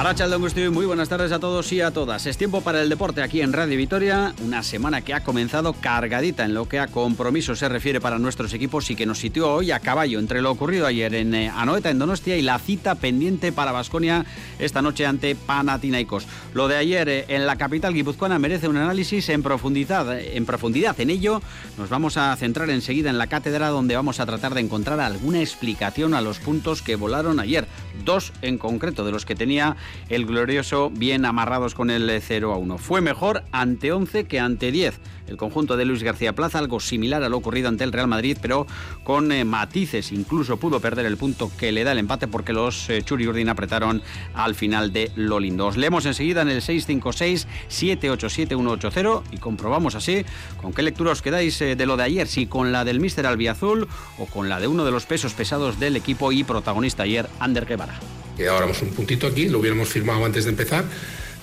Aracha 0.00 0.26
Gusti, 0.34 0.70
muy 0.70 0.86
buenas 0.86 1.10
tardes 1.10 1.30
a 1.30 1.40
todos 1.40 1.70
y 1.74 1.82
a 1.82 1.90
todas. 1.90 2.24
Es 2.24 2.38
tiempo 2.38 2.62
para 2.62 2.80
el 2.80 2.88
deporte 2.88 3.20
aquí 3.20 3.42
en 3.42 3.52
Radio 3.52 3.76
Vitoria, 3.76 4.32
una 4.42 4.62
semana 4.62 5.02
que 5.02 5.12
ha 5.12 5.22
comenzado 5.22 5.74
cargadita 5.74 6.46
en 6.46 6.54
lo 6.54 6.66
que 6.66 6.78
a 6.78 6.86
compromiso 6.86 7.54
se 7.54 7.68
refiere 7.68 8.00
para 8.00 8.18
nuestros 8.18 8.54
equipos 8.54 8.90
y 8.90 8.96
que 8.96 9.04
nos 9.04 9.18
sitió 9.18 9.52
hoy 9.52 9.72
a 9.72 9.80
caballo 9.80 10.18
entre 10.18 10.40
lo 10.40 10.52
ocurrido 10.52 10.86
ayer 10.86 11.14
en 11.14 11.34
eh, 11.34 11.50
Anoeta, 11.54 11.90
en 11.90 11.98
Donostia 11.98 12.38
y 12.38 12.40
la 12.40 12.58
cita 12.58 12.94
pendiente 12.94 13.52
para 13.52 13.72
Basconia 13.72 14.24
esta 14.58 14.80
noche 14.80 15.04
ante 15.04 15.34
Panathinaikos. 15.34 16.26
Lo 16.54 16.66
de 16.66 16.78
ayer 16.78 17.08
eh, 17.10 17.24
en 17.28 17.46
la 17.46 17.56
capital 17.56 17.92
guipuzcoana 17.92 18.38
merece 18.38 18.68
un 18.68 18.78
análisis 18.78 19.28
en 19.28 19.42
profundidad, 19.42 20.18
en 20.18 20.46
profundidad. 20.46 20.98
En 20.98 21.10
ello 21.10 21.42
nos 21.76 21.90
vamos 21.90 22.16
a 22.16 22.34
centrar 22.36 22.70
enseguida 22.70 23.10
en 23.10 23.18
la 23.18 23.26
cátedra 23.26 23.68
donde 23.68 23.96
vamos 23.96 24.18
a 24.18 24.24
tratar 24.24 24.54
de 24.54 24.62
encontrar 24.62 24.98
alguna 24.98 25.40
explicación 25.40 26.14
a 26.14 26.22
los 26.22 26.38
puntos 26.38 26.80
que 26.80 26.96
volaron 26.96 27.38
ayer, 27.38 27.68
dos 28.06 28.32
en 28.40 28.56
concreto 28.56 29.04
de 29.04 29.12
los 29.12 29.26
que 29.26 29.34
tenía 29.34 29.76
el 30.08 30.26
glorioso 30.26 30.90
bien 30.90 31.24
amarrados 31.24 31.74
con 31.74 31.90
el 31.90 32.20
0 32.20 32.52
a 32.52 32.56
1. 32.56 32.78
Fue 32.78 33.00
mejor 33.00 33.44
ante 33.52 33.92
11 33.92 34.24
que 34.24 34.40
ante 34.40 34.72
10. 34.72 35.00
El 35.30 35.36
conjunto 35.36 35.76
de 35.76 35.84
Luis 35.84 36.02
García 36.02 36.34
Plaza, 36.34 36.58
algo 36.58 36.80
similar 36.80 37.22
a 37.22 37.28
lo 37.28 37.36
ocurrido 37.36 37.68
ante 37.68 37.84
el 37.84 37.92
Real 37.92 38.08
Madrid, 38.08 38.36
pero 38.42 38.66
con 39.04 39.30
eh, 39.30 39.44
matices. 39.44 40.10
Incluso 40.10 40.56
pudo 40.56 40.80
perder 40.80 41.06
el 41.06 41.16
punto 41.16 41.52
que 41.56 41.70
le 41.70 41.84
da 41.84 41.92
el 41.92 41.98
empate 41.98 42.26
porque 42.26 42.52
los 42.52 42.90
eh, 42.90 43.02
Churi 43.02 43.28
Urdin 43.28 43.48
apretaron 43.48 44.02
al 44.34 44.56
final 44.56 44.92
de 44.92 45.12
lo 45.14 45.38
lindo. 45.38 45.68
Os 45.68 45.76
leemos 45.76 46.04
enseguida 46.06 46.42
en 46.42 46.48
el 46.48 46.62
656-787-180 46.62 49.22
y 49.30 49.36
comprobamos 49.38 49.94
así 49.94 50.24
con 50.60 50.72
qué 50.72 50.82
lectura 50.82 51.12
os 51.12 51.22
quedáis 51.22 51.60
eh, 51.60 51.76
de 51.76 51.86
lo 51.86 51.96
de 51.96 52.02
ayer, 52.02 52.26
si 52.26 52.46
con 52.46 52.72
la 52.72 52.84
del 52.84 52.98
Mister 52.98 53.24
Albiazul 53.26 53.86
o 54.18 54.26
con 54.26 54.48
la 54.48 54.58
de 54.58 54.66
uno 54.66 54.84
de 54.84 54.90
los 54.90 55.06
pesos 55.06 55.32
pesados 55.34 55.78
del 55.78 55.94
equipo 55.94 56.32
y 56.32 56.42
protagonista 56.42 57.04
ayer, 57.04 57.28
Ander 57.38 57.66
Guevara 57.66 58.00
ahorramos 58.48 58.80
un 58.82 58.90
puntito 58.90 59.26
aquí, 59.26 59.48
lo 59.48 59.58
hubiéramos 59.58 59.88
firmado 59.88 60.24
antes 60.24 60.44
de 60.44 60.50
empezar. 60.50 60.84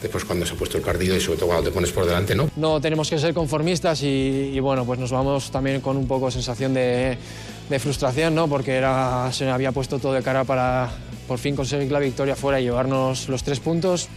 Después 0.01 0.25
cuando 0.25 0.45
se 0.45 0.53
ha 0.53 0.55
puesto 0.55 0.77
el 0.77 0.83
partido 0.83 1.15
y 1.15 1.19
sobre 1.19 1.39
todo 1.39 1.47
cuando 1.47 1.69
te 1.69 1.73
pones 1.73 1.91
por 1.91 2.05
delante, 2.05 2.35
¿no? 2.35 2.51
No, 2.55 2.79
tenemos 2.79 3.09
que 3.09 3.17
ser 3.17 3.33
conformistas 3.33 4.03
y, 4.03 4.59
bueno, 4.59 4.85
pues 4.85 4.99
nos 4.99 5.11
vamos 5.11 5.49
también 5.49 5.81
con 5.81 5.97
un 5.97 6.07
poco 6.07 6.29
sensación 6.29 6.73
de, 6.75 7.17
de, 7.67 7.79
frustración, 7.79 8.35
¿no? 8.35 8.47
Porque 8.47 8.75
era, 8.75 9.31
se 9.31 9.49
había 9.49 9.71
puesto 9.71 9.97
todo 9.97 10.13
de 10.13 10.21
cara 10.21 10.43
para 10.43 10.91
por 11.27 11.39
fin 11.39 11.55
conseguir 11.55 11.91
la 11.91 11.99
victoria 11.99 12.35
fuera 12.35 12.59
y 12.61 12.65
llevarnos 12.65 13.27
los 13.27 13.43
tres 13.43 13.59
puntos 13.59 14.07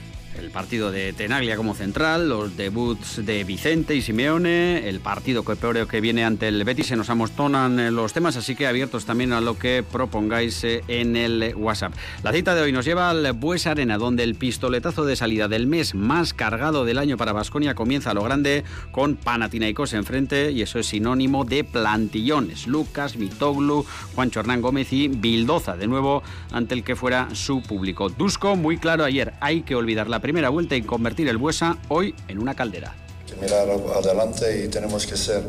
el 0.40 0.50
partido 0.50 0.90
de 0.90 1.12
Tenaglia 1.12 1.56
como 1.56 1.74
central, 1.74 2.28
los 2.28 2.56
debuts 2.56 3.24
de 3.24 3.44
Vicente 3.44 3.94
y 3.94 4.02
Simeone, 4.02 4.88
el 4.88 5.00
partido 5.00 5.44
que 5.44 5.60
que 5.86 6.00
viene 6.00 6.24
ante 6.24 6.48
el 6.48 6.64
Betis, 6.64 6.86
se 6.86 6.96
nos 6.96 7.10
amostonan 7.10 7.78
eh, 7.78 7.90
los 7.90 8.14
temas, 8.14 8.36
así 8.36 8.56
que 8.56 8.66
abiertos 8.66 9.04
también 9.04 9.32
a 9.32 9.42
lo 9.42 9.58
que 9.58 9.82
propongáis 9.82 10.64
eh, 10.64 10.82
en 10.88 11.16
el 11.16 11.54
WhatsApp. 11.54 11.92
La 12.22 12.32
cita 12.32 12.54
de 12.54 12.62
hoy 12.62 12.72
nos 12.72 12.86
lleva 12.86 13.10
al 13.10 13.32
Bues 13.34 13.66
Arena, 13.66 13.98
donde 13.98 14.22
el 14.22 14.36
pistoletazo 14.36 15.04
de 15.04 15.16
salida 15.16 15.48
del 15.48 15.66
mes 15.66 15.94
más 15.94 16.32
cargado 16.32 16.86
del 16.86 16.96
año 16.96 17.18
para 17.18 17.32
Basconia 17.32 17.74
comienza 17.74 18.12
a 18.12 18.14
lo 18.14 18.22
grande 18.22 18.64
con 18.90 19.16
Panathinaikos 19.16 19.92
enfrente 19.92 20.50
y 20.50 20.62
eso 20.62 20.78
es 20.78 20.86
sinónimo 20.86 21.44
de 21.44 21.62
plantillones. 21.62 22.66
Lucas, 22.66 23.16
Mitoglu, 23.16 23.84
Juancho 24.14 24.40
Hernán 24.40 24.62
Gómez 24.62 24.92
y 24.92 25.08
Bildoza, 25.08 25.76
de 25.76 25.86
nuevo 25.86 26.22
ante 26.52 26.74
el 26.74 26.84
que 26.84 26.96
fuera 26.96 27.28
su 27.34 27.60
público. 27.62 28.08
Dusko, 28.08 28.56
muy 28.56 28.78
claro 28.78 29.04
ayer, 29.04 29.34
hay 29.40 29.60
que 29.60 29.74
olvidar 29.74 30.08
la 30.08 30.20
primera 30.20 30.29
vuelta 30.48 30.76
y 30.76 30.82
convertir 30.82 31.28
el 31.28 31.36
Buesa 31.36 31.76
hoy 31.88 32.14
en 32.28 32.38
una 32.38 32.54
caldera. 32.54 32.94
Mirar 33.40 33.68
adelante 33.96 34.64
y 34.64 34.68
tenemos 34.68 35.06
que 35.06 35.16
ser 35.16 35.42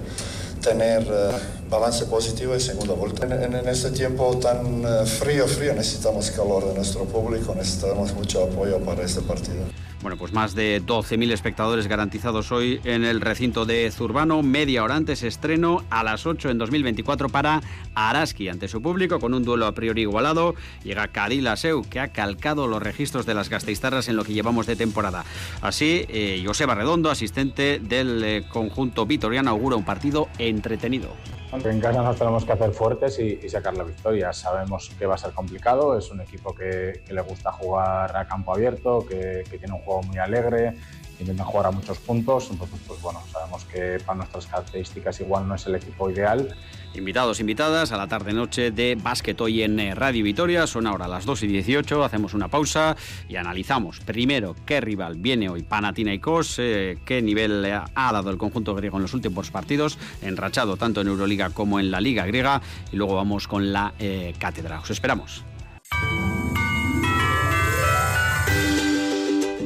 tener 0.62 1.02
uh, 1.04 1.70
balance 1.70 2.06
positivo 2.06 2.54
en 2.54 2.62
segunda 2.62 2.94
vuelta. 2.94 3.26
En, 3.26 3.56
en, 3.56 3.68
este 3.68 3.92
tiempo 3.92 4.38
tan 4.38 4.86
uh, 4.86 5.06
frío, 5.06 5.48
frío, 5.48 5.74
necesitamos 5.74 6.30
calor 6.32 6.68
de 6.68 6.76
nuestro 6.76 7.06
público, 7.06 7.54
necesitamos 7.56 8.14
mucho 8.14 8.44
apoyo 8.44 8.80
para 8.80 9.04
este 9.04 9.22
partido. 9.22 9.66
Bueno, 10.02 10.18
pues 10.18 10.34
más 10.34 10.56
de 10.56 10.82
12.000 10.82 11.32
espectadores 11.32 11.86
garantizados 11.86 12.52
hoy 12.52 12.82
en 12.86 13.06
el 13.06 13.22
recinto 13.22 13.66
de 13.68 13.92
Zurbano. 13.92 14.42
Media 14.42 14.84
hora 14.84 14.96
antes 14.96 15.22
estreno 15.22 15.84
a 15.92 16.04
las 16.04 16.26
8 16.26 16.50
en 16.50 16.58
2024 16.58 17.30
para 17.30 17.62
Araski 17.94 18.50
ante 18.50 18.68
su 18.68 18.82
público 18.82 19.20
con 19.20 19.36
un 19.36 19.44
duelo 19.44 19.68
a 19.68 19.74
priori 19.74 20.02
igualado. 20.02 20.56
Llega 20.84 21.10
Karil 21.10 21.46
Aseu, 21.46 21.84
que 21.88 22.00
ha 22.00 22.08
calcado 22.08 22.66
los 22.66 22.82
registros 22.82 23.28
de 23.28 23.36
las 23.36 23.50
gasteiztarras 23.50 24.08
en 24.08 24.16
lo 24.16 24.24
que 24.24 24.34
llevamos 24.34 24.66
de 24.66 24.76
temporada. 24.76 25.24
Así, 25.62 26.06
eh, 26.10 26.42
Joseba 26.44 26.74
Redondo, 26.74 27.12
asistente 27.12 27.80
del 27.80 28.24
eh, 28.24 28.44
conjunto 28.50 29.06
vitoriano, 29.06 29.52
augura 29.52 29.76
un 29.76 29.86
partido 29.86 30.30
entretenido. 30.40 31.16
En 31.54 31.82
casa 31.82 32.02
nos 32.02 32.18
tenemos 32.18 32.46
que 32.46 32.54
hacer 32.54 32.72
fuertes 32.72 33.20
y, 33.20 33.50
sacar 33.50 33.76
la 33.76 33.84
victoria. 33.84 34.32
Sabemos 34.32 34.90
que 34.98 35.06
va 35.06 35.16
a 35.16 35.18
ser 35.18 35.32
complicado, 35.34 35.98
es 35.98 36.10
un 36.10 36.22
equipo 36.22 36.56
que, 36.56 37.04
le 37.06 37.22
gusta 37.22 37.52
jugar 37.52 38.16
a 38.16 38.26
campo 38.26 38.54
abierto, 38.54 39.06
que, 39.06 39.44
tiene 39.50 39.74
un 39.74 39.82
juego 39.82 40.02
muy 40.04 40.18
alegre, 40.18 40.76
intentan 41.22 41.46
jugar 41.46 41.68
a 41.68 41.72
muchos 41.72 41.98
puntos, 42.00 42.50
entonces 42.52 42.80
pues 42.88 43.02
bueno, 43.02 43.22
sabemos 43.32 43.64
que 43.66 44.00
para 44.06 44.18
nuestras 44.18 44.48
características 44.48 45.20
igual 45.22 45.48
no 45.48 45.56
es 45.56 45.66
el 45.68 45.76
equipo 45.76 46.10
ideal. 46.10 46.56
Invitados, 46.94 47.40
invitadas 47.40 47.94
a 47.94 47.98
la 47.98 48.08
tarde-noche 48.08 48.72
de 48.72 48.98
básquet 49.02 49.40
hoy 49.40 49.64
en 49.64 49.80
eh, 49.80 49.96
Radio 49.96 50.26
Vitoria, 50.26 50.68
son 50.68 50.88
ahora 50.88 51.08
las 51.08 51.26
2 51.26 51.44
y 51.44 51.48
18, 51.48 52.04
hacemos 52.04 52.34
una 52.34 52.50
pausa 52.50 52.98
y 53.30 53.38
analizamos 53.38 54.02
primero 54.02 54.56
qué 54.66 54.82
rival 54.82 55.16
viene 55.16 55.48
hoy 55.48 55.64
Panathinaikos, 55.64 56.60
eh, 56.60 56.98
qué 57.06 57.22
nivel 57.22 57.66
ha 57.66 58.12
dado 58.12 58.30
el 58.30 58.38
conjunto 58.38 58.76
griego 58.76 58.98
en 58.98 59.04
los 59.04 59.14
últimos 59.14 59.52
partidos, 59.52 59.98
enrachado 60.22 60.76
tanto 60.76 61.00
en 61.00 61.08
Euroliga 61.08 61.52
como 61.52 61.80
en 61.80 61.92
la 61.92 62.02
Liga 62.02 62.26
griega 62.26 62.62
y 62.92 62.98
luego 62.98 63.16
vamos 63.16 63.48
con 63.48 63.72
la 63.72 63.94
eh, 64.00 64.34
cátedra. 64.38 64.80
Os 64.80 64.90
esperamos. 64.90 65.46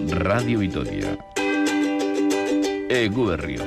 Radio 0.08 0.60
Vitoria 0.60 1.18
Ego 2.90 3.26
berri 3.26 3.58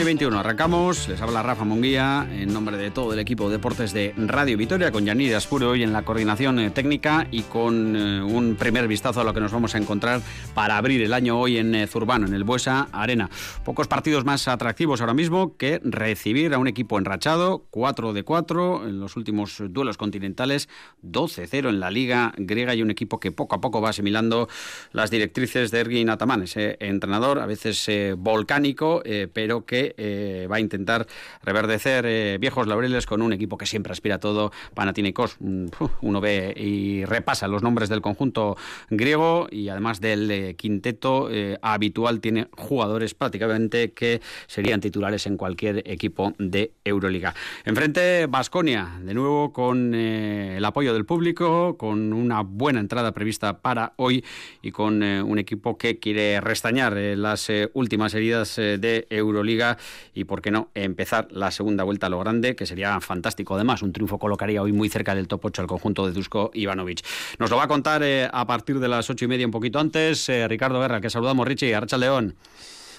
2 0.00 0.02
y 0.02 0.04
21, 0.06 0.38
arrancamos. 0.38 1.08
Les 1.08 1.20
habla 1.20 1.42
Rafa 1.42 1.64
Monguía 1.64 2.26
en 2.32 2.54
nombre 2.54 2.78
de 2.78 2.90
todo 2.90 3.12
el 3.12 3.18
equipo 3.18 3.50
de 3.50 3.58
deportes 3.58 3.92
de 3.92 4.14
Radio 4.16 4.56
Vitoria, 4.56 4.90
con 4.90 5.04
Yanir 5.04 5.34
Aspuro 5.34 5.68
hoy 5.68 5.82
en 5.82 5.92
la 5.92 6.04
coordinación 6.04 6.58
eh, 6.58 6.70
técnica 6.70 7.26
y 7.30 7.42
con 7.42 7.94
eh, 7.94 8.22
un 8.22 8.56
primer 8.56 8.88
vistazo 8.88 9.20
a 9.20 9.24
lo 9.24 9.34
que 9.34 9.40
nos 9.40 9.52
vamos 9.52 9.74
a 9.74 9.78
encontrar 9.78 10.22
para 10.54 10.78
abrir 10.78 11.02
el 11.02 11.12
año 11.12 11.38
hoy 11.38 11.58
en 11.58 11.74
eh, 11.74 11.86
Zurbano, 11.86 12.26
en 12.26 12.32
el 12.32 12.44
Buesa 12.44 12.88
Arena. 12.92 13.28
Pocos 13.62 13.88
partidos 13.88 14.24
más 14.24 14.48
atractivos 14.48 15.02
ahora 15.02 15.12
mismo 15.12 15.58
que 15.58 15.82
recibir 15.84 16.54
a 16.54 16.58
un 16.58 16.66
equipo 16.66 16.96
enrachado, 16.98 17.66
4 17.68 18.14
de 18.14 18.22
4 18.22 18.88
en 18.88 19.00
los 19.00 19.16
últimos 19.16 19.62
duelos 19.68 19.98
continentales, 19.98 20.70
12-0 21.02 21.68
en 21.68 21.78
la 21.78 21.90
Liga 21.90 22.32
griega 22.38 22.74
y 22.74 22.80
un 22.80 22.90
equipo 22.90 23.20
que 23.20 23.32
poco 23.32 23.56
a 23.56 23.60
poco 23.60 23.82
va 23.82 23.90
asimilando 23.90 24.48
las 24.92 25.10
directrices 25.10 25.70
de 25.70 25.80
Ergin 25.80 26.08
Ataman, 26.08 26.44
ese 26.44 26.78
entrenador 26.80 27.38
a 27.38 27.44
veces 27.44 27.86
volcánico, 28.16 29.02
pero 29.34 29.66
que 29.66 29.89
eh, 29.96 30.46
va 30.50 30.56
a 30.56 30.60
intentar 30.60 31.06
reverdecer 31.42 32.04
eh, 32.06 32.38
viejos 32.38 32.66
laureles 32.66 33.06
con 33.06 33.22
un 33.22 33.32
equipo 33.32 33.58
que 33.58 33.66
siempre 33.66 33.92
aspira 33.92 34.16
a 34.16 34.20
todo. 34.20 34.52
Panathinaikos, 34.74 35.36
mm, 35.40 35.66
uno 36.02 36.20
ve 36.20 36.54
y 36.56 37.04
repasa 37.04 37.48
los 37.48 37.62
nombres 37.62 37.88
del 37.88 38.00
conjunto 38.00 38.56
griego 38.88 39.48
y 39.50 39.68
además 39.68 40.00
del 40.00 40.30
eh, 40.30 40.54
quinteto 40.56 41.28
habitual 41.62 42.20
tiene 42.20 42.48
jugadores 42.56 43.14
prácticamente 43.14 43.92
que 43.92 44.20
serían 44.46 44.80
titulares 44.80 45.26
en 45.26 45.36
cualquier 45.36 45.82
equipo 45.86 46.34
de 46.38 46.72
Euroliga. 46.84 47.34
Enfrente, 47.64 48.26
Basconia, 48.26 48.98
de 49.02 49.14
nuevo 49.14 49.52
con 49.52 49.94
el 49.94 50.64
apoyo 50.64 50.92
del 50.92 51.04
público, 51.04 51.76
con 51.76 52.12
una 52.12 52.42
buena 52.42 52.80
entrada 52.80 53.12
prevista 53.12 53.60
para 53.60 53.92
hoy 53.96 54.24
y 54.62 54.70
con 54.70 55.02
un 55.02 55.38
equipo 55.38 55.78
que 55.78 55.98
quiere 55.98 56.40
restañar 56.40 56.94
las 56.94 57.50
últimas 57.74 58.14
heridas 58.14 58.56
de 58.56 59.06
Euroliga 59.10 59.78
y, 60.14 60.24
por 60.24 60.42
qué 60.42 60.50
no, 60.50 60.70
empezar 60.74 61.28
la 61.30 61.50
segunda 61.50 61.84
vuelta 61.84 62.06
a 62.06 62.10
lo 62.10 62.18
grande, 62.18 62.56
que 62.56 62.66
sería 62.66 63.00
fantástico. 63.00 63.54
Además, 63.54 63.82
un 63.82 63.92
triunfo 63.92 64.18
colocaría 64.18 64.62
hoy 64.62 64.72
muy 64.72 64.88
cerca 64.88 65.14
del 65.14 65.28
top 65.28 65.46
8 65.46 65.62
al 65.62 65.68
conjunto 65.68 66.06
de 66.06 66.12
Dusko 66.12 66.50
Ivanovic. 66.54 67.04
Nos 67.38 67.50
lo 67.50 67.56
va 67.56 67.64
a 67.64 67.68
contar 67.68 68.02
eh, 68.02 68.28
a 68.30 68.46
partir 68.46 68.78
de 68.80 68.88
las 68.88 69.08
ocho 69.10 69.24
y 69.24 69.28
media, 69.28 69.46
un 69.46 69.52
poquito 69.52 69.78
antes, 69.78 70.28
eh, 70.28 70.46
Ricardo 70.48 70.80
Guerra, 70.80 71.00
que 71.00 71.10
saludamos, 71.10 71.46
Richie, 71.46 71.74
Archa 71.74 71.96
León. 71.96 72.34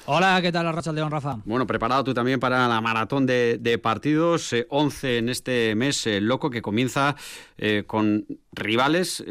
Hola, 0.06 0.40
¿qué 0.42 0.52
tal, 0.52 0.66
Arracha 0.66 0.92
León, 0.92 1.12
Rafa? 1.12 1.38
Bueno, 1.46 1.68
preparado 1.68 2.04
tú 2.04 2.14
también 2.14 2.40
para 2.40 2.68
la 2.68 2.82
maratón 2.82 3.28
de, 3.28 3.80
partidos, 3.82 4.56
11 4.70 5.08
eh, 5.08 5.18
en 5.20 5.30
este 5.30 5.76
mes 5.76 6.08
loco 6.22 6.50
que 6.50 6.62
comienza 6.62 7.16
con 7.86 8.26
rivales 8.52 9.24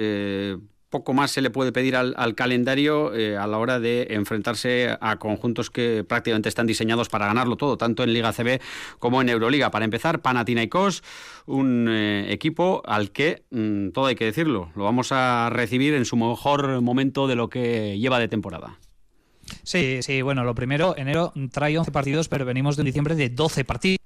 poco 0.91 1.15
más 1.15 1.31
se 1.31 1.41
le 1.41 1.51
puede 1.51 1.73
pedir 1.73 1.97
al, 1.97 2.35
calendario 2.35 3.15
eh, 3.15 3.37
a 3.37 3.47
la 3.47 3.59
hora 3.59 3.81
de 3.81 4.09
enfrentarse 4.11 4.97
a 5.01 5.19
conjuntos 5.19 5.71
que 5.71 6.05
prácticamente 6.07 6.49
están 6.49 6.67
diseñados 6.67 7.09
para 7.09 7.27
ganarlo 7.27 7.57
todo, 7.57 7.79
tanto 7.79 8.03
en 8.03 8.13
Liga 8.13 8.33
CB 8.33 8.61
como 8.99 9.23
en 9.23 9.29
Euroliga. 9.29 9.71
Para 9.71 9.85
empezar, 9.85 10.21
Panathinaikos, 10.21 11.03
un 11.47 11.89
eh, 11.89 12.33
equipo 12.33 12.83
al 12.85 13.13
que, 13.13 13.45
mm, 13.51 13.91
todo 13.91 14.07
hay 14.07 14.17
que 14.17 14.25
decirlo, 14.25 14.71
lo 14.75 14.85
vamos 14.85 15.13
a 15.13 15.49
recibir 15.51 15.95
en 15.95 16.05
su 16.05 16.17
mejor 16.17 16.81
momento 16.81 17.29
de 17.29 17.37
lo 17.37 17.49
que 17.49 17.99
lleva 17.99 18.19
de 18.19 18.29
temporada. 18.29 18.79
Sí, 19.63 19.99
sí, 20.03 20.23
bueno, 20.23 20.45
lo 20.45 20.55
primero, 20.55 20.95
enero 20.97 21.33
trae 21.53 21.77
11 21.77 21.91
partidos, 21.93 22.29
pero 22.29 22.45
venimos 22.45 22.77
de 22.77 22.83
un 22.83 22.87
diciembre 22.87 23.15
de 23.15 23.31
12 23.31 23.65
partidos 23.65 24.00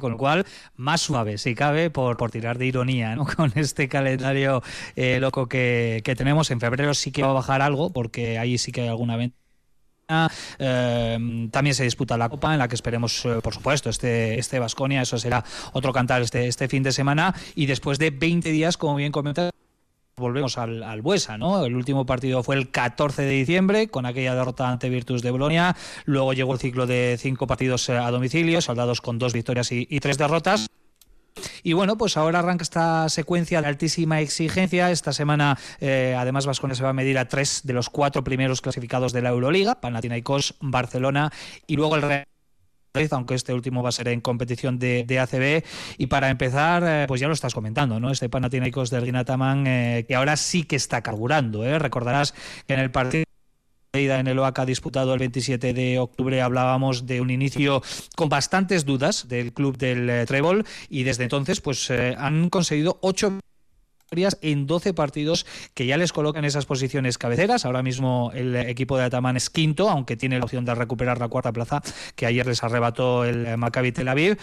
con 0.00 0.12
lo 0.12 0.18
cual 0.18 0.44
más 0.76 1.00
suave 1.00 1.38
si 1.38 1.54
cabe 1.54 1.88
por, 1.88 2.16
por 2.16 2.30
tirar 2.30 2.58
de 2.58 2.66
ironía 2.66 3.14
¿no? 3.14 3.26
con 3.36 3.52
este 3.54 3.88
calendario 3.88 4.62
eh, 4.96 5.20
loco 5.20 5.46
que, 5.46 6.02
tenemos 6.16 6.50
en 6.50 6.60
febrero 6.60 6.94
sí 6.94 7.12
que 7.12 7.22
va 7.22 7.30
a 7.30 7.34
bajar 7.34 7.62
algo 7.62 7.90
porque 7.90 8.38
ahí 8.38 8.58
sí 8.58 8.72
que 8.72 8.82
hay 8.82 8.88
alguna 8.88 9.16
venta 9.16 9.36
eh, 10.58 11.48
también 11.50 11.74
se 11.74 11.84
disputa 11.84 12.18
la 12.18 12.28
Copa, 12.28 12.52
en 12.52 12.58
la 12.58 12.68
que 12.68 12.74
esperemos, 12.74 13.24
eh, 13.24 13.38
por 13.42 13.54
supuesto, 13.54 13.88
este 13.88 14.38
este 14.38 14.58
Vasconia. 14.58 15.00
Eso 15.00 15.16
será 15.16 15.42
otro 15.72 15.94
cantar 15.94 16.20
este, 16.20 16.46
este 16.46 16.68
fin 16.68 16.82
de 16.82 16.92
semana. 16.92 17.34
Y 17.54 17.64
después 17.64 17.98
de 17.98 18.10
20 18.10 18.50
días, 18.50 18.76
como 18.76 18.96
bien 18.96 19.12
comentas, 19.12 19.50
volvemos 20.16 20.58
al, 20.58 20.82
al, 20.82 21.02
Buesa, 21.02 21.38
¿no? 21.38 21.64
El 21.64 21.74
último 21.74 22.06
partido 22.06 22.42
fue 22.42 22.56
el 22.56 22.70
14 22.70 23.22
de 23.22 23.30
diciembre 23.30 23.88
con 23.88 24.06
aquella 24.06 24.34
derrota 24.34 24.68
ante 24.68 24.88
Virtus 24.88 25.22
de 25.22 25.30
Bolonia. 25.30 25.76
Luego 26.04 26.32
llegó 26.32 26.52
el 26.52 26.58
ciclo 26.58 26.86
de 26.86 27.16
cinco 27.18 27.46
partidos 27.46 27.88
eh, 27.88 27.96
a 27.96 28.10
domicilio, 28.10 28.60
saldados 28.60 29.00
con 29.00 29.18
dos 29.18 29.32
victorias 29.32 29.72
y, 29.72 29.86
tres 30.00 30.18
derrotas. 30.18 30.66
Y 31.62 31.72
bueno, 31.72 31.96
pues 31.96 32.16
ahora 32.16 32.38
arranca 32.38 32.62
esta 32.62 33.08
secuencia 33.08 33.60
de 33.60 33.66
altísima 33.66 34.20
exigencia. 34.20 34.90
Esta 34.90 35.12
semana, 35.12 35.58
eh, 35.80 36.14
además, 36.16 36.46
Vasconia 36.46 36.76
se 36.76 36.84
va 36.84 36.90
a 36.90 36.92
medir 36.92 37.18
a 37.18 37.26
tres 37.26 37.62
de 37.64 37.72
los 37.72 37.90
cuatro 37.90 38.22
primeros 38.22 38.60
clasificados 38.60 39.12
de 39.12 39.22
la 39.22 39.30
Euroliga: 39.30 39.80
Panathinaikos, 39.80 40.54
Barcelona 40.60 41.32
y 41.66 41.76
luego 41.76 41.96
el 41.96 42.02
Real 42.02 42.24
aunque 43.10 43.34
este 43.34 43.52
último 43.52 43.82
va 43.82 43.88
a 43.88 43.92
ser 43.92 44.08
en 44.08 44.20
competición 44.20 44.78
de, 44.78 45.18
ACB. 45.18 45.64
Y 45.98 46.06
para 46.06 46.30
empezar, 46.30 46.84
eh, 46.86 47.04
pues 47.08 47.20
ya 47.20 47.26
lo 47.26 47.34
estás 47.34 47.52
comentando, 47.52 47.98
¿no? 47.98 48.10
Este 48.10 48.28
Panathinaikos 48.28 48.90
del 48.90 49.04
Guinataman, 49.04 49.66
eh, 49.66 50.04
que 50.06 50.14
ahora 50.14 50.36
sí 50.36 50.62
que 50.62 50.76
está 50.76 51.02
carburando, 51.02 51.64
¿eh? 51.64 51.78
Recordarás 51.78 52.34
que 52.66 52.74
en 52.74 52.80
el 52.80 52.92
partido 52.92 53.24
en 53.94 54.26
el 54.26 54.38
OACA 54.38 54.66
disputado 54.66 55.12
el 55.12 55.20
27 55.20 55.72
de 55.72 56.00
octubre 56.00 56.42
hablábamos 56.42 57.06
de 57.06 57.20
un 57.20 57.30
inicio 57.30 57.80
con 58.16 58.28
bastantes 58.28 58.84
dudas 58.84 59.28
del 59.28 59.52
club 59.52 59.76
del 59.76 60.10
eh, 60.10 60.26
Trébol 60.26 60.64
y 60.88 61.04
desde 61.04 61.22
entonces 61.22 61.60
pues 61.60 61.92
han 61.92 62.50
conseguido 62.50 62.98
ocho 63.02 63.38
en 64.40 64.66
12 64.66 64.94
partidos 64.94 65.46
que 65.74 65.86
ya 65.86 65.96
les 65.96 66.12
colocan 66.12 66.44
esas 66.44 66.66
posiciones 66.66 67.18
cabeceras. 67.18 67.64
Ahora 67.64 67.82
mismo 67.82 68.30
el 68.34 68.54
equipo 68.56 68.96
de 68.96 69.04
Ataman 69.04 69.36
es 69.36 69.50
quinto, 69.50 69.90
aunque 69.90 70.16
tiene 70.16 70.38
la 70.38 70.44
opción 70.44 70.64
de 70.64 70.74
recuperar 70.74 71.18
la 71.18 71.28
cuarta 71.28 71.52
plaza 71.52 71.82
que 72.14 72.26
ayer 72.26 72.46
les 72.46 72.62
arrebató 72.62 73.24
el 73.24 73.56
Maccabi 73.58 73.92
Tel 73.92 74.08
Aviv. 74.08 74.38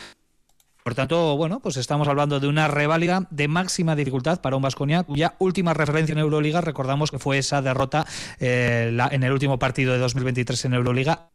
Por 0.83 0.95
tanto, 0.95 1.37
bueno, 1.37 1.59
pues 1.59 1.77
estamos 1.77 2.07
hablando 2.07 2.39
de 2.39 2.47
una 2.47 2.67
reválida 2.67 3.27
de 3.29 3.47
máxima 3.47 3.95
dificultad 3.95 4.41
para 4.41 4.55
un 4.55 4.63
Vasconia, 4.63 5.03
cuya 5.03 5.35
última 5.37 5.75
referencia 5.75 6.13
en 6.13 6.19
Euroliga, 6.19 6.59
recordamos 6.59 7.11
que 7.11 7.19
fue 7.19 7.37
esa 7.37 7.61
derrota 7.61 8.05
eh, 8.39 8.91
en 9.11 9.23
el 9.23 9.31
último 9.31 9.59
partido 9.59 9.93
de 9.93 9.99
2023 9.99 10.65
en 10.65 10.73
Euroliga 10.73 11.29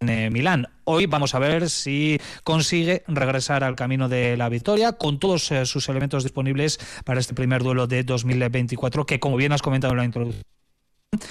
en 0.00 0.08
eh, 0.08 0.30
Milán. 0.30 0.68
Hoy 0.84 1.06
vamos 1.06 1.34
a 1.34 1.38
ver 1.38 1.70
si 1.70 2.20
consigue 2.44 3.02
regresar 3.08 3.64
al 3.64 3.76
camino 3.76 4.08
de 4.08 4.36
la 4.36 4.48
victoria 4.48 4.92
con 4.92 5.18
todos 5.18 5.50
eh, 5.50 5.64
sus 5.64 5.88
elementos 5.88 6.22
disponibles 6.22 6.78
para 7.04 7.20
este 7.20 7.34
primer 7.34 7.62
duelo 7.62 7.86
de 7.86 8.04
2024 8.04 9.06
que, 9.06 9.20
como 9.20 9.36
bien 9.36 9.52
has 9.52 9.62
comentado 9.62 9.92
en 9.94 9.98
la 9.98 10.04
introducción, 10.04 10.44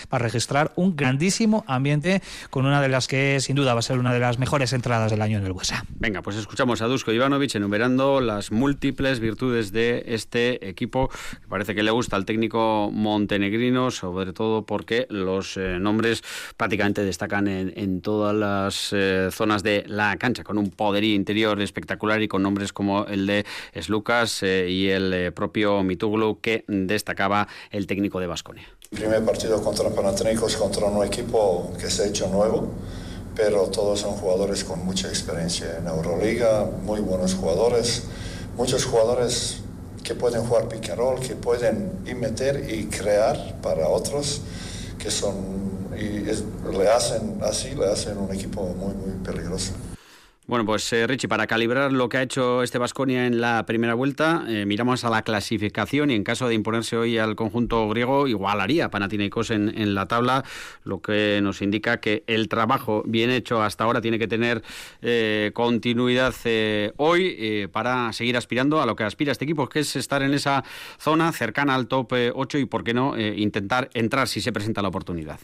para 0.09 0.23
registrar 0.23 0.71
un 0.75 0.95
grandísimo 0.95 1.63
ambiente 1.67 2.21
con 2.49 2.65
una 2.65 2.81
de 2.81 2.89
las 2.89 3.07
que 3.07 3.39
sin 3.39 3.55
duda 3.55 3.73
va 3.73 3.79
a 3.79 3.83
ser 3.83 3.99
una 3.99 4.13
de 4.13 4.19
las 4.19 4.39
mejores 4.39 4.73
entradas 4.73 5.11
del 5.11 5.21
año 5.21 5.37
en 5.37 5.45
el 5.45 5.51
Huesa. 5.51 5.85
Venga, 5.99 6.21
pues 6.21 6.35
escuchamos 6.35 6.81
a 6.81 6.85
Dusko 6.85 7.11
Ivanovic 7.11 7.55
enumerando 7.55 8.21
las 8.21 8.51
múltiples 8.51 9.19
virtudes 9.19 9.71
de 9.71 10.03
este 10.07 10.69
equipo 10.69 11.09
parece 11.49 11.75
que 11.75 11.83
le 11.83 11.91
gusta 11.91 12.15
al 12.15 12.25
técnico 12.25 12.89
montenegrino, 12.91 13.91
sobre 13.91 14.33
todo 14.33 14.65
porque 14.65 15.07
los 15.09 15.57
eh, 15.57 15.77
nombres 15.79 16.23
prácticamente 16.57 17.03
destacan 17.03 17.47
en, 17.47 18.01
todas 18.01 18.35
las 18.35 18.91
eh, 18.91 19.29
zonas 19.31 19.63
de 19.63 19.83
la 19.87 20.17
cancha, 20.17 20.43
con 20.43 20.57
un 20.57 20.69
poderío 20.69 21.15
interior 21.15 21.61
espectacular 21.61 22.21
y 22.21 22.27
con 22.27 22.43
nombres 22.43 22.73
como 22.73 23.05
el 23.05 23.25
de 23.25 23.45
Slucas 23.79 24.43
eh, 24.43 24.69
y 24.69 24.87
el 24.89 25.31
propio 25.33 25.83
Mituglu 25.83 26.39
que 26.41 26.65
destacaba 26.67 27.47
el 27.71 27.87
técnico 27.87 28.19
de 28.19 28.27
Basconia. 28.27 28.67
Primer 28.91 29.25
partido 29.25 29.61
contra 29.63 29.89
Panathinaikos, 29.89 30.55
contra 30.57 30.85
un 30.85 31.03
equipo 31.03 31.71
que 31.79 31.89
se 31.89 32.03
ha 32.03 32.05
hecho 32.05 32.27
nuevo, 32.27 32.67
pero 33.35 33.67
todos 33.67 33.99
son 34.01 34.11
jugadores 34.11 34.63
con 34.63 34.85
mucha 34.85 35.09
experiencia 35.09 35.77
en 35.77 35.87
Euroliga, 35.87 36.65
muy 36.83 36.99
buenos 37.01 37.33
jugadores, 37.33 38.03
muchos 38.55 38.85
jugadores 38.85 39.57
que 40.03 40.13
pueden 40.13 40.45
jugar 40.45 40.67
pick 40.69 40.91
and 40.91 40.99
roll, 40.99 41.19
que 41.19 41.35
pueden 41.35 41.91
y 42.05 42.13
meter 42.13 42.69
y 42.71 42.85
crear 42.85 43.59
para 43.61 43.89
otros, 43.89 44.41
que 44.99 45.09
son, 45.09 45.33
y 45.99 46.19
le 46.77 46.87
hacen 46.87 47.39
así, 47.41 47.73
le 47.73 47.87
hacen 47.87 48.17
un 48.19 48.31
equipo 48.33 48.61
muy, 48.61 48.93
muy 48.93 49.25
peligroso. 49.25 49.71
Bueno, 50.47 50.63
pues 50.63 50.93
eh, 50.93 51.07
Richie, 51.07 51.27
para 51.27 51.47
calibrar 51.47 51.91
lo 51.91 52.07
que 52.07 52.17
ha 52.17 52.21
hecho 52.21 52.61
este 52.61 52.77
Vasconia 52.77 53.25
en 53.25 53.41
la 53.41 53.65
primera 53.65 53.95
vuelta, 53.95 54.45
eh, 54.47 54.67
miramos 54.67 55.03
a 55.03 55.09
la 55.09 55.23
clasificación 55.23 56.11
y 56.11 56.13
en 56.13 56.23
caso 56.23 56.47
de 56.47 56.53
imponerse 56.53 56.95
hoy 56.95 57.17
al 57.17 57.35
conjunto 57.35 57.89
griego, 57.89 58.27
igualaría 58.27 58.91
Panathinaikos 58.91 59.49
en, 59.49 59.75
en 59.75 59.95
la 59.95 60.07
tabla, 60.07 60.43
lo 60.83 61.01
que 61.01 61.39
nos 61.41 61.63
indica 61.63 61.99
que 61.99 62.23
el 62.27 62.47
trabajo 62.47 63.01
bien 63.07 63.31
hecho 63.31 63.63
hasta 63.63 63.85
ahora 63.85 64.01
tiene 64.01 64.19
que 64.19 64.27
tener 64.27 64.61
eh, 65.01 65.49
continuidad 65.55 66.35
hoy 66.97 67.67
para 67.71 68.13
seguir 68.13 68.37
aspirando 68.37 68.79
a 68.79 68.85
lo 68.85 68.95
que 68.95 69.03
aspira 69.03 69.31
este 69.31 69.45
equipo, 69.45 69.67
que 69.67 69.79
es 69.79 69.95
estar 69.95 70.21
en 70.21 70.35
esa 70.35 70.63
zona 70.99 71.31
cercana 71.31 71.73
al 71.73 71.87
top 71.87 72.13
8 72.35 72.59
y, 72.59 72.65
por 72.65 72.83
qué 72.83 72.93
no, 72.93 73.17
intentar 73.17 73.89
entrar 73.95 74.27
si 74.27 74.41
se 74.41 74.51
presenta 74.51 74.83
la 74.83 74.89
oportunidad. 74.89 75.39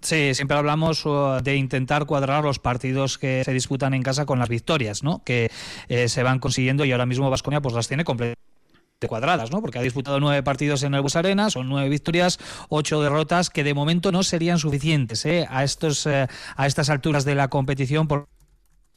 Sí, 0.00 0.34
siempre 0.34 0.56
hablamos 0.56 1.04
uh, 1.06 1.40
de 1.42 1.56
intentar 1.56 2.06
cuadrar 2.06 2.44
los 2.44 2.58
partidos 2.58 3.18
que 3.18 3.42
se 3.44 3.52
disputan 3.52 3.94
en 3.94 4.02
casa 4.02 4.26
con 4.26 4.38
las 4.38 4.48
victorias, 4.48 5.02
¿no? 5.02 5.22
Que 5.24 5.50
eh, 5.88 6.08
se 6.08 6.22
van 6.22 6.38
consiguiendo 6.38 6.84
y 6.84 6.92
ahora 6.92 7.06
mismo 7.06 7.30
Vasconia 7.30 7.60
pues 7.60 7.74
las 7.74 7.88
tiene 7.88 8.04
completamente 8.04 8.38
cuadradas, 9.06 9.50
¿no? 9.52 9.60
Porque 9.60 9.78
ha 9.78 9.82
disputado 9.82 10.18
nueve 10.18 10.42
partidos 10.42 10.82
en 10.82 10.94
el 10.94 11.02
Bus 11.02 11.14
Arena, 11.14 11.50
son 11.50 11.68
nueve 11.68 11.88
victorias, 11.88 12.38
ocho 12.68 13.00
derrotas 13.00 13.50
que 13.50 13.62
de 13.62 13.74
momento 13.74 14.10
no 14.10 14.24
serían 14.24 14.58
suficientes 14.58 15.24
¿eh? 15.24 15.46
a 15.48 15.62
estos 15.62 16.06
eh, 16.06 16.26
a 16.56 16.66
estas 16.66 16.90
alturas 16.90 17.24
de 17.24 17.36
la 17.36 17.48
competición 17.48 18.08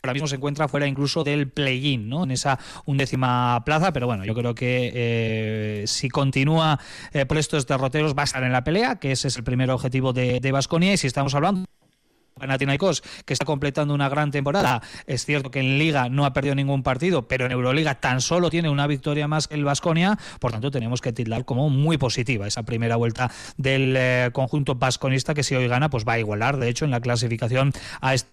ahora 0.04 0.14
mismo 0.14 0.28
se 0.28 0.36
encuentra 0.36 0.68
fuera 0.68 0.88
incluso 0.88 1.24
del 1.24 1.48
play-in, 1.50 2.10
¿no? 2.10 2.24
En 2.24 2.32
esa 2.32 2.58
undécima 2.86 3.62
plaza, 3.64 3.94
pero 3.94 4.08
bueno, 4.08 4.26
yo 4.26 4.34
creo 4.34 4.56
que 4.56 4.92
eh, 4.96 5.84
si 5.86 6.10
continúa 6.10 6.80
eh, 7.14 7.28
por 7.28 7.38
estos 7.38 7.68
derroteros 7.68 8.16
va 8.16 8.22
a 8.22 8.26
estar 8.26 8.44
en 8.44 8.52
la 8.52 8.64
pelea, 8.64 8.96
que 8.96 9.12
ese 9.12 9.28
es 9.28 9.38
el 9.38 9.44
primer 9.44 9.70
objetivo 9.70 10.12
de 10.12 10.52
Vasconia, 10.52 10.94
y 10.94 10.98
si 10.98 11.06
estamos 11.06 11.36
hablando 11.36 11.66
Panathinaikos, 12.42 13.04
que 13.26 13.34
está 13.34 13.46
completando 13.46 13.94
una 13.94 14.10
gran 14.10 14.32
temporada. 14.32 14.82
Es 15.06 15.26
cierto 15.26 15.52
que 15.52 15.60
en 15.60 15.78
Liga 15.78 16.10
no 16.10 16.26
ha 16.26 16.34
perdido 16.34 16.56
ningún 16.56 16.82
partido, 16.82 17.28
pero 17.28 17.46
en 17.46 17.52
Euroliga 17.52 17.96
tan 17.96 18.20
solo 18.20 18.50
tiene 18.50 18.70
una 18.70 18.88
victoria 18.88 19.28
más 19.28 19.48
que 19.48 19.56
el 19.56 19.64
Vasconia. 19.64 20.18
Por 20.40 20.52
tanto, 20.52 20.72
tenemos 20.72 21.02
que 21.02 21.14
tildar 21.14 21.46
como 21.46 21.70
muy 21.70 21.98
positiva 21.98 22.48
esa 22.48 22.64
primera 22.64 22.96
vuelta 22.96 23.32
del 23.58 23.96
eh, 23.96 24.30
conjunto 24.34 24.76
vasconista, 24.76 25.34
que 25.34 25.44
si 25.44 25.56
hoy 25.56 25.68
gana, 25.68 25.90
pues 25.90 26.06
va 26.06 26.14
a 26.14 26.20
igualar, 26.20 26.58
de 26.58 26.70
hecho, 26.70 26.86
en 26.86 26.92
la 26.92 27.00
clasificación 27.00 27.74
a 28.02 28.16
este 28.16 28.31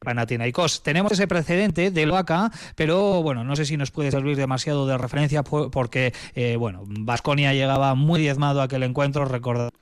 Panathinaikos. 0.00 0.82
Tenemos 0.82 1.12
ese 1.12 1.26
precedente 1.26 1.90
de 1.90 2.06
Loaca, 2.06 2.50
pero 2.76 3.22
bueno, 3.22 3.44
no 3.44 3.56
sé 3.56 3.64
si 3.64 3.76
nos 3.76 3.90
puede 3.90 4.10
servir 4.10 4.36
demasiado 4.36 4.86
de 4.86 4.96
referencia 4.96 5.42
porque, 5.42 6.12
eh, 6.34 6.56
bueno, 6.56 6.84
Vasconia 6.86 7.52
llegaba 7.52 7.94
muy 7.94 8.20
diezmado 8.20 8.60
a 8.60 8.64
aquel 8.64 8.82
encuentro, 8.84 9.24
recordamos 9.24 9.72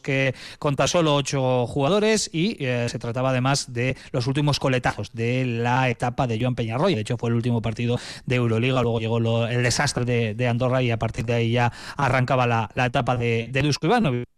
que 0.00 0.34
conta 0.60 0.86
solo 0.86 1.16
ocho 1.16 1.66
jugadores 1.66 2.30
y 2.32 2.56
eh, 2.64 2.86
se 2.88 3.00
trataba 3.00 3.30
además 3.30 3.72
de 3.72 3.96
los 4.12 4.28
últimos 4.28 4.60
coletazos 4.60 5.12
de 5.12 5.44
la 5.44 5.88
etapa 5.88 6.28
de 6.28 6.38
Joan 6.40 6.54
Peñarroya. 6.54 6.94
De 6.94 7.02
hecho, 7.02 7.16
fue 7.16 7.30
el 7.30 7.34
último 7.34 7.60
partido 7.62 7.98
de 8.26 8.36
Euroliga. 8.36 8.82
Luego 8.82 9.00
llegó 9.00 9.46
el 9.46 9.62
desastre 9.62 10.34
de, 10.34 10.48
Andorra 10.48 10.82
y 10.82 10.90
a 10.90 10.98
partir 10.98 11.24
de 11.24 11.34
ahí 11.34 11.52
ya 11.52 11.72
arrancaba 11.96 12.46
la, 12.46 12.86
etapa 12.86 13.16
de, 13.16 13.48
de 13.50 13.62
Dusko 13.62 13.86
Ivanovic. 13.86 14.28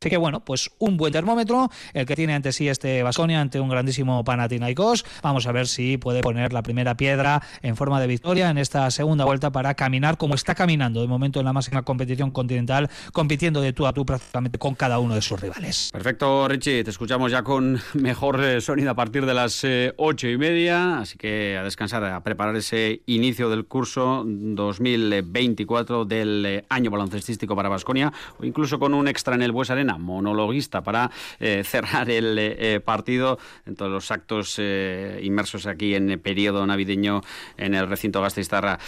Así 0.00 0.10
que 0.10 0.16
bueno, 0.16 0.44
pues 0.44 0.70
un 0.78 0.96
buen 0.96 1.12
termómetro, 1.12 1.70
el 1.92 2.06
que 2.06 2.14
tiene 2.14 2.32
ante 2.32 2.52
sí 2.52 2.68
este 2.68 3.02
Vasconia 3.02 3.40
ante 3.40 3.58
un 3.58 3.68
grandísimo 3.68 4.22
Panathinaikos. 4.22 5.04
Vamos 5.24 5.48
a 5.48 5.50
ver 5.50 5.66
si 5.66 5.98
puede 5.98 6.20
poner 6.20 6.52
la 6.52 6.62
primera 6.62 6.96
piedra 6.96 7.42
en 7.62 7.74
forma 7.74 8.00
de 8.00 8.06
victoria 8.06 8.48
en 8.48 8.58
esta 8.58 8.88
segunda 8.92 9.24
vuelta 9.24 9.50
para 9.50 9.74
caminar 9.74 10.16
como 10.16 10.36
está 10.36 10.54
caminando 10.54 11.00
de 11.00 11.08
momento 11.08 11.40
en 11.40 11.46
la 11.46 11.52
máxima 11.52 11.82
competición 11.82 12.30
continental, 12.30 12.88
compitiendo 13.12 13.60
de 13.60 13.72
tú 13.72 13.88
a 13.88 13.92
tú 13.92 14.06
prácticamente 14.06 14.56
con 14.60 14.76
cada 14.76 15.00
uno 15.00 15.16
de 15.16 15.20
sus 15.20 15.40
rivales. 15.40 15.90
Perfecto, 15.92 16.46
Richie, 16.46 16.84
te 16.84 16.90
escuchamos 16.90 17.32
ya 17.32 17.42
con 17.42 17.80
mejor 17.94 18.40
eh, 18.40 18.60
sonido 18.60 18.92
a 18.92 18.94
partir 18.94 19.26
de 19.26 19.34
las 19.34 19.64
eh, 19.64 19.94
ocho 19.96 20.28
y 20.28 20.38
media, 20.38 21.00
así 21.00 21.18
que 21.18 21.56
a 21.56 21.64
descansar, 21.64 22.04
a 22.04 22.22
preparar 22.22 22.54
ese 22.54 23.02
inicio 23.06 23.50
del 23.50 23.64
curso 23.64 24.22
2024 24.24 26.04
del 26.04 26.46
eh, 26.46 26.64
año 26.68 26.92
baloncestístico 26.92 27.56
para 27.56 27.68
Vasconia, 27.68 28.12
o 28.38 28.44
incluso 28.44 28.78
con 28.78 28.94
un 28.94 29.08
extra 29.08 29.34
en 29.34 29.42
el 29.42 29.50
Bues 29.50 29.70
Arena 29.70 29.87
monologuista 29.96 30.82
para 30.82 31.10
eh, 31.40 31.62
cerrar 31.66 32.10
el 32.10 32.36
eh, 32.38 32.80
partido 32.84 33.38
en 33.64 33.76
todos 33.76 33.90
los 33.90 34.10
actos 34.10 34.56
eh, 34.58 35.20
inmersos 35.22 35.66
aquí 35.66 35.94
en 35.94 36.10
el 36.10 36.18
periodo 36.18 36.66
navideño 36.66 37.22
en 37.56 37.74
el 37.74 37.88
recinto 37.88 38.20
Gasteiztarra. 38.20 38.78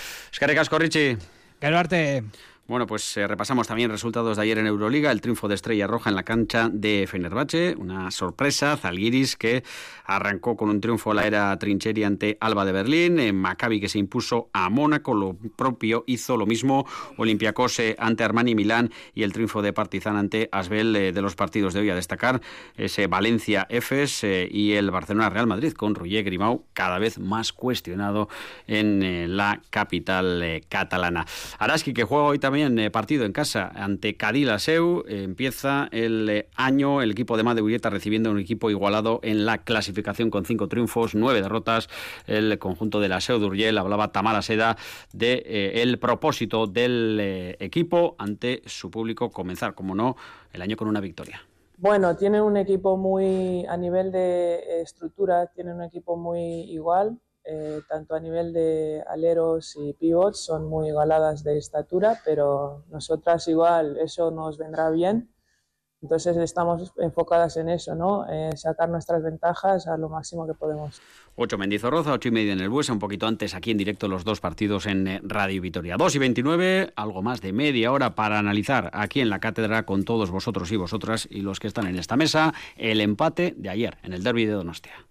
Corrichi. 0.68 1.16
arte. 1.74 2.24
Bueno, 2.70 2.86
pues 2.86 3.16
eh, 3.16 3.26
repasamos 3.26 3.66
también 3.66 3.90
resultados 3.90 4.36
de 4.36 4.44
ayer 4.44 4.58
en 4.58 4.68
Euroliga, 4.68 5.10
el 5.10 5.20
triunfo 5.20 5.48
de 5.48 5.56
Estrella 5.56 5.88
Roja 5.88 6.08
en 6.08 6.14
la 6.14 6.22
cancha 6.22 6.68
de 6.72 7.04
Fenerbahce, 7.10 7.74
una 7.76 8.12
sorpresa, 8.12 8.76
Zalgiris 8.76 9.34
que 9.34 9.64
arrancó 10.04 10.56
con 10.56 10.70
un 10.70 10.80
triunfo 10.80 11.10
a 11.10 11.14
la 11.14 11.26
era 11.26 11.58
Trincheri 11.58 12.04
ante 12.04 12.38
Alba 12.40 12.64
de 12.64 12.70
Berlín, 12.70 13.18
en 13.18 13.34
Maccabi 13.34 13.80
que 13.80 13.88
se 13.88 13.98
impuso 13.98 14.50
a 14.52 14.70
Mónaco, 14.70 15.14
lo 15.14 15.36
propio 15.56 16.04
hizo 16.06 16.36
lo 16.36 16.46
mismo 16.46 16.86
Olympiacos 17.16 17.80
eh, 17.80 17.96
ante 17.98 18.22
Armani 18.22 18.54
Milán. 18.54 18.92
Y 19.14 19.24
el 19.24 19.32
triunfo 19.32 19.62
de 19.62 19.72
Partizan 19.72 20.16
ante 20.16 20.48
Asbel 20.52 20.94
eh, 20.94 21.10
de 21.10 21.22
los 21.22 21.34
partidos 21.34 21.74
de 21.74 21.80
hoy. 21.80 21.90
A 21.90 21.96
destacar 21.96 22.40
ese 22.76 23.08
Valencia 23.08 23.66
Efes 23.68 24.22
y 24.22 24.74
el 24.74 24.92
Barcelona 24.92 25.28
Real 25.28 25.48
Madrid 25.48 25.72
con 25.72 25.96
Roger 25.96 26.22
Grimau 26.22 26.66
cada 26.72 27.00
vez 27.00 27.18
más 27.18 27.52
cuestionado 27.52 28.28
en 28.68 29.36
la 29.36 29.60
capital 29.70 30.62
catalana. 30.68 31.26
Araski 31.58 31.92
que 31.92 32.04
juega 32.04 32.26
hoy 32.26 32.38
también 32.38 32.59
eh, 32.60 32.90
partido 32.90 33.24
en 33.24 33.32
casa 33.32 33.70
ante 33.74 34.16
Cadillaceu. 34.16 35.04
Eh, 35.08 35.22
empieza 35.22 35.88
el 35.92 36.28
eh, 36.28 36.48
año 36.54 37.02
el 37.02 37.10
equipo 37.12 37.36
de 37.36 37.42
Made 37.42 37.78
recibiendo 37.90 38.30
un 38.30 38.38
equipo 38.38 38.70
igualado 38.70 39.20
en 39.22 39.46
la 39.46 39.58
clasificación 39.58 40.30
con 40.30 40.44
cinco 40.44 40.68
triunfos, 40.68 41.14
nueve 41.14 41.42
derrotas. 41.42 41.88
El 42.26 42.58
conjunto 42.58 43.00
de 43.00 43.08
la 43.08 43.20
Seu 43.20 43.38
d'Urgell 43.38 43.78
hablaba 43.78 44.12
Tamara 44.12 44.42
Seda 44.42 44.76
de 45.12 45.72
el 45.82 45.98
propósito 45.98 46.66
del 46.66 47.56
equipo 47.58 48.16
ante 48.18 48.62
su 48.66 48.90
público 48.90 49.30
comenzar, 49.30 49.74
como 49.74 49.94
no, 49.94 50.16
el 50.52 50.62
año 50.62 50.76
con 50.76 50.88
una 50.88 51.00
victoria. 51.00 51.42
Bueno, 51.78 52.14
tienen 52.16 52.42
un 52.42 52.56
equipo 52.58 52.96
muy, 52.96 53.64
a 53.66 53.76
nivel 53.76 54.12
de 54.12 54.82
estructura, 54.82 55.46
tienen 55.46 55.76
un 55.76 55.84
equipo 55.84 56.16
muy 56.16 56.40
igual, 56.70 57.18
eh, 57.44 57.80
tanto 57.88 58.14
a 58.14 58.20
nivel 58.20 58.52
de 58.52 59.02
aleros 59.08 59.76
y 59.76 59.92
pivots, 59.94 60.40
son 60.44 60.66
muy 60.68 60.88
igualadas 60.88 61.42
de 61.42 61.58
estatura, 61.58 62.20
pero 62.24 62.84
nosotras 62.90 63.48
igual 63.48 63.96
eso 63.98 64.30
nos 64.30 64.58
vendrá 64.58 64.90
bien. 64.90 65.30
Entonces 66.02 66.34
estamos 66.38 66.92
enfocadas 66.96 67.58
en 67.58 67.68
eso, 67.68 67.94
¿no? 67.94 68.24
Eh, 68.30 68.56
sacar 68.56 68.88
nuestras 68.88 69.22
ventajas 69.22 69.86
a 69.86 69.98
lo 69.98 70.08
máximo 70.08 70.46
que 70.46 70.54
podemos. 70.54 71.00
8 71.36 71.58
Mendizorroza, 71.58 72.12
8 72.12 72.28
y 72.28 72.30
media 72.30 72.52
en 72.54 72.60
el 72.60 72.70
Buesa, 72.70 72.94
un 72.94 72.98
poquito 72.98 73.26
antes 73.26 73.54
aquí 73.54 73.70
en 73.70 73.76
directo 73.76 74.08
los 74.08 74.24
dos 74.24 74.40
partidos 74.40 74.86
en 74.86 75.06
eh, 75.06 75.20
Radio 75.22 75.60
Vitoria. 75.60 75.96
2 75.98 76.14
y 76.14 76.18
29, 76.18 76.92
algo 76.96 77.22
más 77.22 77.42
de 77.42 77.52
media 77.52 77.92
hora 77.92 78.14
para 78.14 78.38
analizar 78.38 78.90
aquí 78.94 79.20
en 79.20 79.28
la 79.28 79.40
cátedra 79.40 79.84
con 79.84 80.04
todos 80.04 80.30
vosotros 80.30 80.72
y 80.72 80.76
vosotras 80.76 81.28
y 81.30 81.42
los 81.42 81.60
que 81.60 81.66
están 81.66 81.86
en 81.86 81.98
esta 81.98 82.16
mesa 82.16 82.54
el 82.76 83.02
empate 83.02 83.54
de 83.56 83.68
ayer 83.68 83.98
en 84.02 84.14
el 84.14 84.22
derby 84.22 84.46
de 84.46 84.52
Donostia. 84.52 85.09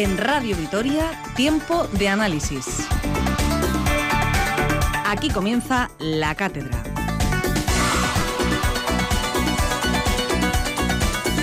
En 0.00 0.16
Radio 0.16 0.56
Vitoria, 0.56 1.10
tiempo 1.36 1.86
de 1.88 2.08
análisis. 2.08 2.88
Aquí 5.04 5.28
comienza 5.28 5.90
la 5.98 6.34
cátedra. 6.34 6.82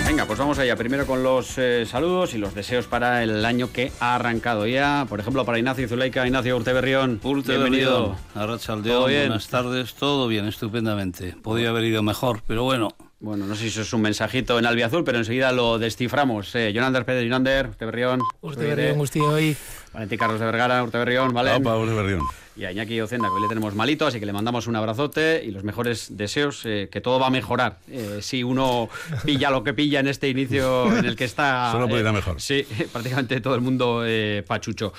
Venga, 0.08 0.26
pues 0.26 0.40
vamos 0.40 0.58
allá. 0.58 0.76
Primero 0.76 1.06
con 1.06 1.22
los 1.22 1.56
eh, 1.60 1.86
saludos 1.86 2.34
y 2.34 2.40
los 2.40 2.56
deseos 2.56 2.88
para 2.88 3.22
el 3.22 3.46
año 3.46 3.72
que 3.72 3.92
ha 4.00 4.16
arrancado 4.16 4.66
ya. 4.66 5.06
Por 5.08 5.20
ejemplo, 5.20 5.46
para 5.46 5.60
Ignacio 5.60 5.88
Zuleika, 5.88 6.26
Ignacio 6.26 6.58
Urteberrión. 6.58 7.22
Bienvenido. 7.24 8.16
Arrachaldeón, 8.34 9.04
buenas 9.04 9.50
tardes. 9.50 9.94
Todo 9.94 10.28
bien, 10.28 10.48
estupendamente. 10.48 11.36
Podía 11.44 11.70
haber 11.70 11.84
ido 11.84 12.02
mejor, 12.02 12.42
pero 12.48 12.64
bueno, 12.64 12.96
bueno, 13.20 13.48
no 13.48 13.56
sé 13.56 13.64
si 13.64 13.68
eso 13.70 13.82
es 13.82 13.92
un 13.94 14.02
mensajito 14.02 14.60
en 14.60 14.66
albiazul, 14.68 15.04
pero 15.04 15.18
enseguida 15.18 15.52
lo 15.52 15.80
desciframos. 15.80 16.54
Eh, 16.54 16.72
Jonander 16.74 17.04
Pérez, 17.04 17.24
Jonander, 17.24 17.68
Urteberrión. 17.70 18.22
Urteberrión, 18.42 18.98
Gusti 18.98 19.20
hoy. 19.20 19.58
Valentín 19.92 20.20
Carlos 20.20 20.40
de 20.40 20.46
Vergara, 20.46 20.84
Urteberrión, 20.84 21.34
¿vale? 21.34 21.54
Opa, 21.54 21.76
Urteberrión. 21.78 22.22
Y 22.56 22.66
a 22.66 22.72
Iñaki 22.72 23.02
Ocenda, 23.02 23.28
que 23.28 23.34
hoy 23.34 23.42
le 23.42 23.48
tenemos 23.48 23.74
malito, 23.74 24.06
así 24.06 24.20
que 24.20 24.28
le 24.28 24.34
mandamos 24.34 24.68
un 24.68 24.76
abrazote 24.76 25.44
y 25.44 25.50
los 25.50 25.64
mejores 25.64 26.16
deseos, 26.16 26.62
eh, 26.66 26.90
que 26.92 27.02
todo 27.02 27.20
va 27.20 27.28
a 27.28 27.30
mejorar. 27.32 27.78
Eh, 27.90 28.20
si 28.22 28.44
uno 28.44 28.88
pilla 29.26 29.50
lo 29.50 29.64
que 29.64 29.74
pilla 29.74 30.00
en 30.00 30.08
este 30.08 30.30
inicio 30.30 30.96
en 30.96 31.06
el 31.06 31.16
que 31.16 31.26
está... 31.26 31.72
Solo 31.74 31.88
puede 31.88 32.02
ir 32.02 32.08
a 32.08 32.14
mejor. 32.14 32.40
Sí, 32.40 32.68
prácticamente 32.92 33.42
todo 33.42 33.56
el 33.56 33.62
mundo 33.62 34.04
pachucho. 34.46 34.94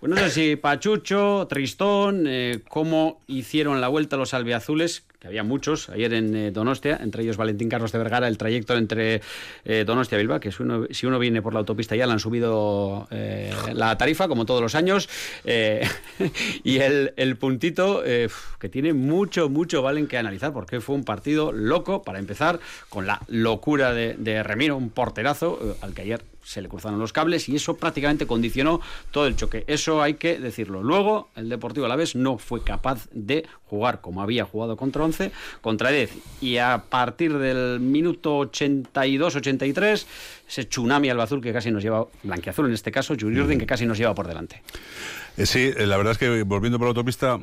Bueno, 0.00 0.16
no 0.16 0.22
sé 0.22 0.30
si 0.30 0.56
Pachucho, 0.56 1.46
Tristón, 1.48 2.26
cómo 2.68 3.20
hicieron 3.26 3.82
la 3.82 3.88
vuelta 3.88 4.16
los 4.16 4.32
albiazules, 4.32 5.04
que 5.20 5.28
había 5.28 5.44
muchos 5.44 5.90
ayer 5.90 6.14
en 6.14 6.34
eh, 6.34 6.50
Donostia, 6.50 6.98
entre 7.02 7.22
ellos 7.22 7.36
Valentín 7.36 7.68
Carlos 7.68 7.92
de 7.92 7.98
Vergara, 7.98 8.26
el 8.26 8.38
trayecto 8.38 8.74
entre 8.76 9.20
eh, 9.66 9.84
Donostia 9.86 10.16
y 10.16 10.22
Bilbao, 10.22 10.40
que 10.40 10.50
si 10.50 10.62
uno, 10.62 10.86
si 10.90 11.06
viene 11.06 11.42
por 11.42 11.52
la 11.52 11.60
autopista 11.60 11.94
ya 11.94 12.06
le 12.06 12.12
han 12.12 12.20
subido 12.20 13.06
eh, 13.10 13.52
la 13.74 13.96
tarifa, 13.98 14.28
como 14.28 14.46
todos 14.46 14.62
los 14.62 14.74
años, 14.74 15.08
y 16.64 16.78
el, 16.78 17.36
puntito 17.38 18.02
que 18.02 18.68
tiene 18.70 18.92
mucho, 18.92 19.48
mucho 19.48 19.82
valen 19.82 20.06
que 20.06 20.16
analizar, 20.16 20.52
porque 20.52 20.80
fue 20.80 20.94
un 20.94 21.04
partido 21.04 21.52
loco, 21.52 22.02
para 22.02 22.18
empezar, 22.18 22.60
con 22.88 23.06
la 23.06 23.20
locura 23.28 23.92
de, 23.92 24.14
de 24.14 24.42
Remiro, 24.42 24.76
un 24.76 24.90
porterazo, 24.90 25.76
al 25.82 25.92
que 25.92 26.02
ayer 26.02 26.22
se 26.50 26.62
le 26.62 26.68
cruzaron 26.68 26.98
los 26.98 27.12
cables 27.12 27.48
y 27.48 27.56
eso 27.56 27.76
prácticamente 27.76 28.26
condicionó 28.26 28.80
todo 29.10 29.26
el 29.26 29.36
choque. 29.36 29.64
Eso 29.66 30.02
hay 30.02 30.14
que 30.14 30.38
decirlo. 30.38 30.82
Luego, 30.82 31.28
el 31.36 31.48
Deportivo 31.48 31.86
Alavés 31.86 32.16
no 32.16 32.38
fue 32.38 32.64
capaz 32.64 33.08
de 33.12 33.46
jugar 33.66 34.00
como 34.00 34.22
había 34.22 34.44
jugado 34.44 34.76
contra 34.76 35.04
11, 35.10 35.32
contra 35.60 35.90
10. 35.90 36.10
Y 36.40 36.58
a 36.58 36.84
partir 36.88 37.36
del 37.38 37.80
minuto 37.80 38.40
82-83, 38.40 40.04
ese 40.48 40.64
tsunami 40.64 41.10
albazul 41.10 41.40
que 41.40 41.52
casi 41.52 41.70
nos 41.70 41.82
lleva, 41.82 42.06
blanqueazul 42.22 42.66
en 42.66 42.74
este 42.74 42.90
caso, 42.92 43.14
Juliurden 43.18 43.58
que 43.58 43.66
casi 43.66 43.86
nos 43.86 43.98
lleva 43.98 44.14
por 44.14 44.26
delante. 44.26 44.62
Eh, 45.36 45.46
sí, 45.46 45.70
eh, 45.76 45.86
la 45.86 45.96
verdad 45.96 46.12
es 46.12 46.18
que 46.18 46.42
volviendo 46.42 46.78
por 46.78 46.86
la 46.86 46.90
autopista, 46.90 47.38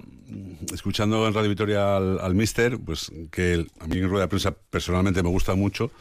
escuchando 0.74 1.28
en 1.28 1.34
Radio 1.34 1.50
Victoria 1.50 1.98
al, 1.98 2.20
al 2.20 2.36
Mister, 2.36 2.78
pues 2.80 3.12
que 3.32 3.66
a 3.80 3.88
mí 3.88 3.98
en 3.98 4.10
rueda 4.10 4.26
de 4.26 4.30
prensa 4.30 4.52
personalmente 4.70 5.24
me 5.24 5.30
gusta 5.30 5.56
mucho 5.56 5.92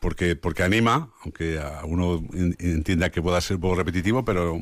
porque, 0.00 0.36
porque 0.36 0.62
anima, 0.62 1.10
aunque 1.24 1.58
a 1.58 1.84
uno 1.84 2.22
entienda 2.58 3.10
que 3.10 3.22
pueda 3.22 3.40
ser 3.40 3.56
un 3.56 3.62
poco 3.62 3.76
repetitivo, 3.76 4.24
pero 4.24 4.60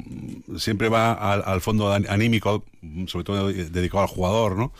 siempre 0.56 0.88
va 0.88 1.12
al, 1.12 1.60
fondo 1.60 1.92
anímico, 1.92 2.64
sobre 3.06 3.24
todo 3.24 3.52
dedicado 3.52 4.02
al 4.02 4.08
jugador, 4.08 4.56
¿no? 4.56 4.72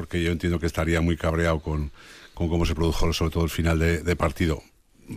Porque 0.00 0.22
yo 0.22 0.32
entiendo 0.32 0.58
que 0.58 0.64
estaría 0.64 1.02
muy 1.02 1.18
cabreado 1.18 1.60
con, 1.60 1.92
con 2.32 2.48
cómo 2.48 2.64
se 2.64 2.74
produjo 2.74 3.12
sobre 3.12 3.30
todo 3.30 3.44
el 3.44 3.50
final 3.50 3.78
de, 3.78 4.16
partido. 4.16 4.62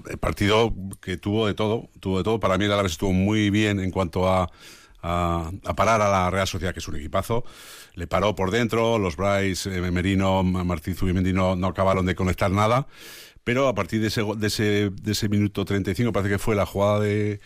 El 0.09 0.17
partido 0.17 0.73
que 1.01 1.15
tuvo 1.15 1.47
de 1.47 1.53
todo, 1.53 1.89
tuvo 2.01 2.17
de 2.17 2.25
todo. 2.25 2.41
Para 2.41 2.57
mí 2.57 2.67
la 2.67 2.81
vez 2.81 2.91
estuvo 2.91 3.13
muy 3.13 3.49
bien 3.49 3.79
en 3.79 3.91
cuanto 3.91 4.27
a, 4.27 4.51
a, 5.01 5.51
parar 5.73 6.01
a 6.01 6.09
la 6.09 6.29
Real 6.29 6.47
Sociedad, 6.47 6.73
que 6.73 6.79
es 6.79 6.87
un 6.89 6.97
equipazo. 6.97 7.45
Le 7.93 8.07
paró 8.07 8.35
por 8.35 8.51
dentro, 8.51 8.99
los 8.99 9.15
Bryce, 9.15 9.73
eh, 9.73 9.89
Merino, 9.89 10.43
Martín 10.43 10.95
Zubimendi 10.95 11.31
no, 11.31 11.55
no 11.55 11.67
acabaron 11.67 12.05
de 12.05 12.13
conectar 12.15 12.51
nada 12.51 12.87
pero 13.43 13.67
a 13.67 13.75
partir 13.75 14.01
de 14.01 14.07
ese, 14.07 14.23
de 14.23 14.47
ese, 14.47 14.89
de 14.89 15.11
ese 15.11 15.27
minuto 15.27 15.65
35, 15.65 16.13
parece 16.13 16.31
que 16.31 16.39
fue 16.39 16.55
la 16.55 16.65
jugada 16.65 17.01
de, 17.01 17.41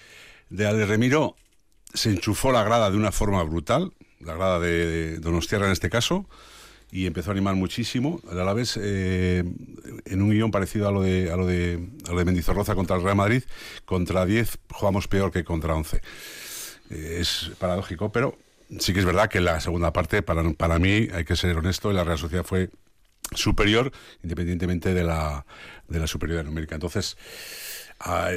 de 0.50 0.68
Ale 0.68 0.86
Remiro, 0.86 1.36
se 1.92 2.12
enchufó 2.12 2.52
la 2.52 2.64
grada 2.64 2.92
de 2.92 2.98
una 2.98 3.12
forma 3.12 3.42
brutal, 3.44 3.94
la 4.20 4.36
grada 4.36 4.60
de, 4.60 5.18
Donostierra 5.20 5.66
en 5.66 5.72
este 5.72 5.90
caso, 5.90 6.28
y 6.92 7.06
empezó 7.06 7.32
a 7.32 7.34
animar 7.34 7.56
muchísimo. 7.56 8.22
A 8.30 8.36
la 8.36 8.54
vez, 8.54 8.78
eh, 8.82 9.44
en 10.06 10.22
un 10.22 10.30
guion 10.30 10.52
parecido 10.52 10.88
a 10.88 10.92
lo 10.92 11.02
de 11.02 11.32
a 11.32 11.36
lo 11.36 11.46
de, 11.46 11.90
a 12.08 12.12
lo 12.12 12.20
de 12.20 12.26
Mendizorroza 12.26 12.76
contra 12.76 12.96
el 12.96 13.04
Real 13.04 13.16
Madrid, 13.16 13.44
contra 13.86 14.26
10 14.26 14.60
jugamos 14.72 15.08
peor 15.08 15.32
que 15.32 15.44
contra 15.44 15.76
11. 15.76 16.02
Eh, 16.90 17.18
es 17.20 17.52
paradójico, 17.60 18.12
pero 18.12 18.38
sí 18.80 18.94
que 18.94 19.00
es 19.00 19.06
verdad 19.06 19.30
que 19.30 19.42
la 19.42 19.60
segunda 19.60 19.92
parte, 19.92 20.22
para, 20.22 20.50
para 20.54 20.80
mí, 20.80 21.08
hay 21.14 21.26
que 21.26 21.36
ser 21.36 21.58
honesto, 21.58 21.92
la 21.92 22.04
Real 22.04 22.18
Sociedad 22.18 22.46
fue 22.46 22.70
superior, 23.34 23.92
independientemente 24.24 24.94
de 24.94 25.04
la, 25.04 25.46
de 25.88 26.00
la 26.00 26.08
superioridad 26.08 26.46
numérica. 26.46 26.76
Entonces, 26.76 27.18
ah, 28.00 28.30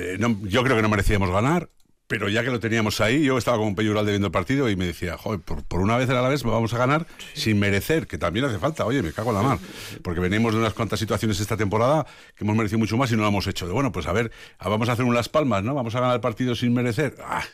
yo 0.42 0.64
creo 0.64 0.76
que 0.76 0.82
no 0.82 0.88
merecíamos 0.88 1.30
ganar, 1.30 1.68
pero 2.10 2.28
ya 2.28 2.42
que 2.42 2.50
lo 2.50 2.58
teníamos 2.58 3.00
ahí, 3.00 3.22
yo 3.22 3.38
estaba 3.38 3.58
con 3.58 3.76
Pello 3.76 3.92
Uralde 3.92 4.10
viendo 4.10 4.26
el 4.26 4.32
partido 4.32 4.68
y 4.68 4.74
me 4.74 4.84
decía, 4.84 5.16
joder, 5.16 5.38
por, 5.38 5.80
una 5.80 5.96
vez 5.96 6.10
a 6.10 6.14
la 6.14 6.28
vez 6.28 6.42
vamos 6.42 6.74
a 6.74 6.76
ganar 6.76 7.06
sin 7.34 7.60
merecer, 7.60 8.08
que 8.08 8.18
también 8.18 8.46
hace 8.46 8.58
falta, 8.58 8.84
oye, 8.84 9.00
me 9.00 9.12
cago 9.12 9.30
en 9.30 9.36
la 9.36 9.42
mar, 9.42 9.58
porque 10.02 10.18
venimos 10.18 10.52
de 10.52 10.58
unas 10.58 10.74
cuantas 10.74 10.98
situaciones 10.98 11.38
esta 11.38 11.56
temporada 11.56 12.04
que 12.34 12.42
hemos 12.42 12.56
merecido 12.56 12.80
mucho 12.80 12.96
más 12.96 13.12
y 13.12 13.14
no 13.14 13.22
lo 13.22 13.28
hemos 13.28 13.46
hecho. 13.46 13.68
De 13.68 13.72
bueno, 13.72 13.92
pues 13.92 14.08
a 14.08 14.12
ver, 14.12 14.32
vamos 14.58 14.88
a 14.88 14.94
hacer 14.94 15.04
unas 15.04 15.28
palmas, 15.28 15.62
¿no? 15.62 15.72
Vamos 15.72 15.94
a 15.94 16.00
ganar 16.00 16.16
el 16.16 16.20
partido 16.20 16.56
sin 16.56 16.74
merecer. 16.74 17.14
Ah, 17.24 17.44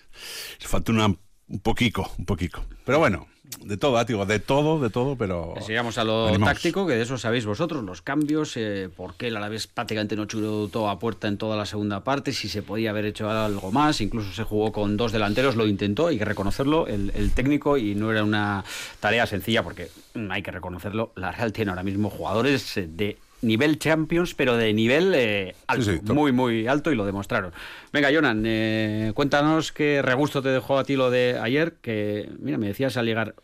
falta 0.60 0.90
una, 0.90 1.04
un 1.04 1.60
poquito, 1.62 2.10
un 2.16 2.24
poquito. 2.24 2.64
Pero 2.86 2.98
bueno, 2.98 3.28
de 3.60 3.76
todo, 3.76 4.02
digo, 4.04 4.26
de 4.26 4.38
todo, 4.38 4.80
de 4.80 4.90
todo, 4.90 5.16
pero... 5.16 5.54
Sigamos 5.60 5.98
a 5.98 6.04
lo 6.04 6.38
táctico, 6.38 6.86
que 6.86 6.94
de 6.94 7.02
eso 7.02 7.18
sabéis 7.18 7.46
vosotros, 7.46 7.82
los 7.84 8.02
cambios, 8.02 8.56
eh, 8.56 8.88
por 8.94 9.14
qué 9.14 9.28
el 9.28 9.36
Alavés 9.36 9.66
prácticamente 9.66 10.16
no 10.16 10.26
chutó 10.26 10.88
a 10.88 10.98
puerta 10.98 11.28
en 11.28 11.38
toda 11.38 11.56
la 11.56 11.66
segunda 11.66 12.04
parte, 12.04 12.32
si 12.32 12.48
se 12.48 12.62
podía 12.62 12.90
haber 12.90 13.06
hecho 13.06 13.30
algo 13.30 13.72
más, 13.72 14.00
incluso 14.00 14.32
se 14.32 14.44
jugó 14.44 14.72
con 14.72 14.96
dos 14.96 15.12
delanteros, 15.12 15.56
lo 15.56 15.66
intentó, 15.66 16.08
hay 16.08 16.18
que 16.18 16.24
reconocerlo, 16.24 16.86
el, 16.86 17.12
el 17.14 17.32
técnico, 17.32 17.76
y 17.76 17.94
no 17.94 18.10
era 18.10 18.24
una 18.24 18.64
tarea 19.00 19.26
sencilla, 19.26 19.62
porque 19.62 19.88
mm, 20.14 20.30
hay 20.30 20.42
que 20.42 20.50
reconocerlo, 20.50 21.12
la 21.16 21.32
Real 21.32 21.52
tiene 21.52 21.70
ahora 21.70 21.82
mismo 21.82 22.10
jugadores 22.10 22.74
de 22.76 23.18
nivel 23.42 23.78
Champions, 23.78 24.34
pero 24.34 24.56
de 24.56 24.72
nivel 24.72 25.12
eh, 25.14 25.54
alto, 25.66 26.14
muy, 26.14 26.32
muy 26.32 26.66
alto 26.66 26.90
y 26.90 26.96
lo 26.96 27.04
demostraron. 27.04 27.52
Venga, 27.92 28.10
Jonan, 28.12 28.42
eh, 28.46 29.12
cuéntanos 29.14 29.72
qué 29.72 30.02
regusto 30.02 30.42
te 30.42 30.48
dejó 30.48 30.78
a 30.78 30.84
ti 30.84 30.96
lo 30.96 31.10
de 31.10 31.38
ayer, 31.40 31.74
que, 31.80 32.28
mira, 32.38 32.58
me 32.58 32.68
decías 32.68 32.96
al 32.96 33.06
llegar... 33.06 33.34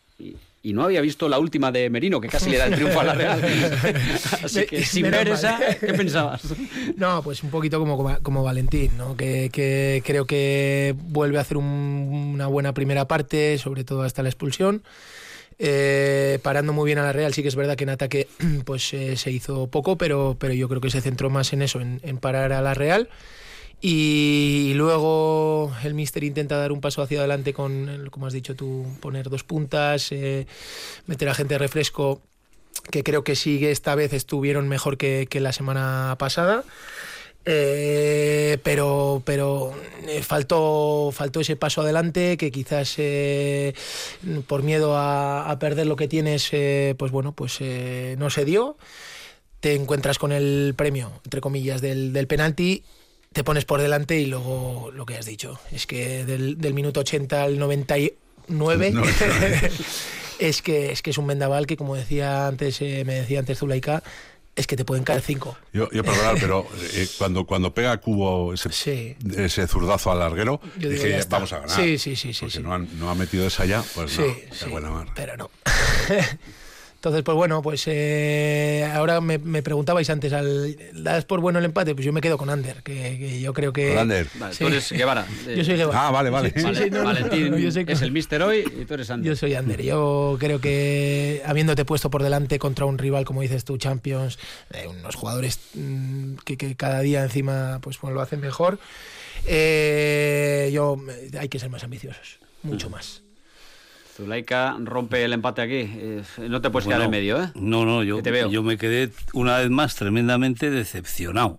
Y, 0.62 0.72
no 0.72 0.84
había 0.84 1.00
visto 1.00 1.28
la 1.28 1.40
última 1.40 1.72
de 1.72 1.90
Merino, 1.90 2.20
que 2.20 2.28
casi 2.28 2.48
le 2.48 2.58
da 2.58 2.66
el 2.66 2.74
triunfo 2.76 3.00
a 3.00 3.04
la 3.04 3.14
Real. 3.14 3.42
Así 4.44 4.64
que 4.64 4.84
sin 4.84 5.10
ver 5.10 5.26
esa, 5.26 5.58
¿qué 5.80 5.92
pensabas? 5.92 6.42
No, 6.96 7.20
pues 7.22 7.42
un 7.42 7.50
poquito 7.50 7.80
como, 7.80 8.18
como 8.22 8.44
Valentín, 8.44 8.96
¿no? 8.96 9.16
que, 9.16 9.50
que 9.52 10.04
creo 10.06 10.24
que 10.24 10.94
vuelve 10.96 11.38
a 11.38 11.40
hacer 11.40 11.56
una 11.56 12.46
buena 12.46 12.72
primera 12.74 13.08
parte, 13.08 13.58
sobre 13.58 13.82
todo 13.82 14.02
hasta 14.02 14.22
la 14.22 14.28
expulsión. 14.28 14.84
Eh, 15.64 16.40
parando 16.42 16.72
muy 16.72 16.86
bien 16.86 16.98
a 16.98 17.02
la 17.02 17.12
Real. 17.12 17.32
Sí 17.32 17.42
que 17.42 17.48
es 17.48 17.54
verdad 17.54 17.76
que 17.76 17.84
en 17.84 17.90
ataque 17.90 18.26
pues 18.64 18.92
eh, 18.94 19.16
se 19.16 19.30
hizo 19.30 19.68
poco, 19.68 19.96
pero, 19.96 20.36
pero 20.38 20.54
yo 20.54 20.68
creo 20.68 20.80
que 20.80 20.90
se 20.90 21.00
centró 21.00 21.30
más 21.30 21.52
en 21.52 21.62
eso, 21.62 21.80
en, 21.80 22.18
parar 22.18 22.52
a 22.52 22.60
la 22.62 22.74
Real. 22.74 23.08
Y, 23.84 24.74
luego 24.76 25.74
el 25.82 25.94
Mister 25.94 26.22
intenta 26.22 26.56
dar 26.56 26.70
un 26.70 26.80
paso 26.80 27.02
hacia 27.02 27.18
adelante 27.18 27.52
con, 27.52 28.08
como 28.12 28.28
has 28.28 28.32
dicho 28.32 28.54
tú, 28.54 28.86
poner 29.00 29.28
dos 29.28 29.42
puntas, 29.42 30.12
eh, 30.12 30.46
meter 31.06 31.28
a 31.28 31.34
gente 31.34 31.54
de 31.54 31.58
refresco, 31.58 32.22
que 32.92 33.02
creo 33.02 33.24
que 33.24 33.34
sí 33.34 33.66
esta 33.66 33.96
vez 33.96 34.12
estuvieron 34.12 34.68
mejor 34.68 34.96
que, 34.98 35.26
la 35.34 35.52
semana 35.52 36.14
pasada. 36.16 36.62
Eh, 37.44 38.58
pero 38.62 39.20
pero 39.24 39.74
eh, 40.06 40.22
faltó, 40.22 41.10
faltó 41.12 41.40
ese 41.40 41.56
paso 41.56 41.80
adelante 41.80 42.36
que 42.36 42.52
quizás 42.52 42.96
por 44.46 44.62
miedo 44.62 44.96
a, 44.96 45.56
perder 45.58 45.88
lo 45.88 45.96
que 45.96 46.06
tienes, 46.06 46.50
pues 46.96 47.10
bueno, 47.10 47.32
pues 47.32 47.58
no 48.16 48.30
se 48.30 48.44
dio. 48.44 48.76
Te 49.58 49.74
encuentras 49.74 50.18
con 50.18 50.30
el 50.30 50.74
premio, 50.76 51.10
entre 51.24 51.40
comillas, 51.40 51.80
del, 51.80 52.12
del 52.12 52.28
penalti 52.28 52.84
te 53.32 53.44
pones 53.44 53.64
por 53.64 53.80
delante 53.80 54.18
y 54.18 54.26
luego 54.26 54.90
lo 54.94 55.06
que 55.06 55.16
has 55.16 55.26
dicho. 55.26 55.58
Es 55.70 55.86
que 55.86 56.24
del, 56.24 56.58
del 56.58 56.74
minuto 56.74 57.00
80 57.00 57.42
al 57.42 57.58
99 57.58 58.92
es, 60.38 60.62
que, 60.62 60.92
es 60.92 61.02
que 61.02 61.10
es 61.10 61.18
un 61.18 61.26
vendaval 61.26 61.66
que, 61.66 61.76
como 61.76 61.96
decía 61.96 62.46
antes, 62.46 62.80
me 62.80 63.14
decía 63.14 63.38
antes 63.38 63.58
Zulaika, 63.58 64.02
es 64.54 64.66
que 64.66 64.76
te 64.76 64.84
pueden 64.84 65.04
caer 65.04 65.22
cinco. 65.22 65.56
Yo, 65.72 65.90
yo 65.90 66.04
perdonad, 66.04 66.34
pero 66.38 66.66
eh, 66.94 67.08
cuando, 67.16 67.46
cuando 67.46 67.72
pega 67.72 67.96
Cubo 67.98 68.52
ese, 68.52 69.16
ese 69.36 69.66
zurdazo 69.66 70.12
al 70.12 70.18
larguero, 70.18 70.60
dije, 70.76 71.20
vamos 71.28 71.52
a 71.54 71.60
ganar. 71.60 71.76
Sí, 71.76 71.96
sí, 71.96 72.16
sí. 72.16 72.34
sí, 72.34 72.48
no, 72.60 72.78
no 72.78 73.10
ha 73.10 73.14
metido 73.14 73.46
esa 73.46 73.64
ya, 73.64 73.82
pues 73.94 74.18
no, 74.18 74.26
sí, 74.52 74.68
buena 74.68 74.90
mar. 74.90 75.08
Pero 75.14 75.36
no. 75.36 75.50
Entonces, 77.02 77.25
pues 77.25 77.35
bueno, 77.35 77.62
pues 77.62 77.82
eh, 77.88 78.88
ahora 78.94 79.21
me, 79.21 79.40
preguntabais 79.40 80.09
antes, 80.09 80.32
al, 80.32 80.76
¿das 80.94 81.25
por 81.25 81.40
bueno 81.40 81.59
el 81.59 81.64
empate? 81.64 81.97
Pues 81.97 82.06
yo 82.06 82.12
me 82.12 82.21
quedo 82.21 82.38
con 82.38 82.49
Ander, 82.49 82.80
que, 82.85 83.40
yo 83.40 83.52
creo 83.52 83.73
que... 83.73 83.88
Con 83.88 83.99
Ander. 83.99 84.28
Vale, 84.37 84.54
tú 84.54 84.68
eres 84.68 84.92
Guevara. 84.92 85.26
Yo 85.56 85.64
soy 85.64 85.78
Guevara. 85.78 86.06
Ah, 86.06 86.11
vale, 86.12 86.30
vale. 86.30 86.54
Valentín 86.92 87.54
es 87.88 88.02
el 88.02 88.12
mister 88.12 88.40
hoy 88.44 88.61
y 88.80 88.85
tú 88.85 88.94
eres 88.94 89.11
Ander. 89.11 89.28
Yo 89.28 89.35
soy 89.35 89.54
Ander. 89.54 89.82
Yo 89.82 90.37
creo 90.38 90.61
que 90.61 91.42
habiéndote 91.44 91.85
puesto 91.85 92.09
por 92.09 92.23
delante 92.23 92.61
contra 92.61 92.87
un 92.87 92.99
rival, 92.99 93.25
como 93.25 93.42
dices 93.42 93.64
tú, 93.64 93.78
Champions, 93.78 94.38
eh, 94.73 94.87
unos 94.87 95.16
jugadores 95.16 95.59
mm, 95.75 96.35
que, 96.44 96.76
cada 96.76 97.00
día 97.00 97.25
encima 97.25 97.80
pues, 97.82 97.99
pues 97.99 98.14
lo 98.14 98.21
hacen 98.21 98.38
mejor, 98.38 98.78
eh, 99.47 100.71
yo 100.73 100.99
hay 101.37 101.49
que 101.49 101.59
ser 101.59 101.68
más 101.68 101.82
ambiciosos, 101.82 102.38
mucho 102.62 102.88
mm. 102.88 102.92
más. 102.92 103.23
Zulaika 104.14 104.76
rompe 104.81 105.25
el 105.25 105.33
empate 105.33 105.62
aquí. 105.62 105.90
Eh, 105.90 106.23
no 106.49 106.61
te 106.61 106.71
puedes 106.71 106.87
quedar 106.87 107.02
en 107.02 107.11
medio, 107.11 107.42
¿eh? 107.42 107.50
No, 107.54 107.85
no, 107.87 108.02
yo, 108.02 108.21
yo 108.21 108.62
me 108.62 108.76
quedé 108.76 109.11
una 109.33 109.59
vez 109.59 109.70
más 109.70 109.94
tremendamente 109.94 110.70
decepcionado. 110.70 111.59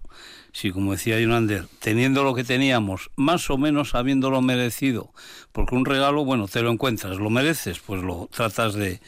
Sí, 0.51 0.69
como 0.69 0.91
decía 0.91 1.19
Jonander, 1.19 1.65
teniendo 1.79 2.23
lo 2.23 2.35
que 2.35 2.43
teníamos, 2.43 3.09
más 3.15 3.49
o 3.49 3.57
menos 3.57 3.95
habiéndolo 3.95 4.39
merecido, 4.43 5.11
porque 5.51 5.73
un 5.73 5.83
regalo, 5.83 6.23
bueno, 6.25 6.47
te 6.47 6.61
lo 6.61 6.71
encuentras, 6.71 7.17
lo 7.17 7.31
mereces, 7.31 7.79
pues 7.79 8.03
lo 8.03 8.29
tratas 8.31 8.75
de, 8.75 8.99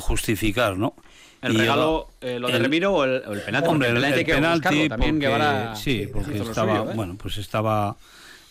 justificar, 0.00 0.76
¿no? 0.76 0.96
¿El 1.42 1.54
regalo, 1.54 2.08
eh, 2.20 2.40
lo 2.40 2.48
de 2.48 2.58
Remiro 2.58 2.92
o 2.92 3.04
el, 3.04 3.22
penalti? 3.46 3.68
Hombre, 3.68 3.90
el, 3.90 4.24
penalti, 4.24 4.88
también 4.88 5.22
sí, 5.76 6.08
porque 6.12 6.38
estaba, 6.38 6.78
¿eh? 6.78 6.94
bueno, 6.96 7.16
pues 7.16 7.38
estaba 7.38 7.96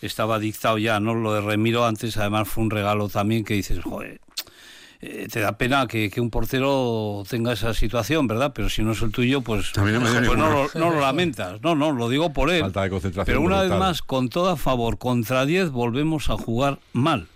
estaba 0.00 0.38
dictado 0.38 0.78
ya, 0.78 0.98
¿no? 0.98 1.14
Lo 1.14 1.34
de 1.34 1.40
Remiro 1.40 1.84
antes 1.84 2.16
además 2.16 2.48
fue 2.48 2.64
un 2.64 2.70
regalo 2.70 3.08
también 3.08 3.44
que 3.44 3.54
dices, 3.54 3.80
joder, 3.82 4.20
eh, 5.02 5.28
te 5.32 5.40
da 5.40 5.56
pena 5.56 5.86
que, 5.86 6.12
un 6.18 6.28
portero 6.28 7.22
tenga 7.28 7.52
esa 7.52 7.72
situación, 7.72 8.26
¿verdad? 8.26 8.52
Pero 8.54 8.68
si 8.68 8.82
no 8.82 8.92
es 8.92 9.00
el 9.00 9.10
tuyo, 9.10 9.40
pues, 9.40 9.72
pues 9.74 9.92
no, 9.94 10.68
lo, 10.74 11.00
lamentas. 11.00 11.60
No, 11.62 11.74
no, 11.74 11.92
lo 11.92 12.08
digo 12.10 12.32
por 12.32 12.50
él. 12.50 12.60
Falta 12.60 12.82
de 12.82 12.90
concentración. 12.90 13.24
Pero 13.24 13.40
una 13.40 13.62
vez 13.62 13.70
más, 13.70 14.02
con 14.02 14.28
todo 14.28 14.50
a 14.50 14.56
favor, 14.56 14.98
contra 14.98 15.46
10 15.46 15.70
volvemos 15.70 16.28
a 16.28 16.36
jugar 16.36 16.80
mal. 16.92 17.28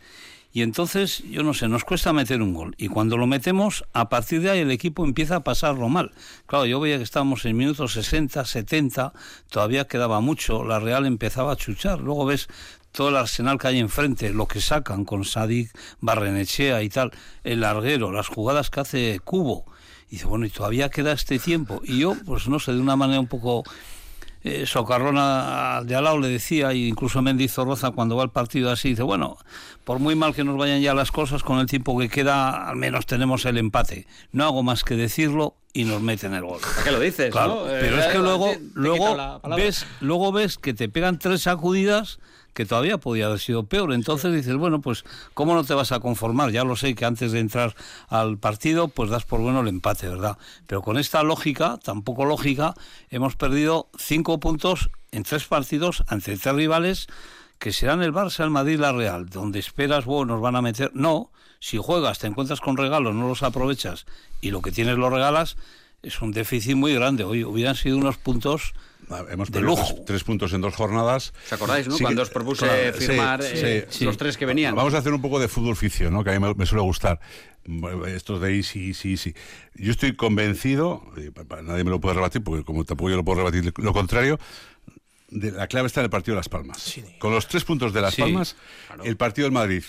Y 0.52 0.62
entonces, 0.62 1.24
yo 1.28 1.42
no 1.42 1.52
sé, 1.52 1.66
nos 1.66 1.84
cuesta 1.84 2.12
meter 2.12 2.40
un 2.40 2.54
gol. 2.54 2.76
Y 2.78 2.86
cuando 2.86 3.16
lo 3.16 3.26
metemos, 3.26 3.84
a 3.92 4.08
partir 4.08 4.40
de 4.40 4.50
ahí 4.50 4.60
el 4.60 4.70
equipo 4.70 5.04
empieza 5.04 5.36
a 5.36 5.40
pasarlo 5.40 5.88
mal. 5.88 6.12
Claro, 6.46 6.64
yo 6.66 6.78
veía 6.78 6.96
que 6.96 7.02
estábamos 7.02 7.44
en 7.44 7.56
minutos 7.56 7.94
60, 7.94 8.44
70, 8.44 9.12
todavía 9.50 9.88
quedaba 9.88 10.20
mucho, 10.20 10.62
la 10.62 10.78
Real 10.78 11.06
empezaba 11.06 11.52
a 11.52 11.56
chuchar. 11.56 12.00
Luego 12.00 12.26
ves 12.26 12.46
todo 12.94 13.08
el 13.08 13.16
arsenal 13.16 13.58
que 13.58 13.66
hay 13.66 13.80
enfrente, 13.80 14.32
lo 14.32 14.46
que 14.46 14.60
sacan 14.60 15.04
con 15.04 15.24
Sadik, 15.24 15.76
Barrenechea 16.00 16.80
y 16.82 16.88
tal, 16.88 17.10
el 17.42 17.60
larguero, 17.60 18.12
las 18.12 18.28
jugadas 18.28 18.70
que 18.70 18.80
hace 18.80 19.20
Cubo. 19.24 19.64
Y 20.08 20.12
dice, 20.12 20.26
bueno, 20.26 20.46
y 20.46 20.50
todavía 20.50 20.88
queda 20.90 21.12
este 21.12 21.40
tiempo. 21.40 21.82
Y 21.84 21.98
yo, 21.98 22.14
pues 22.24 22.46
no 22.46 22.60
sé, 22.60 22.72
de 22.72 22.80
una 22.80 22.94
manera 22.94 23.18
un 23.18 23.26
poco 23.26 23.64
eh, 24.44 24.64
socarrona 24.66 25.82
de 25.84 25.96
al 25.96 26.04
lado 26.04 26.20
le 26.20 26.28
decía, 26.28 26.70
e 26.70 26.76
incluso 26.76 27.20
Roza 27.64 27.90
cuando 27.90 28.14
va 28.14 28.22
al 28.22 28.30
partido 28.30 28.70
así, 28.70 28.90
dice, 28.90 29.02
bueno, 29.02 29.38
por 29.82 29.98
muy 29.98 30.14
mal 30.14 30.32
que 30.32 30.44
nos 30.44 30.56
vayan 30.56 30.80
ya 30.80 30.94
las 30.94 31.10
cosas, 31.10 31.42
con 31.42 31.58
el 31.58 31.66
tiempo 31.66 31.98
que 31.98 32.08
queda, 32.08 32.68
al 32.68 32.76
menos 32.76 33.06
tenemos 33.06 33.44
el 33.44 33.58
empate. 33.58 34.06
No 34.30 34.44
hago 34.44 34.62
más 34.62 34.84
que 34.84 34.94
decirlo 34.94 35.56
y 35.72 35.82
nos 35.82 36.00
meten 36.00 36.32
el 36.32 36.44
gol. 36.44 36.60
¿Para 36.60 36.84
qué 36.84 36.92
lo 36.92 37.00
dices? 37.00 37.32
Claro, 37.32 37.64
pero 37.66 37.98
es 37.98 38.06
que 38.06 38.18
luego, 38.18 38.52
luego, 38.74 39.40
ves, 39.56 39.84
luego 40.00 40.30
ves 40.30 40.58
que 40.58 40.74
te 40.74 40.88
pegan 40.88 41.18
tres 41.18 41.42
sacudidas 41.42 42.20
que 42.54 42.64
todavía 42.64 42.98
podía 42.98 43.26
haber 43.26 43.40
sido 43.40 43.64
peor. 43.64 43.92
Entonces 43.92 44.32
dices, 44.32 44.56
bueno, 44.56 44.80
pues 44.80 45.04
¿cómo 45.34 45.54
no 45.54 45.64
te 45.64 45.74
vas 45.74 45.92
a 45.92 46.00
conformar? 46.00 46.50
Ya 46.52 46.64
lo 46.64 46.76
sé 46.76 46.94
que 46.94 47.04
antes 47.04 47.32
de 47.32 47.40
entrar 47.40 47.74
al 48.08 48.38
partido, 48.38 48.88
pues 48.88 49.10
das 49.10 49.24
por 49.24 49.40
bueno 49.40 49.60
el 49.60 49.68
empate, 49.68 50.08
¿verdad? 50.08 50.38
Pero 50.66 50.82
con 50.82 50.96
esta 50.96 51.22
lógica, 51.22 51.78
tampoco 51.82 52.24
lógica, 52.24 52.74
hemos 53.10 53.36
perdido 53.36 53.88
cinco 53.98 54.40
puntos 54.40 54.90
en 55.10 55.24
tres 55.24 55.44
partidos 55.44 56.04
ante 56.06 56.36
tres 56.36 56.54
rivales 56.54 57.08
que 57.58 57.72
serán 57.72 58.02
el 58.02 58.12
Barça, 58.12 58.44
el 58.44 58.50
Madrid 58.50 58.78
la 58.78 58.92
Real, 58.92 59.28
donde 59.28 59.58
esperas, 59.58 60.04
bueno, 60.04 60.34
nos 60.34 60.42
van 60.42 60.56
a 60.56 60.62
meter. 60.62 60.90
No, 60.94 61.30
si 61.60 61.78
juegas, 61.78 62.18
te 62.18 62.26
encuentras 62.26 62.60
con 62.60 62.76
regalos, 62.76 63.14
no 63.14 63.28
los 63.28 63.42
aprovechas 63.42 64.06
y 64.40 64.50
lo 64.50 64.60
que 64.60 64.72
tienes 64.72 64.96
lo 64.98 65.10
regalas, 65.10 65.56
es 66.02 66.20
un 66.20 66.32
déficit 66.32 66.76
muy 66.76 66.94
grande. 66.94 67.24
Hoy 67.24 67.44
hubieran 67.44 67.74
sido 67.74 67.96
unos 67.96 68.18
puntos 68.18 68.74
Ah, 69.10 69.24
hemos 69.30 69.50
perdido 69.50 69.76
tres, 70.06 70.24
puntos 70.24 70.52
en 70.52 70.60
dos 70.60 70.74
jornadas. 70.74 71.32
¿Os 71.46 71.52
acordáis, 71.52 71.88
no? 71.88 71.98
Cuando 71.98 72.22
os 72.22 72.30
propuse 72.30 72.92
firmar 72.92 73.40
eh, 73.42 73.86
los 74.00 74.16
tres 74.16 74.36
que 74.36 74.46
venían. 74.46 74.74
Vamos 74.74 74.94
a 74.94 74.98
hacer 74.98 75.12
un 75.12 75.20
poco 75.20 75.38
de 75.38 75.48
fútbol 75.48 75.76
ficción, 75.76 76.12
¿no? 76.12 76.24
Que 76.24 76.30
a 76.30 76.40
mí 76.40 76.54
me, 76.56 76.66
suele 76.66 76.82
gustar. 76.82 77.20
Estos 78.06 78.40
de 78.40 78.48
ahí, 78.48 78.62
sí, 78.62 78.94
sí, 78.94 79.16
sí. 79.16 79.34
Yo 79.74 79.90
estoy 79.90 80.16
convencido, 80.16 81.02
nadie 81.62 81.84
me 81.84 81.90
lo 81.90 82.00
puede 82.00 82.14
rebatir, 82.14 82.42
porque 82.42 82.64
como 82.64 82.84
tampoco 82.84 83.10
yo 83.10 83.16
lo 83.16 83.24
puedo 83.24 83.38
rebatir 83.38 83.72
lo 83.76 83.92
contrario, 83.92 84.38
de, 85.28 85.52
la 85.52 85.66
clave 85.66 85.86
está 85.86 86.00
en 86.00 86.04
el 86.04 86.10
partido 86.10 86.34
de 86.34 86.38
Las 86.38 86.48
Palmas. 86.48 86.94
Con 87.18 87.32
los 87.32 87.48
tres 87.48 87.64
puntos 87.64 87.92
de 87.92 88.00
Las 88.00 88.16
Palmas, 88.16 88.56
el 89.02 89.16
partido 89.16 89.46
del 89.46 89.52
Madrid 89.52 89.84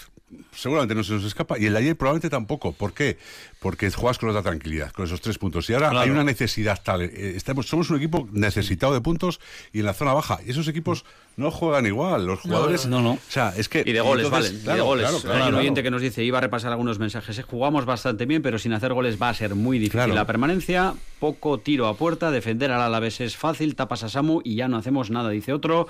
seguramente 0.54 0.95
no 0.95 1.04
se 1.04 1.13
nos 1.13 1.24
escapa. 1.24 1.58
Y 1.60 1.65
el 1.65 1.74
de 1.74 1.80
ayer 1.80 1.95
probablemente 1.98 2.30
tampoco. 2.30 2.71
¿Por 2.74 2.93
qué? 2.93 3.17
Porque 3.60 3.89
juegas 3.91 4.17
con 4.19 4.30
otra 4.30 4.41
tranquilidad, 4.43 4.91
con 4.91 5.06
esos 5.06 5.21
tres 5.21 5.38
puntos. 5.38 5.69
Y 5.69 5.74
ahora 5.74 5.89
Claro. 5.89 6.04
hay 6.06 6.10
una 6.12 6.24
necesidad 6.24 6.80
tal. 6.84 7.02
eh, 7.02 7.34
estamos, 7.36 7.67
somos 7.67 7.89
un 7.89 7.98
equipo 7.98 8.28
necesitado 8.32 8.93
de 8.93 9.02
puntos 9.02 9.39
y 9.74 9.80
en 9.80 9.86
la 9.86 9.93
zona 9.93 10.13
baja. 10.13 10.39
Y 10.45 10.52
esos 10.52 10.67
equipos 10.67 11.06
no 11.38 11.52
juegan 11.52 11.86
igual. 11.86 12.26
Los 12.26 12.39
jugadores. 12.41 12.86
no, 12.86 13.02
no. 13.02 13.12
O 13.13 13.19
sea, 13.28 13.54
es 13.58 13.67
que. 13.69 13.84
Y 13.86 13.91
de 13.91 14.02
goles, 14.02 14.26
entonces, 14.26 14.63
valen. 14.63 14.76
y 14.76 14.78
de 14.78 14.82
goles. 14.86 15.04
claro, 15.10 15.17
Hay 15.17 15.24
claro, 15.41 15.48
un 15.56 15.56
oyente 15.62 15.84
que 15.84 15.91
nos 15.91 16.02
dice, 16.02 16.24
iba 16.24 16.38
a 16.38 16.41
repasar 16.41 16.71
algunos 16.71 17.00
mensajes. 17.00 17.38
eh, 17.39 17.41
Jugamos 17.43 17.86
bastante 17.86 18.26
bien, 18.26 18.41
pero 18.41 18.60
sin 18.60 18.74
hacer 18.74 18.93
goles 18.93 19.21
va 19.21 19.30
a 19.30 19.34
ser 19.34 19.56
muy 19.56 19.78
difícil 19.80 20.00
Claro. 20.00 20.13
la 20.13 20.26
permanencia. 20.26 20.93
Poco 21.19 21.58
tiro 21.60 21.88
a 21.88 21.95
puerta, 21.98 22.30
defender 22.30 22.71
al 22.71 22.82
Alavés 22.82 23.19
es 23.21 23.36
fácil, 23.38 23.76
tapas 23.76 24.04
a 24.04 24.10
Samu 24.10 24.41
y 24.43 24.56
ya 24.56 24.67
no 24.67 24.78
hacemos 24.78 25.10
nada, 25.10 25.30
dice 25.30 25.54
otro. 25.54 25.88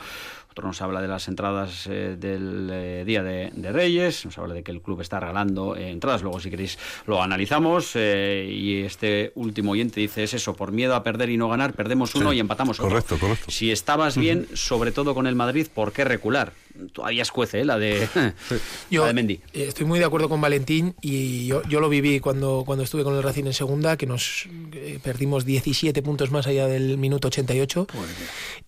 Otro 0.56 0.70
nos 0.70 0.82
habla 0.82 1.02
de 1.02 1.10
las 1.10 1.28
entradas 1.28 1.86
eh, 1.92 2.16
del 2.18 2.70
eh, 2.72 3.04
Día 3.06 3.24
de, 3.24 3.52
de 3.54 3.72
Reyes, 3.74 4.24
nos 4.24 4.38
habla 4.38 4.54
de 4.54 4.64
que 4.64 4.72
el 4.72 4.82
club 4.82 5.02
está 5.02 5.20
regalando 5.20 5.76
eh, 5.76 5.90
entradas, 5.90 6.22
luego 6.24 6.40
si 6.40 6.50
queréis 6.50 6.80
lo 7.08 7.22
analizamos. 7.22 7.92
eh, 7.96 8.48
y 8.50 8.84
este 8.84 9.34
último 9.36 9.72
oyente 9.72 10.00
dice, 10.00 10.24
es 10.24 10.34
eso, 10.34 10.56
por 10.56 10.72
miedo 10.72 10.96
a 10.96 11.04
perder 11.04 11.30
y 11.30 11.36
no 11.36 11.50
ganar, 11.50 11.74
perdemos 11.74 12.16
uno 12.16 12.32
Sí, 12.32 12.38
y 12.38 12.40
empatamos 12.40 12.80
otro. 12.80 12.88
correcto, 12.90 13.18
correcto. 13.20 13.52
Si 13.52 13.70
estabas 13.70 14.18
bien, 14.18 14.48
sobre 14.54 14.94
todo 14.94 15.14
con 15.14 15.28
el 15.28 15.36
Madrid, 15.36 15.68
¿por 15.74 15.92
qué 15.92 16.06
recular? 16.06 16.54
Todavía 16.94 17.24
escuece 17.24 17.60
¿eh? 17.60 17.66
la 17.66 17.78
de, 17.78 18.08
Yo 18.90 19.02
la 19.02 19.08
de 19.08 19.14
Mendy. 19.14 19.42
estoy 19.52 19.86
muy 19.86 20.00
de 20.00 20.06
acuerdo 20.06 20.30
con 20.30 20.40
Valentín 20.40 20.96
y 21.02 21.48
yo, 21.48 21.64
yo 21.64 21.82
lo 21.82 21.90
viví 21.90 22.22
cuando, 22.22 22.64
cuando 22.66 22.86
estuve 22.86 23.04
con 23.04 23.14
el 23.14 23.24
Racing 23.24 23.44
en 23.46 23.54
segunda, 23.54 23.98
que 23.98 24.06
nos 24.08 24.48
eh, 24.72 25.00
perdimos 25.04 25.44
17 25.44 26.02
puntos 26.02 26.32
más 26.32 26.48
allá 26.48 26.68
del 26.68 26.98
minuto 26.98 27.28
88. 27.28 27.88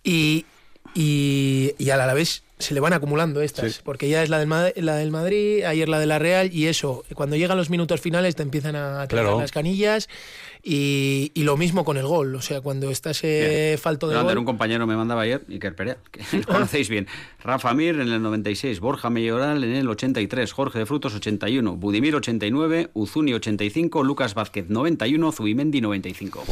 Y, 0.04 0.44
y, 0.94 1.74
y 1.78 1.90
al 1.90 2.00
Alavés 2.00 2.42
se 2.58 2.74
le 2.74 2.80
van 2.80 2.92
acumulando 2.92 3.40
estas, 3.40 3.72
Sí. 3.74 3.80
porque 3.84 4.08
ya 4.08 4.22
es 4.22 4.28
la 4.30 4.38
del, 4.38 4.48
Ma- 4.48 4.68
la 4.76 4.96
del 4.96 5.10
Madrid, 5.10 5.64
ayer 5.64 5.88
la 5.88 5.98
de 5.98 6.06
la 6.06 6.18
Real, 6.18 6.50
y 6.52 6.66
eso, 6.66 7.04
cuando 7.14 7.36
llegan 7.36 7.56
los 7.56 7.70
minutos 7.70 8.00
finales 8.00 8.34
te 8.36 8.42
empiezan 8.42 8.76
a 8.76 9.06
tirar 9.08 9.24
Claro. 9.24 9.40
las 9.40 9.52
canillas, 9.52 10.08
y, 10.62 11.30
y 11.34 11.44
lo 11.44 11.56
mismo 11.56 11.84
con 11.84 11.96
el 11.96 12.06
gol, 12.06 12.34
o 12.34 12.42
sea, 12.42 12.60
cuando 12.60 12.90
estás 12.90 13.20
eh, 13.22 13.78
falto 13.80 14.08
de 14.08 14.20
gol... 14.20 14.38
un 14.38 14.44
compañero 14.44 14.86
me 14.86 14.96
mandaba 14.96 15.22
ayer, 15.22 15.42
Iker 15.48 15.74
Perea, 15.76 15.98
que 16.10 16.20
lo 16.38 16.42
conocéis 16.46 16.88
bien. 16.88 17.06
Rafa 17.42 17.72
Mir 17.74 17.94
en 17.94 18.08
el 18.12 18.20
96, 18.20 18.80
Borja 18.80 19.08
Melloral 19.08 19.62
en 19.62 19.74
el 19.76 19.88
83, 19.88 20.52
Jorge 20.52 20.80
de 20.80 20.86
Frutos 20.86 21.14
81, 21.14 21.76
Budimir 21.76 22.16
89, 22.16 22.90
Uzuni 22.94 23.34
85, 23.34 24.02
Lucas 24.02 24.34
Vázquez 24.34 24.66
91, 24.68 25.30
Zubimendi 25.32 25.80
95. 25.80 26.44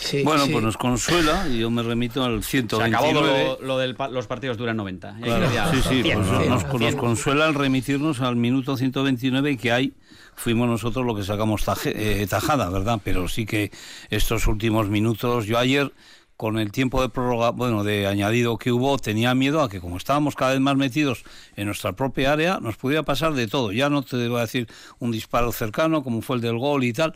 Sí, 0.00 0.22
Bueno, 0.22 0.46
sí. 0.46 0.52
pues 0.52 0.64
nos 0.64 0.76
consuela 0.76 1.46
y 1.48 1.58
yo 1.58 1.70
me 1.70 1.82
remito 1.82 2.22
al 2.22 2.42
Se 2.44 2.50
129. 2.62 2.96
acabó 2.96 3.12
lo, 3.60 3.66
lo 3.66 3.78
del 3.78 3.94
pa- 3.96 4.08
los 4.08 4.26
partidos 4.28 4.56
duran 4.56 4.76
90. 4.76 5.16
Y 5.20 5.24
ahí 5.24 5.31
Claro, 5.38 5.70
sí, 5.72 5.80
sí, 5.88 6.02
100, 6.02 6.18
pues 6.18 6.26
nos, 6.28 6.38
100, 6.38 6.50
nos- 6.50 6.64
nos 6.64 6.78
100. 6.78 6.96
consuela 6.96 7.46
al 7.46 7.54
remitirnos 7.54 8.20
al 8.20 8.36
minuto 8.36 8.76
129 8.76 9.56
que 9.56 9.72
hay 9.72 9.92
fuimos 10.34 10.66
nosotros 10.68 11.04
lo 11.04 11.14
que 11.14 11.22
sacamos 11.24 11.64
taje- 11.64 11.92
eh, 11.94 12.26
tajada, 12.26 12.68
¿verdad? 12.70 13.00
Pero 13.04 13.28
sí 13.28 13.44
que 13.46 13.70
estos 14.10 14.46
últimos 14.46 14.88
minutos, 14.88 15.46
yo 15.46 15.58
ayer 15.58 15.92
con 16.36 16.58
el 16.58 16.72
tiempo 16.72 17.00
de 17.02 17.08
prórroga, 17.08 17.50
bueno, 17.50 17.84
de 17.84 18.06
añadido 18.08 18.56
que 18.58 18.72
hubo, 18.72 18.98
tenía 18.98 19.34
miedo 19.34 19.60
a 19.60 19.68
que 19.68 19.80
como 19.80 19.96
estábamos 19.96 20.34
cada 20.34 20.52
vez 20.52 20.60
más 20.60 20.74
metidos 20.76 21.22
en 21.54 21.66
nuestra 21.66 21.92
propia 21.92 22.32
área, 22.32 22.58
nos 22.60 22.76
pudiera 22.76 23.04
pasar 23.04 23.34
de 23.34 23.46
todo. 23.46 23.70
Ya 23.70 23.88
no 23.90 24.02
te 24.02 24.26
voy 24.28 24.38
a 24.38 24.42
decir 24.42 24.66
un 24.98 25.12
disparo 25.12 25.52
cercano 25.52 26.02
como 26.02 26.20
fue 26.22 26.36
el 26.36 26.42
del 26.42 26.58
gol 26.58 26.82
y 26.82 26.92
tal, 26.92 27.14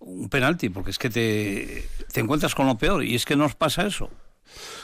un 0.00 0.28
penalti, 0.28 0.68
porque 0.68 0.90
es 0.92 0.98
que 0.98 1.10
te, 1.10 1.88
te 2.12 2.20
encuentras 2.20 2.54
con 2.54 2.66
lo 2.66 2.76
peor 2.78 3.02
y 3.02 3.16
es 3.16 3.24
que 3.24 3.34
nos 3.34 3.56
pasa 3.56 3.84
eso. 3.86 4.10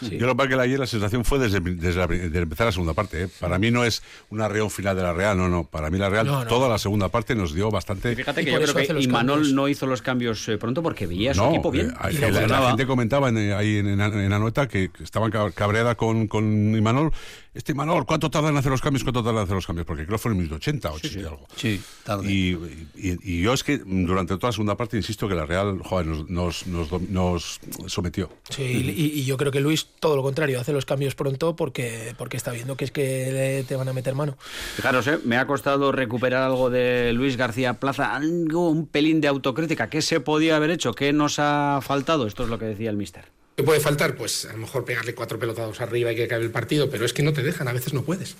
Yo 0.03 0.27
lo 0.27 0.33
que 0.33 0.37
pasa 0.37 0.51
es 0.51 0.57
que 0.57 0.63
ayer 0.63 0.79
la 0.79 0.87
sensación 0.87 1.25
fue 1.25 1.39
desde, 1.39 1.61
desde, 1.61 1.99
la- 1.99 2.07
desde 2.07 2.39
empezar 2.39 2.67
la 2.67 2.73
segunda 2.73 2.93
parte. 2.95 3.25
¿eh? 3.25 3.29
Para 3.41 3.59
mí 3.59 3.71
no 3.71 3.85
es 3.85 4.03
una 4.31 4.49
reón 4.49 4.71
final 4.71 4.97
de 4.97 5.03
la 5.03 5.13
Real, 5.13 5.37
no, 5.37 5.49
no. 5.49 5.65
Para 5.65 5.91
mí 5.91 5.99
la 5.99 6.09
Real, 6.11 6.27
No, 6.27 6.45
no. 6.45 6.47
toda 6.49 6.69
la 6.69 6.79
segunda 6.79 7.09
parte 7.09 7.35
nos 7.35 7.55
dio 7.55 7.71
bastante. 7.71 8.13
Y 8.13 8.17
Fíjate 8.17 8.45
que 8.45 8.53
yo 8.53 8.61
creo 8.61 8.75
que 8.75 9.03
Imanol 9.03 9.55
no 9.55 9.69
hizo 9.69 9.87
los 9.87 10.03
cambios 10.03 10.49
eh, 10.49 10.59
pronto 10.59 10.83
porque 10.83 11.07
veía 11.07 11.31
a 11.33 11.35
su 11.35 11.43
no, 11.43 11.51
equipo 11.51 11.71
bien. 11.71 11.91
eh, 12.05 12.13
Y 12.13 12.19
la, 12.19 12.69
gente 12.69 12.87
comentaba 12.87 13.29
en, 13.29 13.53
ahí 13.53 13.79
en, 13.79 13.89
en, 13.89 14.01
en 14.01 14.33
Anoeta 14.33 14.69
que 14.69 14.91
que 14.91 15.03
estaban 15.05 15.31
cab- 15.33 15.53
cabreada 15.55 15.95
con, 15.95 16.27
con 16.29 16.45
Imanol. 16.77 17.13
Este 17.55 17.71
Imanol, 17.71 18.05
¿cuánto 18.05 18.31
tarda 18.31 18.49
en 18.51 18.57
hacer 18.57 18.73
los 18.73 18.81
cambios? 18.81 19.05
¿Cuánto 19.05 19.23
tarda 19.23 19.39
en 19.41 19.45
hacer 19.45 19.55
los 19.55 19.65
cambios? 19.67 19.87
Porque 19.87 20.05
creo 20.05 20.17
que 20.19 20.23
fue 20.23 20.33
en 20.33 20.39
el 20.39 20.43
minuto 20.43 20.57
80, 20.57 20.91
80 20.93 21.19
y 21.21 21.23
algo. 21.23 21.47
Sí, 21.55 21.81
tarde. 22.03 22.29
Y, 22.31 22.51
y- 22.97 23.19
y 23.23 23.43
yo 23.43 23.53
es 23.53 23.63
que 23.63 23.79
durante 23.79 24.35
toda 24.37 24.49
la 24.49 24.53
segunda 24.53 24.77
parte, 24.77 24.97
insisto, 24.97 25.29
que 25.29 25.37
la 25.37 25.47
Real 25.47 25.79
joder, 25.85 26.07
nos, 26.09 26.29
nos, 26.29 26.67
nos, 26.67 26.91
dom- 26.91 27.09
nos 27.11 27.61
sometió. 27.87 28.29
Sí, 28.51 28.63
y, 28.65 29.21
y 29.21 29.25
yo 29.25 29.37
creo 29.37 29.53
que 29.53 29.61
Luis, 29.61 29.87
todo 30.01 30.17
lo 30.17 30.23
contrario, 30.25 30.61
hace 30.61 30.73
los 30.73 30.85
cambios 30.85 31.15
pronto 31.15 31.55
porque, 31.55 32.13
porque 32.19 32.37
está 32.37 32.51
viendo 32.51 32.77
que 32.77 32.87
es 32.87 32.91
que 32.91 33.65
te 33.69 33.77
van 33.77 33.89
a 33.89 33.93
meter 33.93 34.17
mano. 34.17 34.37
Fijaros, 34.75 35.07
eh, 35.07 35.21
me 35.25 35.37
ha 35.37 35.47
costado 35.47 35.93
recuperar 35.93 36.43
algo 36.43 36.71
de 36.71 37.13
Luis 37.13 37.37
García 37.37 37.75
Plaza, 37.75 38.17
algo, 38.17 38.69
un 38.69 38.87
pelín 38.89 39.21
de 39.21 39.29
autocrítica. 39.29 39.89
¿Qué 39.89 40.03
se 40.03 40.19
podía 40.19 40.57
haber 40.57 40.71
hecho? 40.71 40.93
¿Qué 40.93 41.13
nos 41.13 41.39
ha 41.39 41.79
faltado? 41.83 42.27
Esto 42.27 42.43
es 42.43 42.49
lo 42.49 42.59
que 42.59 42.65
decía 42.65 42.91
el 42.91 42.97
mister. 42.97 43.27
¿Qué 43.57 43.63
puede 43.63 43.81
faltar? 43.81 44.17
Pues 44.17 44.47
a 44.47 44.53
lo 44.53 44.59
mejor 44.59 44.85
pegarle 44.85 45.15
cuatro 45.15 45.39
pelotados 45.39 45.81
arriba 45.81 46.13
y 46.13 46.17
que 46.17 46.25
acabe 46.25 46.45
el 46.45 46.51
partido, 46.51 46.91
pero 46.91 47.05
es 47.05 47.13
que 47.13 47.23
no 47.23 47.33
te 47.33 47.43
dejan, 47.43 47.69
a 47.69 47.73
veces 47.73 47.93
no 47.93 48.03
puedes. 48.03 48.35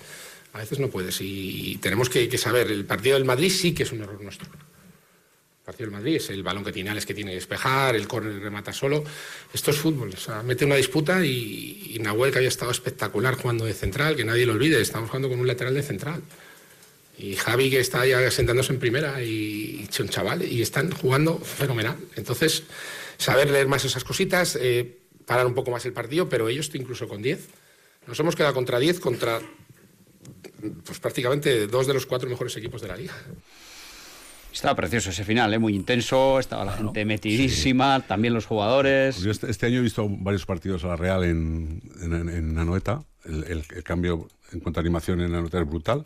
A 0.51 0.59
veces 0.59 0.79
no 0.79 0.89
puedes. 0.89 1.19
Y 1.21 1.77
tenemos 1.81 2.09
que, 2.09 2.37
saber, 2.37 2.69
el 2.71 2.85
partido 2.85 3.15
del 3.15 3.25
Madrid 3.25 3.49
sí 3.49 3.73
que 3.73 3.83
es 3.83 3.91
un 3.91 4.01
error 4.01 4.21
nuestro. 4.21 4.49
El 4.49 5.65
partido 5.65 5.89
del 5.89 5.97
Madrid 5.97 6.15
es 6.17 6.29
el 6.29 6.43
balón 6.43 6.63
que 6.63 6.71
tiene 6.71 6.89
Alex 6.89 7.05
que 7.05 7.13
tiene 7.13 7.31
que 7.31 7.35
despejar, 7.35 7.95
el 7.95 8.07
córner 8.07 8.39
remata 8.39 8.73
solo. 8.73 9.03
Esto 9.53 9.71
es 9.71 9.77
fútbol. 9.77 10.13
Mete 10.43 10.65
una 10.65 10.75
disputa 10.75 11.25
y, 11.25 11.93
y 11.95 11.99
Nahuel, 11.99 12.31
que 12.31 12.39
había 12.39 12.49
estado 12.49 12.71
espectacular 12.71 13.35
jugando 13.35 13.65
de 13.65 13.73
central, 13.73 14.15
que 14.15 14.25
nadie 14.25 14.45
lo 14.45 14.53
olvide, 14.53 14.79
estamos 14.81 15.09
jugando 15.09 15.29
con 15.29 15.39
un 15.39 15.47
lateral 15.47 15.73
de 15.73 15.81
central. 15.81 16.21
Y 17.17 17.35
Javi 17.35 17.69
que 17.69 17.79
está 17.79 18.05
ya 18.05 18.29
sentándose 18.29 18.73
en 18.73 18.79
primera 18.79 19.23
y, 19.23 19.87
y 19.89 20.01
un 20.01 20.09
chaval 20.09 20.43
y 20.43 20.61
están 20.61 20.91
jugando 20.91 21.37
fenomenal. 21.39 21.97
Entonces, 22.15 22.63
saber 23.17 23.49
leer 23.49 23.67
más 23.67 23.85
esas 23.85 24.03
cositas, 24.03 24.57
eh, 24.61 24.99
parar 25.25 25.45
un 25.45 25.53
poco 25.53 25.71
más 25.71 25.85
el 25.85 25.93
partido, 25.93 26.29
pero 26.29 26.49
ellos 26.49 26.69
incluso 26.73 27.07
con 27.07 27.21
10. 27.21 27.47
Nos 28.07 28.19
hemos 28.19 28.35
quedado 28.35 28.53
contra 28.53 28.79
10, 28.79 28.99
contra 28.99 29.39
pues 30.85 30.99
prácticamente 30.99 31.67
dos 31.67 31.87
de 31.87 31.93
los 31.93 32.05
cuatro 32.05 32.29
mejores 32.29 32.55
equipos 32.57 32.81
de 32.81 32.87
la 32.87 32.97
liga. 32.97 33.13
Estaba 34.53 34.75
precioso 34.75 35.09
ese 35.09 35.25
final, 35.25 35.53
¿eh? 35.53 35.59
muy 35.59 35.75
intenso, 35.75 36.39
estaba 36.39 36.63
la 36.63 36.71
gente 36.77 37.03
metidísima, 37.03 37.99
también 38.07 38.33
los 38.33 38.45
jugadores. 38.45 39.17
Yo 39.19 39.29
este, 39.29 39.51
este 39.51 39.65
año 39.65 39.79
he 39.79 39.81
visto 39.81 40.07
varios 40.09 40.45
partidos 40.45 40.83
a 40.85 40.87
la 40.87 40.95
Real 40.95 41.25
en, 41.25 41.81
en, 42.01 42.29
en 42.29 42.57
Anoeta. 42.57 43.03
El, 43.25 43.43
el- 43.45 43.65
el 43.75 43.83
cambio 43.83 44.29
en 44.53 44.61
cuanto 44.61 44.79
a 44.79 44.81
animación 44.81 45.19
en 45.19 45.35
Anoeta 45.35 45.59
es 45.59 45.67
brutal. 45.67 46.05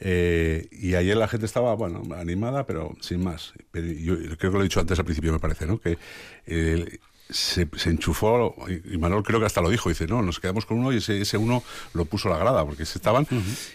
Eh, 0.00 0.66
y 0.72 0.94
ayer 0.94 1.16
la 1.16 1.28
gente 1.28 1.44
estaba, 1.44 1.74
bueno, 1.74 2.02
animada, 2.16 2.64
pero 2.66 2.96
sin 3.00 3.22
más. 3.22 3.52
Pero 3.70 3.86
yo 3.88 4.16
creo 4.38 4.50
que 4.50 4.56
lo 4.56 4.60
he 4.60 4.64
dicho 4.64 4.80
antes 4.80 4.98
al 4.98 5.04
principio, 5.04 5.32
me 5.32 5.38
parece, 5.38 5.66
¿no? 5.66 5.78
Que 5.78 5.98
eh, 6.46 6.98
se, 7.28 7.68
se 7.76 7.90
enchufó, 7.90 8.54
y 8.68 8.98
Manuel 8.98 9.22
creo 9.22 9.40
que 9.40 9.46
hasta 9.46 9.60
lo 9.60 9.70
dijo, 9.70 9.88
dice, 9.88 10.06
no, 10.06 10.22
nos 10.22 10.40
quedamos 10.40 10.66
con 10.66 10.78
uno 10.78 10.92
y 10.92 10.98
ese, 10.98 11.20
ese 11.20 11.36
uno 11.36 11.62
lo 11.92 12.04
puso 12.04 12.28
a 12.28 12.32
la 12.32 12.38
grada, 12.38 12.64
porque 12.64 12.86
se 12.86 12.98
estaban. 12.98 13.26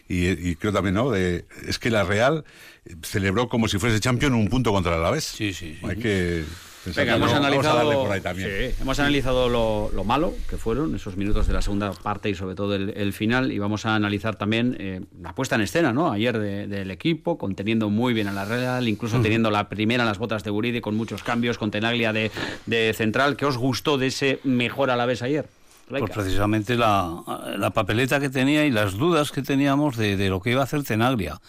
y, 0.07 0.27
y 0.27 0.55
creo 0.55 0.71
también, 0.71 0.95
¿no? 0.95 1.12
De, 1.12 1.45
es 1.67 1.79
que 1.79 1.89
la 1.89 2.03
Real 2.03 2.45
celebró 3.03 3.49
como 3.49 3.67
si 3.67 3.79
fuese 3.79 3.99
champion 3.99 4.33
un 4.33 4.49
punto 4.49 4.71
contra 4.71 4.93
el 4.93 4.99
Alavés. 4.99 5.25
Sí, 5.25 5.53
sí. 5.53 5.77
sí. 5.79 5.85
Hay 5.85 5.97
que... 5.97 6.43
Venga, 6.95 7.15
hemos 7.15 7.32
no- 7.34 7.39
vamos 7.41 7.65
a 7.65 7.69
darle 7.73 7.80
analizado, 7.80 8.04
por 8.04 8.12
ahí 8.12 8.21
también. 8.21 8.49
sí, 8.75 8.75
hemos 8.82 8.99
analizado 8.99 9.49
lo, 9.49 9.89
lo 9.93 10.04
malo 10.04 10.34
que 10.49 10.58
fueron 10.58 10.95
esos 10.95 11.17
minutos 11.17 11.47
de 11.47 11.54
la 11.54 11.62
segunda 11.62 11.91
parte 11.93 12.30
y 12.30 12.36
sobre 12.36 12.56
todo 12.56 12.75
el, 12.75 12.89
el 12.95 13.13
final 13.13 13.52
y 13.52 13.60
vamos 13.60 13.86
a 13.86 13.95
analizar 13.95 14.36
también 14.36 14.75
eh, 14.80 15.02
la 15.21 15.34
puesta 15.36 15.56
en 15.56 15.62
escena 15.62 15.93
¿no? 15.93 16.12
ayer 16.12 16.38
de- 16.39 16.67
del 16.67 16.91
equipo, 16.91 17.38
conteniendo 17.38 17.89
muy 17.89 18.13
bien 18.13 18.28
a 18.28 18.32
la 18.32 18.45
Real, 18.45 18.88
incluso 18.88 19.19
teniendo 19.21 19.52
la 19.52 19.69
primera 19.69 20.04
en 20.04 20.08
las 20.08 20.17
botas 20.17 20.43
de 20.43 20.52
Guridi 20.52 20.82
con 20.82 20.95
muchos 20.95 21.23
cambios, 21.23 21.58
con 21.58 21.71
Tenaglia 21.71 22.13
de, 22.13 22.32
de 22.65 22.93
central. 22.95 23.36
¿Qué 23.36 23.45
os 23.45 23.58
gustó 23.58 23.97
de 23.97 24.08
ese 24.08 24.39
mejor 24.43 24.89
a 24.91 24.95
la 24.95 25.06
vez 25.06 25.21
ayer? 25.21 25.47
Pues 25.88 26.04
precisamente 26.12 26.75
la, 26.75 27.56
la 27.58 27.71
papeleta 27.71 28.19
que 28.19 28.30
tenía 28.30 28.63
y 28.65 28.69
las 28.69 28.93
dudas 28.93 29.32
que 29.32 29.41
teníamos 29.41 29.97
de, 29.97 30.17
de 30.17 30.30
lo 30.30 30.39
que 30.39 30.52
iba 30.52 30.62
a 30.62 30.65
hacer 30.65 30.84
Tenaglia. 30.84 31.41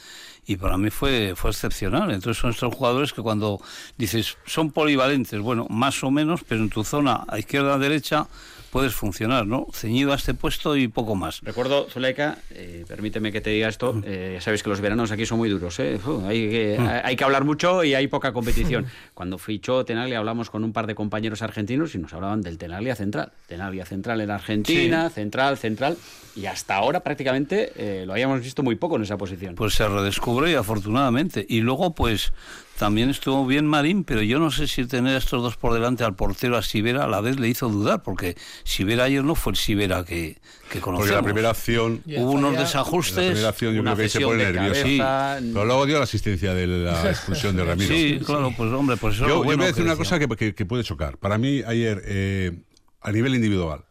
Y 0.47 0.57
para 0.57 0.77
mí 0.77 0.91
fue, 0.91 1.35
fue 1.37 1.51
excepcional. 1.51 2.11
Entonces 2.11 2.41
son 2.41 2.51
estos 2.51 2.75
jugadores 2.75 3.13
que 3.13 3.23
cuando 3.23 3.61
dices 3.97 4.37
son 4.47 4.71
polivalentes, 4.71 5.41
bueno, 5.41 5.67
más 5.71 6.03
o 6.03 6.11
menos, 6.11 6.41
pero 6.47 6.63
en 6.63 6.71
tu 6.71 6.85
zona 6.85 7.25
a 7.29 7.39
izquierda 7.39 7.75
a 7.75 7.79
derecha 7.79 8.27
puedes 8.71 8.95
funcionar, 8.95 9.47
¿no? 9.47 9.67
Ceñido 9.73 10.13
a 10.13 10.17
este 10.17 10.35
puesto 10.35 10.77
y 10.77 10.89
poco 10.89 11.15
más. 11.15 11.41
Recuerdo, 11.43 11.89
Zuleika, 11.91 12.39
eh, 12.51 12.85
permíteme 12.87 13.33
que 13.33 13.41
te 13.41 13.51
diga 13.51 13.69
esto, 13.69 14.01
eh, 14.05 14.33
ya 14.35 14.41
sabéis 14.41 14.63
que 14.63 14.71
los 14.71 14.81
veranos 14.81 15.11
aquí 15.11 15.27
son 15.27 15.39
muy 15.39 15.49
duros, 15.49 15.79
¿eh? 15.81 15.99
Fu, 15.99 16.25
hay, 16.27 16.49
que, 16.49 16.79
hay 17.05 17.17
que 17.17 17.25
hablar 17.25 17.45
mucho 17.45 17.85
y 17.85 17.95
hay 17.95 18.07
poca 18.09 18.33
competición. 18.33 18.87
Cuando 19.15 19.39
fichó 19.39 19.85
Tenaglia 19.85 20.19
hablamos 20.19 20.51
con 20.51 20.65
un 20.65 20.73
par 20.73 20.87
de 20.87 20.95
compañeros 20.95 21.43
argentinos 21.43 21.95
y 21.95 21.99
nos 21.99 22.13
hablaban 22.13 22.43
del 22.43 22.59
Tenaglia 22.59 22.95
Central. 22.95 23.33
Tenaglia 23.47 23.85
Central 23.85 24.21
en 24.21 24.31
Argentina, 24.31 25.11
Central, 25.11 25.59
Central, 25.59 25.97
y 26.37 26.47
hasta 26.47 26.77
ahora 26.77 27.01
prácticamente 27.01 27.73
eh, 27.77 28.05
lo 28.07 28.13
habíamos 28.13 28.41
visto 28.41 28.63
muy 28.63 28.77
poco 28.77 28.97
en 28.97 29.03
esa 29.03 29.17
posición. 29.17 29.55
Pues 29.55 29.75
se 29.75 29.89
redescubre 29.89 30.51
y 30.51 30.55
afortunadamente. 30.55 31.45
Y 31.49 31.61
luego, 31.61 31.95
pues, 31.95 32.33
también 32.81 33.11
estuvo 33.11 33.47
bien 33.47 33.67
Marín, 33.67 34.05
pero 34.05 34.23
yo 34.23 34.39
no 34.39 34.51
sé 34.51 34.67
si 34.67 34.87
tener 34.87 35.15
a 35.15 35.19
estos 35.19 35.43
dos 35.43 35.59
por 35.59 35.75
delante 35.75 36.03
al 36.03 36.17
portero, 36.17 36.57
a 36.57 36.63
Sibera, 36.63 37.05
a 37.05 37.07
la 37.09 37.21
vez 37.21 37.39
le 37.39 37.47
hizo 37.47 37.69
dudar, 37.69 38.03
porque 38.03 38.39
Sibera 38.65 39.05
ayer 39.05 39.23
no 39.23 39.35
fue 39.35 39.53
el 39.53 39.59
Sibera 39.59 40.03
que, 40.03 40.39
que 40.71 40.81
conocemos. 40.81 41.11
Porque 41.11 41.15
la 41.15 41.23
primera 41.23 41.51
acción... 41.51 42.03
Hubo 42.07 42.31
unos 42.33 42.57
desajustes. 42.57 43.17
La 43.17 43.23
primera 43.33 43.49
acción 43.51 43.75
yo 43.75 43.83
creo 43.83 43.97
que 43.97 44.09
se 44.09 44.21
pone 44.21 44.45
nervioso. 44.45 44.81
cabeza. 44.81 45.39
Pero 45.53 45.65
luego 45.67 45.85
dio 45.85 45.99
la 45.99 46.05
asistencia 46.05 46.55
de 46.55 46.67
la 46.67 47.11
expulsión 47.11 47.55
de 47.55 47.65
Ramiro. 47.65 47.95
Sí, 47.95 48.19
claro, 48.25 48.51
pues 48.57 48.73
hombre, 48.73 48.97
pues 48.97 49.17
eso 49.17 49.25
Yo, 49.25 49.29
lo 49.29 49.35
yo 49.41 49.45
bueno 49.45 49.59
voy 49.59 49.65
a 49.65 49.69
decir 49.69 49.83
una 49.85 49.93
decía. 49.95 50.19
cosa 50.19 50.19
que, 50.19 50.37
que- 50.37 50.55
que 50.55 50.65
puede 50.65 50.83
chocar. 50.83 51.19
Para 51.19 51.37
mí, 51.37 51.63
ayer, 51.67 52.01
eh, 52.07 52.63
a 53.03 53.13
nivel 53.13 53.35
individual, 53.35 53.85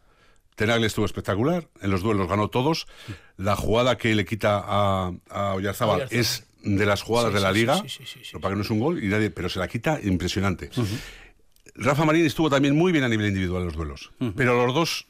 Tenaglia 0.56 0.88
estuvo 0.88 1.06
espectacular. 1.06 1.68
En 1.80 1.92
los 1.92 2.02
duelos 2.02 2.28
ganó 2.28 2.48
todos. 2.48 2.88
La 3.36 3.54
jugada 3.54 3.96
que 3.96 4.16
le 4.16 4.24
quita 4.24 4.60
a, 4.62 5.12
a 5.30 5.56
es 6.10 6.49
de 6.62 6.86
las 6.86 7.02
jugadas 7.02 7.30
Sí, 7.30 7.34
de 7.36 7.40
la 7.40 7.52
liga. 7.52 7.82
sí, 7.88 8.04
sí, 8.04 8.38
para 8.38 8.52
que 8.52 8.56
no 8.56 8.62
es 8.62 8.70
un 8.70 8.78
gol, 8.80 9.02
y 9.02 9.08
nadie, 9.08 9.30
pero 9.30 9.48
se 9.48 9.58
la 9.58 9.68
quita 9.68 9.98
impresionante. 10.02 10.70
Rafa 11.74 12.04
Marín 12.04 12.26
estuvo 12.26 12.50
también 12.50 12.76
muy 12.76 12.92
bien 12.92 13.04
a 13.04 13.08
nivel 13.08 13.26
individual 13.28 13.62
en 13.62 13.66
los 13.66 13.76
duelos. 13.76 14.10
Pero 14.36 14.66
los 14.66 14.74
dos 14.74 15.06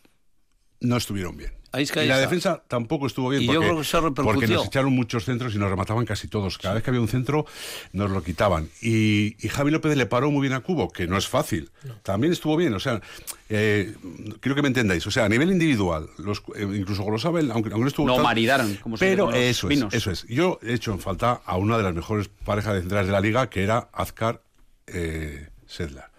no 0.80 0.96
estuvieron 0.96 1.36
bien. 1.36 1.52
Ahí 1.72 1.84
es 1.84 1.92
que 1.92 2.04
y 2.04 2.08
la 2.08 2.14
está. 2.16 2.26
defensa 2.26 2.62
tampoco 2.66 3.06
estuvo 3.06 3.28
bien 3.28 3.42
Y 3.42 3.46
yo 3.46 3.52
porque, 3.54 3.68
creo 3.68 3.76
que 3.82 3.82
repercutió. 4.08 4.24
porque 4.24 4.46
nos 4.48 4.66
echaron 4.66 4.92
muchos 4.92 5.24
centros 5.24 5.54
y 5.54 5.58
nos 5.58 5.70
remataban 5.70 6.04
casi 6.04 6.26
todos. 6.26 6.58
Cada 6.58 6.74
vez 6.74 6.82
que 6.82 6.90
había 6.90 7.00
un 7.00 7.08
centro 7.08 7.46
nos 7.92 8.10
lo 8.10 8.22
quitaban. 8.24 8.68
Y, 8.82 9.36
y 9.44 9.48
Javi 9.48 9.70
López 9.70 9.96
le 9.96 10.06
paró 10.06 10.30
muy 10.32 10.40
bien 10.42 10.52
a 10.54 10.60
Cubo, 10.60 10.90
que 10.90 11.06
no 11.06 11.16
es 11.16 11.28
fácil. 11.28 11.70
También 12.02 12.32
estuvo 12.32 12.56
bien. 12.56 12.74
O 12.74 12.80
sea, 12.80 13.00
eh, 13.48 13.94
quiero 14.40 14.56
que 14.56 14.62
me 14.62 14.68
entendáis. 14.68 15.06
O 15.06 15.10
sea, 15.12 15.26
a 15.26 15.28
nivel 15.28 15.50
individual, 15.52 16.08
los, 16.18 16.42
eh, 16.56 16.62
incluso 16.74 17.02
Golosabel, 17.04 17.50
aunque, 17.52 17.68
aunque 17.70 17.82
no 17.82 17.88
estuvo 17.88 18.06
No 18.06 18.14
tan- 18.14 18.24
maridaron, 18.24 18.74
como 18.82 18.96
se 18.96 19.04
dice 19.04 19.16
Pero 19.16 19.32
eso 19.32 19.68
vinos. 19.68 19.94
es, 19.94 20.00
eso 20.02 20.10
es. 20.10 20.26
Yo 20.26 20.58
he 20.62 20.74
hecho 20.74 20.90
en 20.92 20.98
falta 20.98 21.40
a 21.44 21.56
una 21.56 21.76
de 21.76 21.84
las 21.84 21.94
mejores 21.94 22.28
parejas 22.44 22.74
de 22.74 22.80
centrales 22.80 23.06
de 23.06 23.12
la 23.12 23.20
liga, 23.20 23.48
que 23.48 23.62
era 23.62 23.88
Azcar 23.92 24.42
eh, 24.88 25.48
Sedlar. 25.66 26.09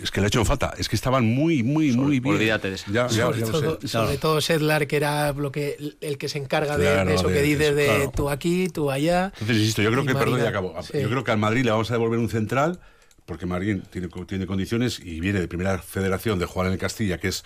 Es 0.00 0.10
que 0.10 0.20
le 0.20 0.26
he 0.26 0.28
hecho 0.28 0.44
falta. 0.44 0.74
Es 0.78 0.88
que 0.88 0.96
estaban 0.96 1.24
muy, 1.24 1.62
muy, 1.62 1.92
muy 1.92 2.20
bien. 2.20 2.34
olvídate 2.36 2.68
de 2.70 2.74
eso. 2.76 2.86
Ya, 2.92 3.08
ya, 3.08 3.26
sobre 3.26 3.40
ya 3.40 3.46
todo, 3.46 3.78
sé. 3.80 3.88
sobre 3.88 4.18
todo 4.18 4.40
Sedlar, 4.40 4.86
que 4.86 4.96
era 4.96 5.32
lo 5.32 5.50
que, 5.50 5.76
el 6.00 6.16
que 6.18 6.28
se 6.28 6.38
encarga 6.38 6.76
de- 6.78 6.84
Claro, 6.84 7.08
de, 7.10 7.16
eso 7.16 7.28
de- 7.28 7.34
que 7.34 7.42
dices 7.42 7.74
de 7.74 7.84
claro. 7.86 8.12
tú 8.14 8.30
aquí, 8.30 8.68
tú 8.68 8.90
allá. 8.90 9.26
Entonces, 9.34 9.56
insisto, 9.58 9.82
yo 9.82 9.90
creo 9.90 10.06
que, 10.06 10.14
perdón, 10.14 10.40
ya 10.42 10.48
acabo. 10.50 10.74
sí. 10.82 11.00
Yo 11.00 11.08
creo 11.08 11.24
que 11.24 11.30
al 11.32 11.38
Madrid 11.38 11.64
le 11.64 11.70
vamos 11.72 11.90
a 11.90 11.94
devolver 11.94 12.18
un 12.18 12.28
central, 12.28 12.78
porque 13.26 13.46
Marín 13.46 13.82
tiene, 13.90 14.08
tiene 14.26 14.46
condiciones 14.46 15.00
y 15.00 15.20
viene 15.20 15.40
de 15.40 15.48
primera 15.48 15.78
federación 15.78 16.38
de 16.38 16.46
jugar 16.46 16.68
en 16.68 16.72
el 16.74 16.78
Castilla, 16.78 17.18
que 17.18 17.28
es 17.28 17.44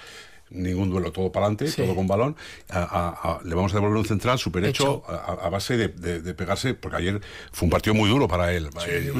ningún 0.54 0.90
duelo, 0.90 1.12
todo 1.12 1.30
para 1.32 1.46
adelante, 1.46 1.68
Sí. 1.68 1.82
todo 1.82 1.94
con 1.94 2.06
balón. 2.06 2.36
A- 2.70 2.78
a- 2.78 3.08
a- 3.34 3.40
le 3.44 3.54
vamos 3.54 3.72
a 3.72 3.76
devolver 3.76 3.98
un 3.98 4.06
central 4.06 4.38
súper 4.38 4.64
hecho, 4.64 5.02
Hecho. 5.06 5.12
a, 5.12 5.46
a 5.46 5.48
base 5.50 5.76
de, 5.76 5.88
de- 5.88 6.20
de 6.20 6.34
pegarse, 6.34 6.74
porque 6.74 6.96
ayer 6.98 7.20
fue 7.52 7.66
un 7.66 7.70
partido 7.70 7.94
muy 7.94 8.08
duro 8.08 8.28
para 8.28 8.52
él. 8.52 8.68
eh, 8.86 9.12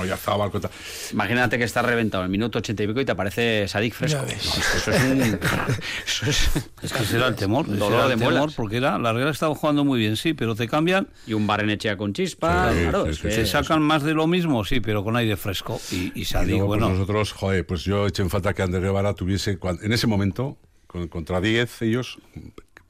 Oyarzábal, 0.00 0.50
con 0.50 0.60
tal. 0.62 0.70
Imagínate 1.12 1.58
que 1.58 1.64
estás 1.64 1.84
reventado 1.84 2.22
en 2.24 2.26
el 2.26 2.30
minuto 2.30 2.58
ochenta 2.58 2.82
y 2.82 2.86
pico 2.86 3.00
y 3.00 3.04
te 3.04 3.12
aparece 3.12 3.66
Sadik 3.68 3.94
fresco. 3.94 4.20
Ya. 4.20 4.26
No, 4.26 4.38
eso 4.40 4.90
es 4.90 5.02
un. 5.02 5.20
Eso 6.06 6.26
es, 6.30 6.50
Es 6.82 6.92
que 6.92 7.02
ese 7.02 7.16
era 7.16 7.28
el 7.28 7.34
temor, 7.36 7.66
Dolor 7.66 8.08
de 8.08 8.16
temor, 8.16 8.52
porque 8.56 8.76
era, 8.78 8.98
la 8.98 9.12
Real 9.12 9.28
estaba 9.28 9.54
jugando 9.54 9.84
muy 9.84 9.98
bien, 9.98 10.16
sí, 10.16 10.32
pero 10.34 10.54
te 10.54 10.66
cambian, 10.68 11.08
Y 11.26 11.34
un 11.34 11.46
Barrenechea 11.46 11.96
con 11.96 12.12
chispa. 12.12 12.72
Sí, 12.72 12.78
claro, 12.82 13.04
sí, 13.04 13.10
es 13.10 13.16
sí, 13.16 13.22
que- 13.22 13.28
te 13.28 13.46
sacan 13.46 13.82
más 13.82 14.02
de 14.02 14.14
lo 14.14 14.26
mismo, 14.26 14.64
sí, 14.64 14.80
pero 14.80 15.04
con 15.04 15.16
aire 15.16 15.36
fresco. 15.36 15.80
Y, 15.90 16.12
y 16.14 16.20
Y 16.20 16.24
Sadik, 16.24 16.56
pues, 16.56 16.66
bueno, 16.66 16.88
nosotros, 16.90 17.32
joder, 17.32 17.66
pues 17.66 17.82
yo 17.82 18.06
eché 18.06 18.22
en 18.22 18.30
falta 18.30 18.52
que 18.54 18.62
Ander 18.62 18.80
Guevara 18.82 19.14
tuviese, 19.14 19.58
en 19.82 19.92
ese 19.92 20.06
momento, 20.06 20.58
con- 20.90 21.08
contra 21.08 21.40
10 21.40 21.82
ellos, 21.82 22.18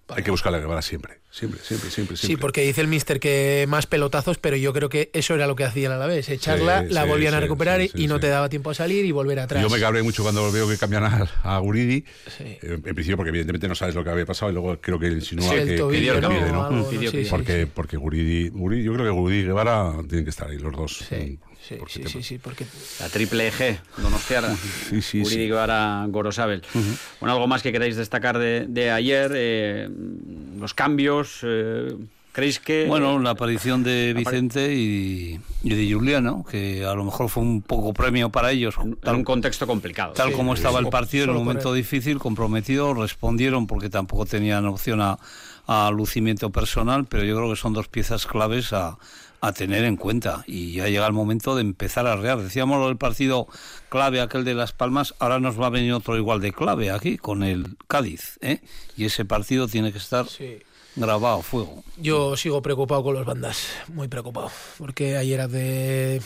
hay 0.09 0.23
que 0.23 0.31
buscarle 0.31 0.59
a 0.59 0.61
Guevara 0.61 0.83
siempre. 0.83 1.21
Siempre, 1.33 1.61
siempre, 1.63 1.91
siempre, 1.91 2.17
Sí, 2.17 2.37
porque 2.37 2.63
dice 2.63 2.81
el 2.81 2.89
mister 2.89 3.21
que 3.21 3.65
más 3.69 3.87
pelotazos, 3.87 4.39
pero 4.39 4.57
yo 4.57 4.73
creo 4.73 4.89
que 4.89 5.11
eso 5.13 5.33
era 5.37 5.47
lo 5.47 5.55
que 5.55 5.63
hacía 5.63 5.87
el 5.87 5.93
Alavés, 5.93 6.29
echarla, 6.29 6.81
Sí, 6.89 6.93
la 6.93 7.05
sí, 7.05 7.09
volvían 7.09 7.35
a 7.35 7.41
recuperar 7.41 7.81
sí, 7.81 7.91
y 7.95 7.99
sí, 8.01 8.07
no 8.09 8.17
sí. 8.17 8.23
te 8.23 8.29
daba 8.29 8.49
tiempo 8.49 8.71
a 8.71 8.75
salir 8.75 9.05
y 9.05 9.13
volver 9.13 9.39
atrás. 9.39 9.63
Yo 9.63 9.71
me 9.71 9.79
cabré 9.79 10.03
mucho 10.03 10.25
cuando 10.25 10.51
veo 10.51 10.69
que 10.69 10.77
cambian 10.77 11.05
a, 11.05 11.29
a 11.45 11.59
Guridi. 11.61 12.01
Sí. 12.37 12.43
Eh, 12.45 12.59
En 12.63 12.83
principio, 12.83 13.17
porque 13.17 13.29
evidentemente 13.29 13.69
no 13.69 13.77
sabes 13.77 13.95
lo 13.95 14.03
que 14.03 14.11
había 14.11 14.27
pasado 14.27 14.51
y 14.51 14.55
luego 14.55 14.81
creo 14.81 14.99
que 14.99 15.07
insinúa 15.07 15.49
Sí, 15.51 15.55
que, 15.55 15.61
el 15.63 15.69
que 15.69 15.77
tobillo, 15.77 16.15
que 16.17 16.21
¿no? 16.21 16.29
cambie, 16.31 16.53
¿no? 16.53 16.65
Algo, 16.65 16.91
Pidió 16.91 17.11
sí, 17.13 17.17
que- 17.19 17.25
sí, 17.25 17.31
porque, 17.31 17.67
porque 17.73 17.97
Guridi, 17.97 18.51
Guridi- 18.51 18.83
yo 18.83 18.93
creo 18.95 19.05
que 19.07 19.13
Guridi 19.13 19.41
y 19.43 19.45
Guevara 19.45 19.93
tienen 20.09 20.25
que 20.25 20.31
estar 20.31 20.51
ahí 20.51 20.59
los 20.59 20.73
dos. 20.75 21.05
Sí, 21.61 21.75
sí, 21.75 21.77
porque 21.79 21.93
sí, 21.95 22.01
te- 22.01 22.09
sí, 22.09 22.23
sí, 22.23 22.39
porque 22.39 22.67
La 23.01 23.09
triple 23.09 23.53
G, 23.53 23.79
Donostiarra, 23.99 24.55
Sí, 24.89 25.03
sí, 25.03 25.25
sí. 25.25 25.47
Guevara, 25.47 26.05
Gorosabel. 26.09 26.63
Bueno, 27.21 27.35
algo 27.35 27.47
más 27.47 27.63
que 27.63 27.71
queráis 27.73 27.97
destacar 27.97 28.39
de, 28.39 28.67
de 28.67 28.91
ayer, 28.91 29.31
eh, 29.35 29.89
los 30.59 30.75
cambios, 30.75 31.41
eh, 31.43 31.95
¿creéis 32.33 32.59
que... 32.61 32.87
bueno, 32.89 33.19
la 33.19 33.31
aparición 33.31 33.83
de 33.83 34.15
Vicente 34.17 34.75
y, 34.75 35.39
y 35.63 35.75
de 35.75 35.93
Juliano, 35.95 36.45
que 36.51 36.85
a 36.85 36.95
lo 36.95 37.05
mejor 37.05 37.29
fue 37.29 37.43
un 37.43 37.63
poco 37.63 37.93
premio 37.93 38.31
para 38.31 38.51
ellos, 38.53 38.75
en 38.81 38.89
un 38.91 38.97
tal, 38.97 39.23
contexto 39.25 39.67
complicado. 39.67 40.15
tal 40.15 40.31
Sí, 40.31 40.35
como 40.37 40.55
estaba 40.55 40.81
el 40.81 40.89
partido 40.89 41.25
en 41.25 41.31
un 41.31 41.37
momento 41.39 41.65
correr. 41.69 41.77
difícil, 41.83 42.19
comprometido, 42.19 42.95
respondieron 42.95 43.67
porque 43.67 43.91
tampoco 43.91 44.27
tenían 44.27 44.65
opción 44.67 45.01
a, 45.03 45.19
a 45.67 45.91
lucimiento 45.93 46.51
personal, 46.51 47.05
pero 47.07 47.23
yo 47.25 47.37
creo 47.37 47.51
que 47.51 47.57
son 47.57 47.75
dos 47.75 47.87
piezas 47.89 48.27
claves 48.27 48.73
a, 48.73 48.97
a 49.41 49.53
tener 49.53 49.85
en 49.85 49.97
cuenta 49.97 50.45
y 50.47 50.73
ya 50.73 50.89
llega 50.89 51.07
el 51.07 51.13
momento 51.13 51.55
de 51.55 51.63
empezar 51.63 52.07
a 52.07 52.17
rear. 52.17 52.41
Decíamos 52.41 52.87
del 52.87 52.97
partido 52.97 53.47
clave 53.89 54.21
aquel 54.21 54.45
de 54.45 54.55
Las 54.55 54.73
Palmas, 54.73 55.15
ahora 55.19 55.41
nos 55.41 55.61
va 55.61 55.67
a 55.67 55.71
venir 55.71 55.93
otro 55.93 56.17
igual 56.17 56.41
de 56.41 56.53
clave 56.53 56.91
aquí 56.91 57.17
con 57.17 57.43
el 57.43 57.77
Cádiz, 57.89 58.39
¿eh? 58.41 58.61
y 58.97 59.05
ese 59.05 59.25
partido 59.25 59.69
tiene 59.69 59.93
que 59.93 59.99
estar. 59.99 60.27
Grabado 60.97 61.41
a 61.41 61.43
fuego. 61.43 61.83
Yo 61.97 62.37
sigo 62.37 62.63
preocupado 62.63 63.03
con 63.03 63.15
los 63.15 63.27
bandas, 63.27 63.67
muy 63.89 64.09
preocupado, 64.09 64.51
porque 64.79 65.17
ayer 65.17 65.47
de 65.49 66.23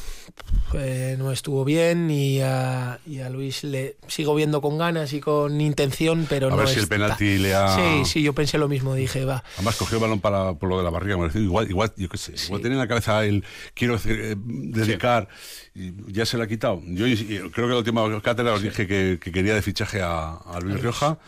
eh, 0.74 1.16
no 1.18 1.32
estuvo 1.32 1.64
bien 1.64 2.10
y 2.10 2.40
a, 2.40 2.98
y 3.06 3.20
a 3.20 3.28
Luis 3.30 3.64
le 3.64 3.96
sigo 4.08 4.34
viendo 4.34 4.60
con 4.60 4.78
ganas 4.78 5.12
y 5.12 5.20
con 5.20 5.60
intención, 5.60 6.26
pero 6.28 6.46
A 6.48 6.50
no 6.50 6.56
ver 6.58 6.68
si 6.68 6.74
el 6.74 6.82
está. 6.84 6.94
penalti 6.94 7.38
le 7.38 7.54
ha- 7.54 7.74
Sí, 7.76 8.04
sí, 8.04 8.22
yo 8.22 8.32
pensé 8.34 8.56
lo 8.58 8.68
mismo, 8.68 8.94
dije, 8.94 9.24
va. 9.24 9.42
Además 9.56 9.76
cogió 9.76 9.96
el 9.98 10.02
balón 10.02 10.20
para, 10.20 10.54
por 10.54 10.68
lo 10.68 10.78
de 10.78 10.84
la 10.84 10.90
barriga. 10.90 11.16
me 11.16 11.28
Igual, 11.40 11.68
igual, 11.68 11.92
yo 11.96 12.08
qué 12.08 12.16
sé, 12.18 12.34
igual 12.46 12.60
tenía 12.62 12.76
en 12.76 12.80
la 12.80 12.88
cabeza 12.88 13.24
el 13.24 13.44
quiero 13.74 13.98
eh, 14.06 14.36
dedicar 14.38 15.28
y 15.74 15.92
ya 16.12 16.24
se 16.24 16.38
la 16.38 16.44
ha 16.44 16.46
quitado. 16.46 16.80
Yo 16.86 17.04
creo 17.50 17.66
que 17.66 17.72
la 17.72 17.78
última 17.78 18.22
cátedra 18.22 18.52
os 18.54 18.62
dije 18.62 18.86
que, 18.86 19.18
que 19.20 19.32
quería 19.32 19.54
de 19.54 19.62
fichaje 19.62 20.00
a, 20.02 20.34
a 20.36 20.60
Luis 20.60 20.80
Rioja 20.80 21.18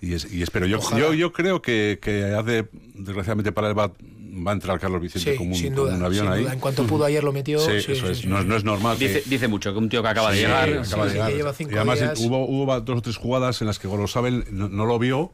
y, 0.00 0.14
es- 0.14 0.32
y 0.32 0.42
espero. 0.42 0.66
Yo, 0.66 0.78
yo, 0.96 1.14
yo 1.14 1.32
creo 1.32 1.60
que, 1.62 1.98
que 2.00 2.24
hace, 2.24 2.66
desgraciadamente 2.94 3.52
para 3.52 3.68
él 3.68 3.78
va, 3.78 3.88
va 3.88 4.50
a 4.50 4.54
entrar 4.54 4.78
Carlos 4.80 5.00
Vicente 5.00 5.32
Sí, 5.32 5.36
como 5.38 5.50
un, 5.50 5.56
sin 5.56 5.72
como 5.74 5.86
duda, 5.86 5.96
un 5.96 6.04
avión 6.04 6.24
sin 6.26 6.32
ahí. 6.32 6.42
duda. 6.42 6.52
En 6.54 6.60
cuanto 6.60 6.84
pudo 6.86 7.04
ayer 7.04 7.22
lo 7.24 7.32
metió. 7.32 7.58
Sí, 7.58 7.80
sí, 7.80 7.92
eso 7.92 8.06
sí, 8.06 8.12
es. 8.12 8.18
sí. 8.18 8.26
No, 8.26 8.42
no 8.44 8.56
es 8.56 8.64
normal 8.64 8.96
que... 8.98 9.08
Dice, 9.08 9.22
dice 9.28 9.48
mucho 9.48 9.72
que 9.72 9.78
un 9.78 9.88
tío 9.88 10.02
que 10.02 10.08
acaba 10.08 10.30
de 10.30 10.36
Sí, 10.38 10.42
llegar... 10.42 10.68
acaba 10.68 10.84
sí, 10.84 10.94
de 10.94 11.08
sí, 11.08 11.12
llegar. 11.14 11.30
que 11.30 11.36
lleva 11.36 11.52
cinco 11.54 11.70
y 11.72 11.76
además 11.76 11.98
días. 12.00 12.18
hubo, 12.20 12.46
hubo 12.46 12.80
dos 12.80 12.98
o 12.98 13.02
tres 13.02 13.16
jugadas 13.16 13.60
en 13.60 13.66
las 13.66 13.78
que 13.78 13.88
Golosabel 13.88 14.44
no, 14.50 14.68
no 14.68 14.86
lo 14.86 14.98
vio, 14.98 15.32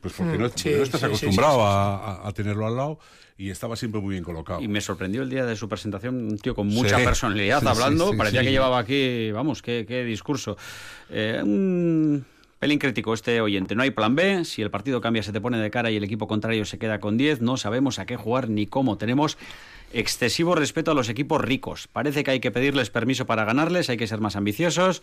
pues 0.00 0.14
porque 0.14 0.36
Mm, 0.38 0.40
no, 0.42 0.48
sí, 0.48 0.54
porque 0.54 0.76
no 0.76 0.82
estás 0.82 1.02
acostumbrado 1.02 1.54
sí, 1.54 1.60
sí, 1.60 1.64
A, 1.66 1.96
a- 2.24 2.28
a 2.28 2.32
tenerlo 2.32 2.66
al 2.66 2.76
lado 2.76 2.98
y 3.38 3.50
estaba 3.50 3.76
siempre 3.76 4.00
muy 4.00 4.12
bien 4.12 4.24
colocado. 4.24 4.62
Y 4.62 4.68
me 4.68 4.80
sorprendió 4.80 5.22
el 5.22 5.28
día 5.28 5.44
de 5.44 5.56
su 5.56 5.68
presentación, 5.68 6.14
un 6.14 6.38
tío 6.38 6.54
con 6.54 6.68
mucha 6.68 6.98
Sí. 6.98 7.04
personalidad 7.04 7.60
Sí, 7.60 7.66
hablando, 7.68 8.10
sí, 8.12 8.16
parecía 8.16 8.40
sí. 8.40 8.46
que 8.46 8.52
llevaba 8.52 8.78
aquí, 8.78 9.30
vamos, 9.32 9.60
qué, 9.60 9.84
qué 9.86 10.04
discurso. 10.04 10.56
Eh, 11.10 11.40
un 11.42 12.24
pelín 12.66 12.80
crítico 12.80 13.14
este 13.14 13.40
oyente, 13.40 13.76
no 13.76 13.84
hay 13.84 13.92
plan 13.92 14.16
B, 14.16 14.44
si 14.44 14.60
el 14.60 14.72
partido 14.72 15.00
cambia 15.00 15.22
se 15.22 15.30
te 15.32 15.40
pone 15.40 15.56
de 15.56 15.70
cara 15.70 15.92
y 15.92 15.96
el 15.98 16.02
equipo 16.02 16.26
contrario 16.26 16.64
se 16.64 16.78
queda 16.78 16.98
con 16.98 17.16
10, 17.16 17.40
no 17.40 17.56
sabemos 17.56 18.00
a 18.00 18.06
qué 18.06 18.16
jugar 18.16 18.48
ni 18.50 18.66
cómo, 18.66 18.98
tenemos 18.98 19.38
excesivo 19.92 20.56
respeto 20.56 20.90
a 20.90 20.94
los 20.94 21.08
equipos 21.08 21.40
ricos, 21.40 21.86
parece 21.86 22.24
que 22.24 22.32
hay 22.32 22.40
que 22.40 22.50
pedirles 22.50 22.90
permiso 22.90 23.24
para 23.24 23.44
ganarles, 23.44 23.88
hay 23.88 23.96
que 23.96 24.08
ser 24.08 24.20
más 24.20 24.34
ambiciosos, 24.34 25.00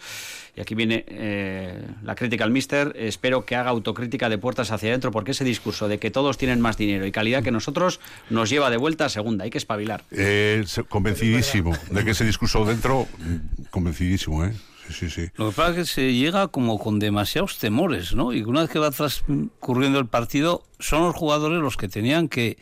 y 0.58 0.60
aquí 0.60 0.76
viene 0.76 1.06
eh, 1.08 1.88
la 2.04 2.16
crítica 2.16 2.44
al 2.44 2.52
mister, 2.52 2.94
espero 2.98 3.46
que 3.46 3.56
haga 3.56 3.70
autocrítica 3.70 4.28
de 4.28 4.38
puertas 4.38 4.70
hacia 4.72 4.90
adentro, 4.90 5.12
porque 5.12 5.32
ese 5.32 5.46
discurso 5.46 5.88
de 5.88 6.00
que 6.00 6.12
todos 6.12 6.38
tienen 6.38 6.60
más 6.60 6.76
dinero 6.76 7.06
y 7.06 7.14
calidad 7.14 7.44
que 7.44 7.52
nosotros 7.52 8.02
nos 8.30 8.50
lleva 8.50 8.72
de 8.72 8.76
vuelta 8.76 9.06
a 9.06 9.10
segunda, 9.10 9.46
hay 9.46 9.52
que 9.52 9.58
espabilar. 9.58 10.04
Eh, 10.12 10.66
convencidísimo 10.90 11.72
de 11.92 12.04
que 12.04 12.12
ese 12.12 12.26
discurso 12.26 12.66
dentro, 12.66 13.08
mm, 13.20 13.68
convencidísimo, 13.72 14.44
¿eh? 14.44 14.52
Sí, 14.94 15.10
sí. 15.10 15.30
Lo 15.36 15.50
que 15.50 15.56
pasa 15.56 15.72
es 15.72 15.76
que 15.76 15.86
se 15.86 16.14
llega 16.14 16.48
como 16.48 16.80
con 16.80 17.00
demasiados 17.00 17.58
temores, 17.58 18.14
¿no? 18.14 18.32
Y 18.32 18.44
una 18.44 18.62
vez 18.62 18.70
que 18.70 18.80
va 18.80 18.92
transcurriendo 18.92 20.00
el 20.00 20.08
partido, 20.08 20.64
son 20.80 21.04
los 21.04 21.16
jugadores 21.16 21.60
los 21.60 21.76
que 21.76 21.90
tenían 21.90 22.30
que 22.30 22.58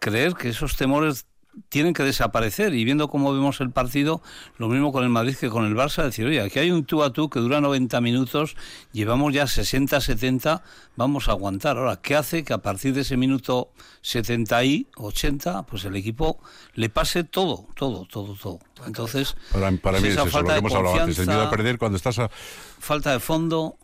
creer 0.00 0.34
que 0.34 0.48
esos 0.48 0.76
temores 0.76 1.27
tienen 1.68 1.94
que 1.94 2.02
desaparecer 2.02 2.74
y 2.74 2.84
viendo 2.84 3.08
cómo 3.08 3.32
vemos 3.32 3.60
el 3.60 3.70
partido, 3.70 4.22
lo 4.56 4.68
mismo 4.68 4.92
con 4.92 5.04
el 5.04 5.10
Madrid 5.10 5.36
que 5.36 5.48
con 5.48 5.64
el 5.64 5.74
Barça, 5.74 6.04
decir, 6.04 6.26
oye, 6.26 6.40
aquí 6.40 6.58
hay 6.58 6.70
un 6.70 6.84
tú 6.84 7.02
a 7.02 7.12
tú 7.12 7.28
que 7.30 7.40
dura 7.40 7.60
90 7.60 8.00
minutos, 8.00 8.56
llevamos 8.92 9.32
ya 9.32 9.46
60, 9.46 10.00
70, 10.00 10.62
vamos 10.96 11.28
a 11.28 11.32
aguantar. 11.32 11.76
Ahora, 11.76 12.00
¿qué 12.00 12.16
hace 12.16 12.44
que 12.44 12.52
a 12.52 12.58
partir 12.58 12.94
de 12.94 13.02
ese 13.02 13.16
minuto 13.16 13.72
70 14.02 14.64
y 14.64 14.86
80, 14.96 15.62
pues 15.64 15.84
el 15.84 15.96
equipo 15.96 16.38
le 16.74 16.88
pase 16.88 17.24
todo, 17.24 17.66
todo, 17.74 18.06
todo, 18.06 18.34
todo? 18.34 18.58
Entonces, 18.86 19.36
Para, 19.52 19.70
para 19.78 20.00
mí 20.00 20.08
es 20.08 20.14
esa 20.14 20.22
eso, 20.22 20.26
lo 20.26 20.32
falta 20.32 20.52
que 20.54 20.58
hemos 20.58 20.74
hablado 20.74 21.00
antes, 21.00 21.18
el 21.18 21.26
miedo 21.26 21.42
a 21.42 21.50
perder 21.50 21.78
cuando 21.78 21.96
estás 21.96 22.18
a... 22.18 22.28
falta 22.28 23.12
de 23.12 23.20
fondo, 23.20 23.76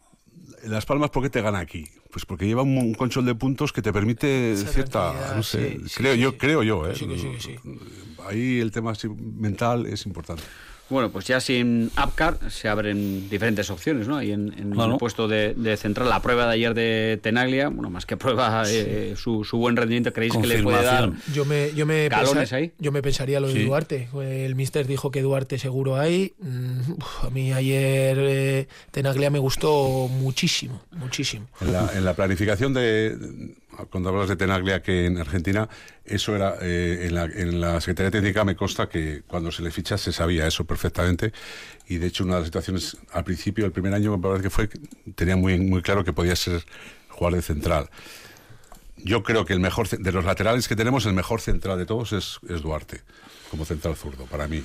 Las 0.65 0.87
Palmas, 0.87 1.11
¿por 1.11 1.23
qué 1.23 1.31
te 1.31 1.43
gana 1.43 1.59
aquí? 1.59 1.89
Pues 2.15 2.25
porque 2.27 2.47
lleva 2.47 2.63
un, 2.63 2.79
un 2.79 2.95
control 2.95 3.25
de 3.25 3.35
puntos 3.35 3.73
que 3.73 3.83
te 3.83 3.93
permite 3.93 4.53
Esa 4.53 4.69
cierta, 4.69 5.33
no 5.35 5.43
sé, 5.43 5.81
sí, 5.81 5.89
sí, 5.89 5.95
creo 5.97 6.15
sí. 6.15 6.21
yo, 6.21 6.39
creo 6.39 6.63
yo, 6.63 6.89
¿eh? 6.89 6.95
Sí, 6.95 7.09
sí, 7.19 7.29
sí. 7.41 7.57
Ahí 8.29 8.61
el 8.61 8.71
tema 8.71 8.93
mental 9.37 9.87
es 9.87 10.07
importante. 10.07 10.45
Bueno, 10.91 11.11
pues 11.11 11.27
ya 11.27 11.41
sin 11.41 11.91
Apcar 11.97 12.39
se 12.51 12.69
abren 12.69 13.29
diferentes 13.31 13.71
opciones, 13.71 14.07
¿no? 14.07 14.19
Ahí 14.19 14.33
en, 14.33 14.53
en 14.59 14.79
el 14.79 14.97
puesto 14.99 15.29
de, 15.29 15.55
de 15.55 15.77
central. 15.77 16.09
La 16.11 16.21
prueba 16.21 16.47
de 16.47 16.53
ayer 16.53 16.75
de 16.75 17.19
Tenaglia, 17.23 17.69
bueno, 17.69 17.89
más 17.91 18.05
que 18.05 18.17
prueba, 18.17 18.65
eh, 18.69 19.15
su, 19.17 19.45
su 19.45 19.57
buen 19.57 19.77
rendimiento, 19.77 20.13
¿creéis 20.13 20.37
que 20.37 20.47
le 20.47 20.63
puede 20.63 20.85
dar. 20.85 21.11
Yo 21.33 21.45
me, 21.45 21.73
yo 21.75 21.87
me, 21.87 22.09
ahí. 22.53 22.73
yo 22.79 22.93
me 22.93 23.03
pensaría 23.03 23.41
lo 23.41 23.49
de 23.49 23.55
Sí. 23.55 23.65
Duarte. 23.65 24.09
El 24.21 24.55
mister 24.55 24.87
dijo 24.87 25.11
que 25.11 25.23
Duarte 25.23 25.59
seguro 25.59 25.97
hay. 25.97 26.35
Mm, 26.39 26.93
uf, 26.99 27.25
a 27.25 27.31
mí 27.31 27.53
ayer 27.53 28.17
eh, 28.21 28.69
Tenaglia 28.91 29.31
me 29.31 29.39
gustó 29.39 30.09
muchísimo, 30.09 30.83
muchísimo. 30.93 31.47
En 31.61 31.73
la, 31.73 31.91
en 31.95 32.05
la 32.05 32.15
planificación 32.15 32.75
de, 32.75 33.17
cuando 33.91 34.11
hablas 34.11 34.29
de 34.29 34.37
Tenaglia 34.37 34.83
que 34.83 35.07
en 35.07 35.19
Argentina, 35.19 35.69
eso 36.05 36.35
era, 36.35 36.57
eh, 36.61 37.07
en, 37.07 37.15
la, 37.15 37.25
en 37.25 37.61
la 37.61 37.81
Secretaría 37.81 38.11
Técnica 38.11 38.45
me 38.45 38.57
consta 38.57 38.89
que 38.89 39.23
cuando 39.27 39.51
se 39.53 39.63
le 39.63 39.71
ficha 39.71 39.99
se 39.99 40.13
sabía 40.13 40.47
eso 40.47 40.65
perfectamente 40.65 41.33
y 41.89 41.99
de 41.99 42.07
hecho 42.07 42.25
una 42.25 42.35
de 42.35 42.41
las 42.41 42.47
situaciones 42.49 42.97
al 43.13 43.25
principio, 43.25 43.67
el 43.67 43.73
primer 43.73 43.95
año 43.95 44.17
me 44.17 44.23
parece 44.23 44.43
que 44.43 44.51
fue, 44.51 44.69
tenía 45.15 45.37
muy, 45.37 45.59
muy 45.59 45.83
claro 45.83 46.05
que 46.05 46.13
podía 46.13 46.37
ser 46.37 46.65
jugador 47.09 47.37
de 47.37 47.43
central. 47.43 47.91
Yo 48.97 49.23
creo 49.23 49.45
que 49.45 49.53
el 49.53 49.61
mejor, 49.61 49.89
de 49.89 50.13
los 50.13 50.25
laterales 50.25 50.69
que 50.69 50.77
tenemos, 50.77 51.05
el 51.07 51.15
mejor 51.15 51.41
central 51.41 51.79
de 51.79 51.87
todos 51.87 52.13
es, 52.13 52.39
es 52.49 52.63
Duarte, 52.63 53.03
como 53.51 53.65
central 53.65 53.97
zurdo, 53.97 54.25
para 54.27 54.49
mí. 54.49 54.63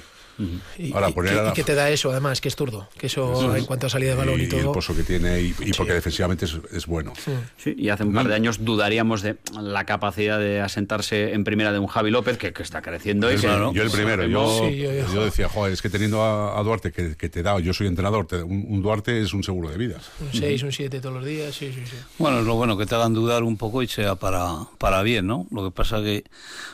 Y, 0.78 0.93
Ahora, 0.93 1.10
y- 1.10 1.13
poner 1.13 1.34
y- 1.34 1.38
a 1.38 1.41
la- 1.43 1.49
y 1.49 1.54
que 1.54 1.63
te 1.63 1.75
da 1.75 1.89
eso, 1.89 2.12
además, 2.12 2.39
que 2.41 2.47
es 2.47 2.56
zurdo. 2.56 2.88
Que 2.97 3.08
eso, 3.08 3.34
Eso 3.34 3.54
es. 3.56 3.60
en 3.62 3.65
cuanto 3.65 3.88
a 3.88 3.89
salida 3.89 4.12
de 4.12 4.15
balón 4.15 4.39
y, 4.39 4.43
y, 4.43 4.45
el 4.45 4.49
todo. 4.52 4.71
pozo 4.71 4.95
que 4.95 5.04
tiene 5.04 5.41
y, 5.41 5.47
y 5.60 5.71
porque 5.73 5.91
Sí. 5.91 5.95
defensivamente 5.95 6.45
es, 6.45 6.56
es 6.71 6.86
bueno. 6.88 7.13
Sí, 7.58 7.75
y 7.78 7.89
hace 7.89 8.04
un 8.04 8.13
par 8.13 8.28
de 8.28 8.36
años 8.36 8.63
dudaríamos 8.63 9.21
de 9.21 9.36
la 9.62 9.84
capacidad 9.86 10.39
de 10.39 10.62
asentarse 10.62 11.34
en 11.34 11.43
primera 11.43 11.71
de 11.73 11.80
un 11.80 11.88
Javi 11.88 12.10
López 12.12 12.38
que, 12.38 12.54
que 12.54 12.63
está 12.63 12.82
creciendo 12.82 13.32
y 13.32 13.36
que 13.36 13.41
Yo 13.41 13.84
el 13.84 13.91
primero, 13.91 14.25
yo, 14.28 14.67
Sí, 14.69 14.78
yo- 14.78 14.91
yo- 14.93 15.13
yo 15.13 15.25
decía, 15.25 15.49
joder, 15.49 15.73
es 15.73 15.82
que 15.82 15.89
teniendo 15.89 16.21
a, 16.23 16.58
a 16.58 16.63
Duarte 16.63 16.91
que, 16.91 17.17
que 17.17 17.28
te 17.30 17.43
da, 17.43 17.60
yo 17.60 17.73
soy 17.73 17.88
entrenador, 17.88 18.25
te- 18.28 18.41
un, 18.41 18.65
un 18.69 18.82
Duarte 18.82 19.21
es 19.21 19.34
un 19.34 19.43
seguro 19.43 19.69
de 19.69 19.78
vida. 19.78 19.97
Un 20.21 20.39
6, 20.39 20.63
un 20.63 20.71
7 20.71 21.02
todos 21.02 21.15
los 21.15 21.25
días, 21.25 21.54
sí, 21.54 21.71
sí, 21.73 21.82
sí. 21.86 21.95
Bueno, 22.17 22.39
es 22.39 22.45
lo 22.45 22.56
bueno 22.56 22.78
que 22.78 22.86
te 22.86 22.95
hagan 22.95 23.13
dudar 23.13 23.43
un 23.43 23.58
poco 23.58 23.84
y 23.84 23.88
sea 23.88 24.15
para, 24.15 24.47
para 24.78 25.02
bien, 25.04 25.28
¿no? 25.28 25.47
Lo 25.52 25.63
que 25.65 25.71
pasa 25.71 25.97
que 26.02 26.23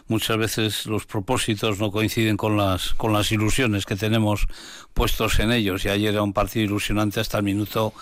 muchas 0.07 0.37
veces 0.37 0.85
los 0.85 1.05
propósitos 1.05 1.79
no 1.79 1.91
coinciden 1.91 2.37
con 2.37 2.57
las, 2.57 2.93
con 2.93 3.11
las 3.11 3.31
ilusiones 3.31 3.54
que 3.85 3.95
tenemos 3.95 4.47
puestos 4.93 5.39
en 5.39 5.51
ellos. 5.51 5.85
Y 5.85 5.89
ayer 5.89 6.13
era 6.13 6.21
un 6.23 6.33
partido 6.33 6.65
ilusionante 6.65 7.19
hasta 7.19 7.37
el 7.37 7.43
minuto 7.43 7.93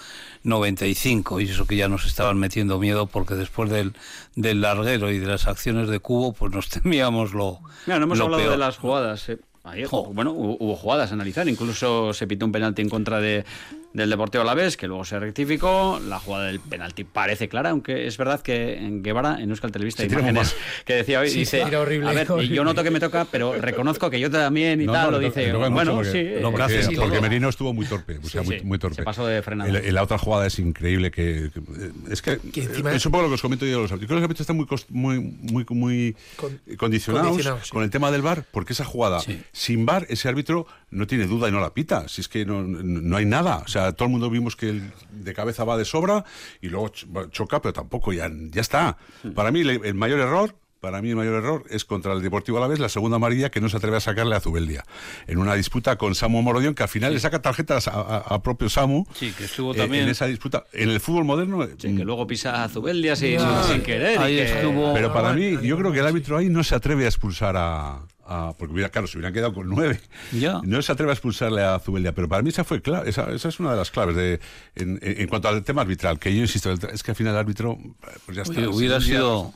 95 0.44 1.40
y 1.42 1.46
eso 1.46 1.66
que 1.66 1.76
ya 1.76 1.88
nos 1.88 2.06
estaban 2.06 2.38
metiendo 2.38 2.80
miedo 2.80 3.08
porque 3.08 3.36
después 3.36 3.70
del, 3.70 3.94
del 4.36 4.62
larguero 4.62 5.12
y 5.12 5.20
de 5.20 5.28
las 5.28 5.48
acciones 5.48 5.88
de 5.90 6.00
Cubo, 6.00 6.34
pues 6.34 6.52
nos 6.52 6.70
temíamos 6.82 7.34
lo, 7.34 7.60
Mira, 7.86 8.00
no 8.00 8.06
hemos 8.06 8.18
lo 8.18 8.26
hablado 8.26 8.42
peor. 8.44 8.52
de 8.54 8.58
las 8.58 8.78
jugadas. 8.78 9.30
eh. 9.30 9.38
Ayer, 9.66 9.88
bueno, 9.88 10.32
hubo, 10.34 10.58
hubo 10.60 10.76
jugadas 10.76 11.12
a 11.12 11.14
analizar. 11.14 11.48
Incluso 11.48 12.14
se 12.14 12.28
pitó 12.28 12.46
un 12.46 12.52
penalti 12.52 12.82
en 12.82 12.90
contra 12.90 13.22
de, 13.22 13.46
del 13.94 14.10
Deportivo 14.10 14.42
Alavés, 14.42 14.76
que 14.76 14.88
luego 14.88 15.06
se 15.06 15.20
rectificó. 15.20 16.00
La 16.08 16.20
jugada 16.20 16.46
del 16.48 16.60
penalti 16.60 17.04
parece 17.04 17.48
clara, 17.48 17.70
aunque 17.70 18.08
es 18.08 18.18
verdad 18.18 18.42
que 18.42 18.78
en 18.78 19.04
Guevara, 19.04 19.40
en 19.40 19.50
Euskal 19.52 19.72
Televista, 19.72 20.04
hay 20.04 20.10
imágenes 20.10 20.56
que 20.86 20.94
decía 20.96 21.20
hoy, 21.20 21.30
Sí, 21.30 21.40
dice, 21.40 21.64
horrible, 21.76 22.10
a 22.10 22.14
ver, 22.14 22.32
horrible. 22.32 22.56
yo 22.56 22.64
noto 22.64 22.84
que 22.84 22.92
me 22.92 23.00
toca, 23.00 23.26
pero 23.32 23.54
reconozco 23.54 24.10
que 24.10 24.20
yo 24.20 24.30
también 24.32 24.82
y 24.82 24.86
No, 24.86 24.94
tal, 24.94 25.06
no, 25.06 25.12
lo 25.12 25.20
dice. 25.20 25.52
bueno, 25.54 25.92
sí. 25.92 25.96
porque, 25.96 26.20
eh, 26.38 26.42
lo 26.42 26.50
que 26.50 26.58
porque- 26.58 26.64
hace 26.64 26.84
sí, 26.84 26.96
porque. 26.96 27.22
Merino 27.22 27.50
estuvo 27.50 27.74
muy 27.74 27.86
torpe, 27.86 28.18
o 28.18 28.28
sea, 28.28 28.42
Sí, 28.42 28.48
muy, 28.48 28.60
sí, 28.60 28.66
muy 28.66 28.80
torpe. 28.80 28.96
se 28.96 29.04
pasó 29.04 29.26
de 29.28 29.42
frenado. 29.42 29.72
La- 29.72 30.04
otra 30.04 30.18
jugada 30.18 30.48
es 30.48 30.58
increíble 30.60 31.12
que, 31.12 31.52
que- 31.54 32.12
es 32.12 32.22
que, 32.22 32.38
Que 32.52 32.64
encima- 32.64 32.92
es 32.94 33.06
un 33.06 33.12
poco 33.12 33.22
lo 33.24 33.28
que 33.30 33.36
os 33.36 33.42
comento 33.42 33.66
yo 33.66 33.78
de 33.78 33.82
los 33.84 33.92
árbitros. 33.92 34.08
Creo 34.08 34.18
que 34.18 34.22
los 34.22 34.24
árbitros 34.24 34.42
están 34.42 34.58
muy 34.58 34.66
muy 34.90 35.20
muy 35.20 35.66
muy 35.70 36.16
Con- 36.36 36.60
condicionados, 36.78 37.28
condicionados, 37.30 37.66
sí. 37.68 37.72
con 37.72 37.84
el 37.84 37.90
tema 37.90 38.10
del 38.12 38.22
VAR, 38.24 38.44
porque 38.52 38.74
esa 38.74 38.84
jugada 38.86 39.20
Sí. 39.22 39.42
sin 39.52 39.86
VAR 39.86 40.06
ese 40.10 40.28
árbitro 40.28 40.66
no 40.94 41.08
tiene 41.08 41.26
duda 41.28 41.50
y 41.50 41.52
no 41.52 41.60
la 41.60 41.74
pita, 41.74 42.08
si 42.08 42.22
es 42.22 42.28
que 42.30 42.46
no, 42.46 42.64
no 42.64 43.18
hay 43.18 43.26
nada, 43.26 43.58
o 43.66 43.68
sea, 43.68 43.92
todo 43.94 44.06
el 44.06 44.12
mundo 44.12 44.30
vimos 44.30 44.56
que 44.56 44.70
el 44.70 44.92
de 45.12 45.34
cabeza 45.34 45.64
va 45.64 45.78
de 45.78 45.86
sobra 45.86 46.24
y 46.62 46.70
luego 46.70 46.90
choca, 47.32 47.62
pero 47.62 47.74
tampoco 47.74 48.14
ya 48.14 48.30
ya 48.32 48.62
está. 48.62 48.98
Para 49.36 49.52
mí 49.52 49.62
el 49.62 49.94
mayor 49.96 50.20
error 50.20 50.56
para 50.80 51.02
mí 51.02 51.12
el 51.12 51.16
mayor 51.16 51.36
error 51.36 51.64
es 51.70 51.86
contra 51.86 52.12
el 52.12 52.22
Deportivo 52.22 52.58
Alavés 52.58 52.78
la 52.78 52.90
segunda 52.90 53.16
amarilla 53.16 53.50
que 53.50 53.62
no 53.62 53.70
se 53.70 53.78
atreve 53.78 53.96
a 53.96 54.00
sacarle 54.02 54.36
a 54.36 54.42
Zubeldia 54.42 54.84
en 55.28 55.38
una 55.38 55.54
disputa 55.56 55.96
con 55.96 56.14
Samu 56.14 56.42
Morodión 56.42 56.76
que 56.76 56.84
al 56.84 56.90
final 56.90 57.14
le 57.14 57.22
saca 57.22 57.42
tarjetas 57.42 57.88
a, 57.88 57.92
a- 58.02 58.18
a 58.18 58.44
propio 58.44 58.68
Samu 58.68 59.06
Sí, 59.14 59.32
que 59.38 59.46
estuvo 59.46 59.74
eh, 59.74 59.78
también. 59.78 60.04
en 60.04 60.10
esa 60.10 60.26
disputa 60.26 60.66
en 60.74 60.90
el 60.90 61.00
fútbol 61.00 61.24
moderno 61.24 61.66
Sí, 61.78 61.96
que 61.96 62.04
luego 62.04 62.28
pisa 62.28 62.66
a 62.66 62.68
Zubeldia 62.68 63.16
sin, 63.16 63.40
sin 63.66 63.82
querer. 63.82 64.20
y 64.20 64.24
Ahí 64.24 64.36
que- 64.36 64.44
estuvo- 64.60 64.94
pero 64.94 65.14
para 65.14 65.32
mí 65.32 65.58
yo 65.66 65.78
creo 65.78 65.94
que 65.94 66.00
el 66.00 66.06
árbitro 66.06 66.36
ahí 66.36 66.50
no 66.50 66.66
se 66.66 66.76
atreve 66.76 67.06
a 67.06 67.08
expulsar 67.08 67.56
a, 67.56 68.00
a- 68.26 68.54
porque 68.58 68.74
hubiera 68.74 68.90
claro 68.90 69.08
se 69.08 69.18
hubieran 69.18 69.34
quedado 69.34 69.54
con 69.54 69.68
nueve 69.70 70.00
Ya. 70.32 70.62
no 70.64 70.82
se 70.82 70.92
atreve 70.92 71.12
a 71.12 71.14
expulsarle 71.14 71.62
a 71.64 71.80
Zubeldia 71.80 72.14
pero 72.14 72.28
para 72.30 72.42
mí 72.42 72.50
esa 72.50 72.64
fue 72.64 72.82
clave 72.82 73.10
esa, 73.10 73.30
esa 73.32 73.50
es 73.50 73.60
una 73.60 73.72
de 73.72 73.78
las 73.78 73.92
claves 73.92 74.16
de 74.16 74.40
en, 74.76 75.00
en- 75.02 75.22
en 75.22 75.28
cuanto 75.28 75.48
al 75.50 75.64
tema 75.64 75.82
arbitral 75.82 76.20
que 76.20 76.34
yo 76.34 76.42
insisto 76.42 76.72
es 76.72 77.04
que 77.04 77.12
al 77.12 77.16
final 77.16 77.34
el 77.34 77.40
árbitro 77.40 77.78
pues 78.26 78.36
ya 78.38 78.44
está 78.44 78.60
Oye, 78.60 78.68
hubiera 78.68 79.00
día- 79.00 79.08
sido 79.08 79.54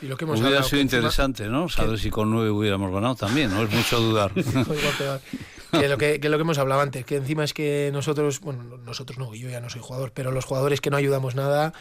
Sí, 0.00 0.06
lo 0.06 0.16
que 0.16 0.24
hemos 0.26 0.40
hubiera 0.40 0.62
sido 0.62 0.80
encima- 0.80 0.98
interesante, 0.98 1.48
¿no? 1.48 1.68
Saber 1.68 1.98
si 1.98 2.08
con 2.10 2.30
nueve 2.30 2.50
hubiéramos 2.50 2.92
ganado 2.92 3.16
también, 3.16 3.50
¿no? 3.50 3.62
Es 3.64 3.70
mucho 3.72 3.98
dudar. 3.98 4.30
Que 5.72 5.86
lo 5.88 5.98
que, 5.98 6.18
que 6.18 6.28
lo 6.30 6.38
que 6.38 6.42
hemos 6.42 6.56
hablado 6.58 6.80
antes, 6.80 7.04
que 7.04 7.16
encima 7.16 7.44
es 7.44 7.52
que 7.52 7.90
nosotros, 7.92 8.40
bueno, 8.40 8.78
nosotros 8.78 9.18
no, 9.18 9.34
yo 9.34 9.50
ya 9.50 9.60
no 9.60 9.68
soy 9.68 9.82
jugador, 9.82 10.12
pero 10.14 10.30
los 10.30 10.44
jugadores 10.46 10.80
que 10.80 10.88
no 10.90 10.96
ayudamos 10.96 11.34
nada, 11.34 11.74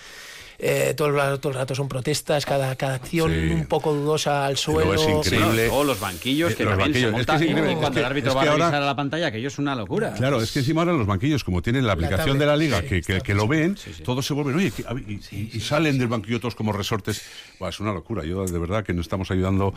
eh, 0.59 0.93
todo, 0.97 1.09
el, 1.09 1.39
todo 1.39 1.51
el 1.51 1.57
rato 1.59 1.75
son 1.75 1.87
protestas, 1.87 2.45
cada, 2.45 2.75
cada 2.75 2.95
acción 2.95 3.31
Sí. 3.31 3.49
un 3.53 3.65
poco 3.67 3.93
dudosa 3.93 4.45
al 4.45 4.57
suelo. 4.57 4.93
es 4.93 5.01
increíble. 5.07 5.67
luego 5.67 5.83
los 5.83 5.99
banquillos 5.99 6.51
Eh, 6.51 6.55
que 6.55 6.63
los 6.63 6.71
también 6.77 6.87
banquillos, 6.93 7.11
se 7.13 7.19
es 7.21 7.25
que 7.25 7.31
montan 7.31 7.35
es 7.35 7.41
increíble, 7.49 7.69
y 7.69 7.73
es 7.73 7.79
cuando 7.79 7.93
que- 7.95 7.99
el 7.99 8.05
árbitro 8.05 8.29
es 8.31 8.35
va 8.37 8.41
a 8.41 8.43
ahora- 8.45 8.65
revisar 8.65 8.81
a 8.81 8.85
la 8.85 8.95
pantalla, 8.95 9.31
que 9.31 9.37
ello 9.37 9.47
es 9.49 9.59
una 9.59 9.75
locura. 9.75 10.13
Claro, 10.13 10.41
es 10.41 10.51
que 10.51 10.59
encima 10.59 10.81
ahora 10.81 10.93
los 10.93 11.05
banquillos, 11.07 11.43
como 11.43 11.61
tienen 11.61 11.85
la 11.85 11.93
aplicación 11.93 12.25
tablet, 12.25 12.39
de 12.39 12.45
la 12.45 12.57
liga, 12.57 12.81
sí, 12.81 12.87
que, 12.87 13.01
que- 13.01 13.21
que 13.21 13.33
lo 13.35 13.47
ven, 13.47 13.77
Sí, 13.77 13.93
sí. 13.93 14.03
todos 14.03 14.25
se 14.25 14.33
vuelven, 14.33 14.55
oye, 14.55 14.71
y, 15.07 15.59
salen 15.59 15.97
del 15.99 16.07
banquillo 16.07 16.39
todos 16.39 16.55
como 16.55 16.71
resortes. 16.73 17.21
Buah, 17.59 17.69
es 17.69 17.79
una 17.79 17.93
locura. 17.93 18.23
Yo, 18.23 18.45
de 18.45 18.59
verdad, 18.59 18.83
que 18.83 18.93
no 18.93 19.01
estamos 19.01 19.29
ayudando, 19.31 19.73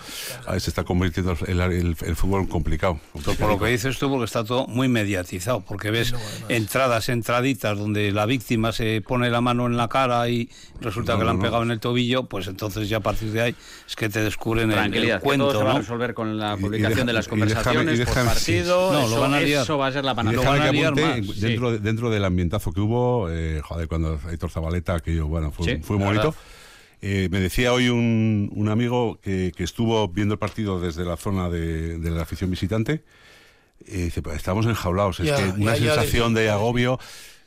a, 0.47 0.59
se 0.61 0.71
está 0.71 0.85
convirtiendo 0.85 1.37
el, 1.47 1.61
el- 1.61 1.97
el 2.01 2.17
fútbol 2.17 2.49
complicado. 2.49 2.99
Por 3.39 3.49
lo 3.49 3.59
que 3.59 3.67
dices 3.67 3.99
tú, 3.99 4.09
porque 4.11 4.25
está 4.27 4.45
todo 4.45 4.67
muy 4.67 4.89
mediatizado, 4.89 5.61
porque 5.61 5.91
ves 5.91 6.15
entradas, 6.49 7.09
entraditas, 7.09 7.79
donde 7.79 8.13
la 8.13 8.27
víctima 8.27 8.73
se 8.73 9.03
pone 9.07 9.31
la 9.31 9.41
mano 9.41 9.67
en 9.67 9.77
la 9.77 9.89
cara 9.89 10.29
y 10.29 10.49
resulta 10.81 11.13
No, 11.13 11.19
que 11.19 11.25
le 11.25 11.31
han 11.31 11.37
no. 11.37 11.43
pegado 11.43 11.63
en 11.63 11.71
el 11.71 11.81
tobillo, 11.81 12.25
pues 12.25 12.47
entonces 12.49 12.89
ya 12.89 12.99
a 12.99 13.01
partir 13.01 13.31
de 13.33 13.41
ahí 13.43 13.55
es 13.87 13.97
que 13.97 14.09
te 14.09 14.21
descubren 14.23 14.71
el- 14.73 14.95
el, 14.95 15.21
cuento, 15.21 15.49
todo 15.49 15.59
se 15.61 15.65
va 15.65 15.73
a 15.75 15.79
resolver 15.79 16.15
con 16.15 16.39
la 16.39 16.55
Y- 16.55 16.59
y 16.59 16.63
publicación 16.63 16.97
deja- 16.99 17.07
de 17.07 17.13
las 17.13 17.27
y 17.27 17.29
y 17.29 17.31
conversaciones 17.31 17.99
déjame- 17.99 18.15
por 18.15 18.25
partido. 18.35 18.89
sí. 18.91 18.95
No, 18.97 19.01
lo 19.03 19.07
eso, 19.07 19.21
van 19.21 19.35
a 19.35 19.41
liar. 19.41 19.63
eso 19.63 19.79
va 19.79 19.87
a 19.87 19.93
ser 19.93 20.05
la 20.05 20.13
Y 20.13 20.15
panacea. 20.17 20.37
lo 20.37 20.45
van 20.45 20.53
déjame 20.55 20.69
a 20.69 20.71
que 20.73 20.77
liar 20.77 20.93
apunte, 20.93 21.21
más, 21.29 21.37
en- 21.37 21.41
dentro, 21.41 21.73
de- 21.73 21.79
dentro 21.79 22.11
del 22.11 22.25
ambientazo 22.25 22.73
que 22.73 22.81
hubo, 22.81 23.29
eh, 23.31 23.61
joder, 23.63 23.89
cuando 23.89 24.19
Aitor 24.29 24.51
Zabaleta, 24.51 25.01
que 25.01 25.15
yo, 25.15 25.27
bueno, 25.27 25.51
fue, 25.51 25.67
Sí, 25.67 25.83
fue 25.83 25.97
muy 25.97 26.07
bonito. 26.07 26.35
Eh, 27.03 27.29
me 27.31 27.41
decía 27.41 27.73
hoy 27.73 27.89
un, 27.89 28.51
un 28.55 28.69
amigo 28.69 29.19
que, 29.23 29.53
que 29.57 29.65
estuvo 29.65 30.07
viendo 30.09 30.35
el 30.35 30.39
partido 30.39 30.79
desde 30.81 31.05
la 31.05 31.17
zona 31.17 31.49
de, 31.49 31.99
de 31.99 32.11
la 32.11 32.23
afición 32.23 32.51
visitante. 32.51 33.03
Y 33.87 33.97
dice, 34.03 34.21
pues 34.21 34.37
estamos 34.37 34.67
enjaulados. 34.67 35.19
Es 35.21 35.27
Ya, 35.29 35.37
que 35.37 35.45
una 35.59 35.75
ya, 35.77 35.83
ya, 35.87 35.95
sensación 35.95 36.35
de 36.35 36.51
agobio. 36.51 36.99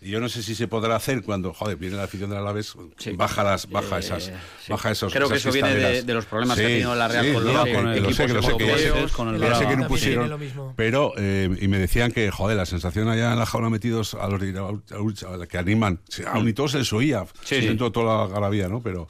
Y 0.03 0.09
yo 0.09 0.19
no 0.19 0.27
sé 0.29 0.43
si 0.43 0.53
se 0.53 0.67
podrá 0.67 0.95
hacer 0.97 1.21
cuando, 1.23 1.53
joder, 1.53 1.77
viene 1.77 1.95
la 1.95 2.03
afición 2.03 2.29
del 2.29 2.39
Alavés, 2.39 2.73
Sí. 2.97 3.11
baja 3.11 3.43
las, 3.43 3.69
baja 3.69 3.95
Eh, 3.95 3.99
esas, 3.99 4.23
sí. 4.25 4.31
baja 4.69 4.91
esos. 4.91 5.13
Creo 5.13 5.29
que 5.29 5.35
esas 5.35 5.45
eso 5.47 5.53
viene 5.53 5.73
de, 6.03 6.13
los 6.13 6.25
problemas 6.25 6.57
que 6.57 6.63
ha 6.65 6.67
tenido 6.67 6.95
la 6.95 7.07
Real 7.07 7.25
sí, 7.25 7.33
con 7.33 7.45
no, 7.45 7.53
los 7.53 7.63
que- 7.63 7.73
con 7.73 7.87
el 7.87 8.03
lo 8.03 8.11
sé, 8.13 8.25
que 8.25 8.33
lo 8.33 8.41
sé, 8.43 8.57
que 8.57 8.67
ya 8.67 8.77
sé, 8.77 8.87
europeos, 8.87 9.11
con 9.13 9.33
el 9.35 9.41
ya 9.41 9.55
sé 9.55 9.67
que 9.67 9.77
no 9.77 9.87
pusieron, 9.87 10.73
pero 10.75 11.13
eh, 11.17 11.49
y 11.61 11.67
me 11.67 11.77
decían 11.77 12.11
que 12.11 12.29
joder 12.31 12.57
la 12.57 12.65
sensación 12.65 13.07
allá 13.07 13.31
en 13.33 13.39
la 13.39 13.45
jaula 13.45 13.69
metidos 13.69 14.13
a 14.15 14.27
los 14.27 14.41
de 14.41 14.57
a 14.59 15.47
que 15.47 15.57
animan, 15.57 15.99
sí, 16.09 16.23
aún 16.27 16.47
y 16.49 16.53
todo 16.53 16.67
se 16.67 16.79
les 16.79 16.91
oía 16.93 17.25
Sí, 17.43 17.61
sí. 17.61 17.67
dentro 17.67 17.85
de 17.87 17.91
toda 17.91 18.27
la 18.27 18.33
garabía, 18.33 18.67
¿no? 18.67 18.81
Pero 18.83 19.07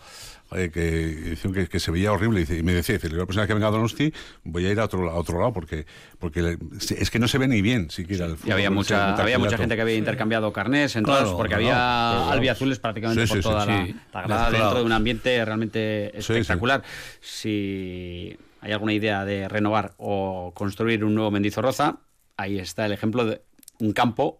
joder, 0.53 0.71
que 0.71 0.81
decían 0.81 1.53
que, 1.53 1.67
que 1.67 1.79
se 1.79 1.89
veía 1.91 2.11
horrible 2.11 2.39
y, 2.41 2.43
dice- 2.43 2.57
y 2.57 2.63
me 2.63 2.73
decía, 2.73 2.95
dice, 2.95 3.09
la 3.09 3.17
próxima 3.25 3.41
vez 3.41 3.47
que 3.47 3.53
venga 3.55 3.67
a 3.67 3.71
Donosti 3.71 4.13
voy 4.43 4.65
a 4.67 4.71
ir 4.71 4.79
a 4.79 4.85
otro, 4.85 5.09
a 5.09 5.15
otro 5.15 5.39
lado 5.39 5.51
porque 5.53 5.85
porque 6.19 6.41
le- 6.41 6.57
es 6.97 7.09
que 7.09 7.19
no 7.19 7.27
se 7.27 7.37
ve 7.37 7.47
ni 7.47 7.61
bien 7.61 7.89
siquiera 7.89 8.25
el 8.25 8.33
Y 8.33 8.35
fútbol, 8.35 8.53
había 8.53 8.65
ese 8.67 8.73
mucha, 8.75 9.15
había 9.15 9.39
mucha 9.39 9.57
gente 9.57 9.75
que 9.75 9.81
había 9.81 9.95
intercambiado 9.95 10.53
carnés, 10.53 10.95
entonces, 10.95 11.23
Claro, 11.23 11.37
porque 11.37 11.53
no, 11.53 11.57
había 11.57 11.69
claro. 11.73 12.29
albiazules 12.31 12.79
prácticamente 12.79 13.25
Sí, 13.25 13.33
por 13.33 13.37
sí, 13.37 13.43
toda 13.49 13.65
sí. 13.65 13.67
la, 13.71 14.21
la 14.21 14.27
grada 14.27 14.41
Mezclado. 14.43 14.51
dentro 14.51 14.79
de 14.79 14.85
un 14.85 14.91
ambiente 14.91 15.43
realmente 15.45 16.11
Sí, 16.17 16.21
sí. 16.21 16.33
espectacular. 16.33 16.83
Si 17.21 18.37
hay 18.61 18.71
alguna 18.71 18.93
idea 18.93 19.25
de 19.25 19.47
renovar 19.49 19.93
o 19.97 20.51
construir 20.55 21.03
un 21.03 21.15
nuevo 21.15 21.31
Mendizorroza, 21.31 21.97
ahí 22.37 22.59
está 22.59 22.85
el 22.85 22.91
ejemplo 22.91 23.25
de 23.25 23.41
un 23.79 23.91
campo 23.93 24.39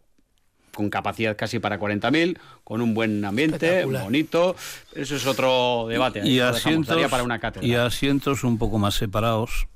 con 0.74 0.90
capacidad 0.90 1.36
casi 1.38 1.60
para 1.60 1.80
40.000, 1.80 2.38
con 2.64 2.82
un 2.82 2.94
buen 2.94 3.24
ambiente, 3.24 3.86
bonito. 3.86 4.56
Eso 4.94 5.16
es 5.16 5.26
otro 5.26 5.88
debate. 5.88 6.28
y 6.28 6.40
asientos, 6.40 6.88
daría 6.88 7.10
para 7.10 7.24
una 7.24 7.40
cátedra. 7.40 7.66
y 7.66 7.76
asientos 7.76 8.44
un 8.44 8.58
poco 8.58 8.80
más 8.80 8.96
separados 8.96 9.68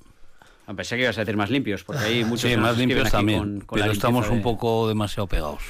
Pensé 0.75 0.97
que 0.97 1.03
ibas 1.03 1.17
a 1.17 1.21
decir 1.21 1.37
más 1.37 1.49
limpios, 1.49 1.83
porque 1.85 2.03
hay 2.03 2.23
muchos 2.25 2.49
Sí, 2.51 2.57
más 2.57 2.77
limpios 2.77 3.09
también, 3.09 3.39
con- 3.39 3.59
con 3.61 3.79
pero 3.79 3.91
estamos 3.91 4.29
un 4.29 4.41
poco 4.41 4.87
demasiado 4.89 5.25
pegados. 5.25 5.61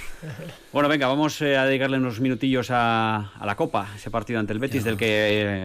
Bueno, 0.73 0.89
venga, 0.89 1.07
vamos 1.07 1.39
eh, 1.43 1.55
a 1.55 1.65
dedicarle 1.65 1.97
unos 1.97 2.19
minutillos 2.19 2.71
a, 2.71 3.31
a 3.39 3.45
la 3.45 3.55
Copa, 3.55 3.87
ese 3.95 4.09
partido 4.09 4.39
ante 4.39 4.53
el 4.53 4.59
Betis 4.59 4.83
del 4.83 4.97
que 4.97 5.07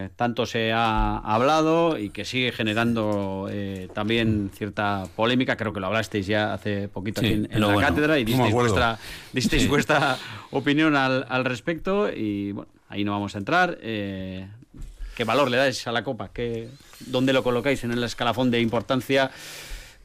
eh, 0.04 0.10
tanto 0.16 0.44
se 0.44 0.70
ha 0.72 1.16
hablado 1.18 1.98
y 1.98 2.10
que 2.10 2.26
sigue 2.26 2.52
generando 2.52 3.48
eh, 3.50 3.88
también 3.94 4.50
cierta 4.54 5.04
polémica. 5.16 5.56
Creo 5.56 5.72
que 5.72 5.80
lo 5.80 5.86
hablasteis 5.86 6.26
ya 6.26 6.52
hace 6.52 6.88
poquito 6.88 7.20
Sí, 7.22 7.26
aquí 7.26 7.34
en, 7.50 7.60
la 7.60 7.66
bueno, 7.68 7.80
cátedra 7.80 8.18
y 8.18 8.24
disteis, 8.24 8.52
vuestra, 8.52 8.98
disteis 9.32 9.62
Sí. 9.62 9.68
vuestra 9.72 10.18
opinión 10.50 10.94
al, 10.94 11.24
al 11.28 11.44
respecto 11.46 12.10
y 12.12 12.52
bueno, 12.52 12.70
ahí 12.90 13.02
no 13.02 13.12
vamos 13.12 13.34
a 13.34 13.38
entrar. 13.38 13.78
Eh, 13.80 14.46
¿Qué 15.16 15.24
valor 15.24 15.50
le 15.50 15.56
dais 15.58 15.86
a 15.86 15.92
la 15.92 16.02
Copa? 16.02 16.30
¿Qué, 16.32 16.68
¿Dónde 17.06 17.32
lo 17.32 17.42
colocáis 17.42 17.84
en 17.84 17.92
el 17.92 18.02
escalafón 18.04 18.50
de 18.50 18.60
importancia? 18.60 19.30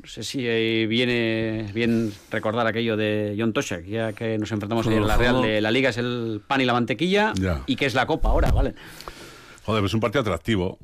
No 0.02 0.08
sé 0.08 0.24
si 0.24 0.42
eh, 0.46 0.86
viene 0.88 1.72
bien 1.74 2.14
recordar 2.30 2.68
aquello 2.68 2.96
de 2.98 3.36
John 3.38 3.52
Toshak, 3.54 3.86
ya 3.86 4.14
que 4.14 4.38
nos 4.38 4.52
enfrentamos 4.52 4.86
en 4.88 5.08
la 5.08 5.18
Real 5.18 5.42
de 5.42 5.60
la 5.62 5.72
Liga 5.72 5.90
es 5.90 5.98
el 5.98 6.42
pan 6.46 6.62
y 6.62 6.66
la 6.66 6.74
mantequilla 6.74 7.34
Ya. 7.36 7.64
y 7.66 7.76
que 7.76 7.86
es 7.86 7.94
la 7.96 8.06
Copa 8.06 8.30
ahora, 8.30 8.52
¿vale? 8.52 8.76
Joder, 9.66 9.82
pues 9.82 9.90
es 9.92 9.94
un 9.96 10.00
partido 10.00 10.22
atractivo. 10.22 10.78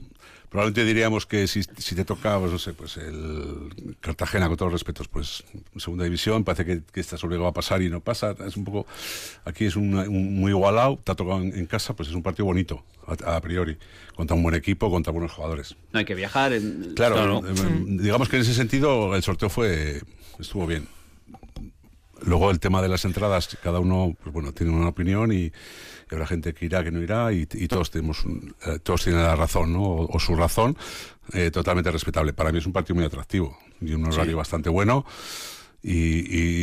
Probablemente 0.54 0.86
diríamos 0.86 1.26
que 1.26 1.48
si, 1.48 1.64
si 1.64 1.96
te 1.96 2.06
toca, 2.06 2.38
pues 2.38 2.52
no 2.52 2.60
sé, 2.60 2.74
pues 2.74 2.98
el 2.98 3.98
Cartagena, 4.00 4.48
con 4.48 4.56
todos 4.56 4.72
los 4.72 4.80
respetos, 4.82 5.08
pues 5.08 5.44
segunda 5.78 6.04
división, 6.04 6.44
parece 6.44 6.64
que, 6.64 6.82
que 6.94 7.00
estás 7.00 7.24
obligado 7.24 7.48
a 7.48 7.54
pasar 7.54 7.82
y 7.82 7.90
no 7.90 8.02
pasa. 8.02 8.36
Es 8.46 8.56
un 8.56 8.64
poco, 8.64 8.86
aquí 9.46 9.66
es 9.66 9.76
un, 9.76 9.96
un 9.96 10.36
muy 10.40 10.52
igualado, 10.52 11.00
te 11.04 11.12
ha 11.12 11.16
tocado 11.16 11.42
en, 11.42 11.58
en 11.58 11.66
casa, 11.66 11.96
pues 11.96 12.10
es 12.10 12.14
un 12.14 12.22
partido 12.22 12.46
bonito, 12.46 12.84
a, 13.26 13.36
a 13.36 13.42
priori, 13.42 13.80
contra 14.16 14.36
un 14.38 14.44
buen 14.44 14.54
equipo, 14.54 14.92
contra 14.92 15.12
buenos 15.12 15.32
jugadores. 15.32 15.76
No 15.92 15.98
hay 15.98 16.06
que 16.06 16.14
viajar. 16.14 16.54
en- 16.54 16.94
Claro, 16.96 17.42
eh, 17.48 17.84
digamos 17.88 18.30
que 18.30 18.36
en 18.36 18.44
ese 18.44 18.54
sentido 18.54 19.16
el 19.16 19.24
sorteo 19.24 19.50
fue 19.50 20.04
estuvo 20.38 20.68
bien. 20.68 20.88
Luego 22.26 22.52
el 22.52 22.60
tema 22.60 22.82
de 22.82 22.88
las 22.90 23.06
entradas, 23.06 23.58
cada 23.62 23.80
uno 23.80 24.16
pues 24.22 24.34
bueno 24.34 24.52
tiene 24.54 24.72
una 24.74 24.88
opinión 24.90 25.32
y, 25.32 25.46
y 25.46 25.52
habrá 26.12 26.26
gente 26.28 26.54
que 26.54 26.66
irá, 26.66 26.84
que 26.84 26.92
no 26.92 27.02
irá 27.02 27.32
y, 27.34 27.48
y 27.54 27.68
todos 27.68 27.92
tenemos 27.92 28.24
un- 28.26 28.56
eh, 28.66 28.80
todos 28.82 29.04
tienen 29.04 29.22
la 29.24 29.36
razón, 29.36 29.74
¿no? 29.74 29.84
O, 29.84 30.16
o 30.16 30.20
su 30.20 30.36
razón, 30.36 30.78
eh, 31.34 31.52
totalmente 31.52 31.92
respetable. 31.92 32.34
Para 32.34 32.52
mí 32.52 32.60
es 32.60 32.66
un 32.66 32.74
partido 32.74 32.96
muy 32.96 33.06
atractivo 33.06 33.58
y 33.82 33.94
un 33.94 34.06
horario 34.06 34.32
Sí. 34.32 34.38
bastante 34.38 34.70
bueno. 34.70 35.06
Y, 35.86 35.94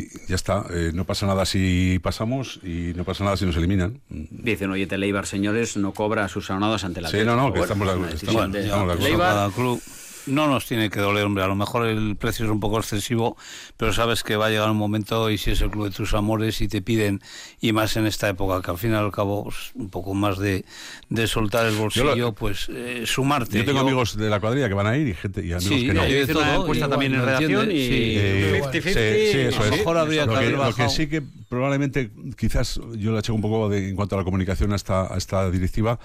y 0.01 0.09
ya 0.29 0.35
está, 0.35 0.65
eh, 0.71 0.93
no 0.95 1.05
pasa 1.05 1.27
nada 1.27 1.45
si 1.45 1.99
pasamos 2.03 2.59
y 2.63 2.95
no 2.97 3.05
pasa 3.05 3.23
nada 3.23 3.37
si 3.37 3.45
nos 3.45 3.55
eliminan. 3.55 4.01
Dice 4.09 4.65
un 4.65 4.71
oyente 4.73 4.97
Leibar, 4.97 5.27
señores, 5.27 5.77
no 5.77 5.93
cobra 5.93 6.27
sus 6.29 6.51
abonados 6.51 6.85
ante 6.85 7.03
la 7.03 7.11
Sí, 7.11 7.19
no, 7.23 7.37
no, 7.37 7.53
que 7.53 7.61
estamos 7.61 7.87
de 7.87 7.93
acuerdo, 7.93 8.15
estamos- 8.15 8.35
Bueno, 8.35 8.55
ya, 8.55 8.61
estamos 8.61 8.87
de 8.87 8.93
acuerdo. 8.95 9.07
eso 9.09 9.19
Leibar- 9.19 9.29
cada 9.35 9.51
club 9.51 9.83
no 10.27 10.47
nos 10.49 10.67
tiene 10.67 10.91
que 10.91 11.01
doler, 11.01 11.25
hombre. 11.25 11.43
A 11.45 11.47
lo 11.47 11.55
mejor 11.57 11.87
el 11.87 12.17
precio 12.17 12.45
es 12.45 12.51
un 12.51 12.61
poco 12.61 12.79
excesivo, 12.79 13.37
pero 13.77 13.93
sabes 13.93 14.23
que 14.23 14.37
va 14.37 14.47
a 14.47 14.51
llegar 14.51 14.71
un 14.71 14.77
momento 14.77 15.31
y 15.31 15.39
si 15.39 15.51
es 15.53 15.61
el 15.61 15.71
club 15.71 15.85
de 15.85 15.91
tus 15.91 16.15
amores 16.15 16.61
y 16.61 16.69
te 16.69 16.83
piden, 16.83 17.21
y 17.61 17.73
más 17.73 17.97
en 17.97 18.07
esta 18.07 18.29
época, 18.29 18.63
que 18.63 18.71
al 18.71 18.79
fin 18.79 18.93
y 18.93 18.95
al 18.95 19.11
cabo 19.13 19.51
un 19.75 19.91
poco 19.91 20.15
más 20.15 20.39
de, 20.39 20.65
de 21.09 21.27
soltar 21.27 21.67
el 21.67 21.77
bolsillo, 21.77 22.15
lo- 22.17 22.33
pues 22.33 22.69
eh, 22.71 23.03
sumarte. 23.07 23.59
Yo 23.59 23.65
tengo 23.65 23.79
Yo- 23.81 23.87
amigos 23.87 24.17
de 24.17 24.29
la 24.31 24.41
cuadrilla 24.41 24.69
que 24.69 24.75
van 24.75 24.87
a 24.87 24.97
ir 24.97 25.09
y 25.09 25.15
gente 25.15 25.41
y 25.45 25.53
amigos 25.53 25.65
Sí, 25.65 25.87
que 25.87 25.95
no. 25.95 26.07
Hice 26.07 26.37
una 26.37 26.55
encuesta 26.57 26.89
también 26.89 27.13
en 27.15 27.21
¿lo 27.21 27.27
redacción 27.27 27.51
entiendes? 27.71 27.77
y 27.77 27.89
Sí. 27.89 28.15
Eh, 28.19 28.61
50-50. 28.65 28.83
sí, 28.83 29.33
sí, 29.33 29.39
eso 29.39 29.63
a 29.63 29.65
lo 29.67 29.71
mejor 29.77 29.99
habría 29.99 30.27
lo 30.27 30.33
que 30.33 30.39
que, 30.39 30.45
haber 30.45 30.53
lo 30.53 30.59
que 30.65 30.69
bajado. 30.71 30.89
sí 30.91 31.07
que 31.09 31.23
probablemente, 31.51 32.11
quizás 32.39 32.81
yo 32.97 33.13
le 33.13 33.19
eché 33.19 33.33
un 33.33 33.43
poco 33.43 33.69
de, 33.69 33.89
en 33.91 33.97
cuanto 33.97 34.15
a 34.15 34.19
la 34.19 34.25
comunicación 34.25 34.73
a 34.73 34.77
esta, 34.77 35.13
a 35.13 35.19
esta 35.19 35.51
directiva, 35.51 35.99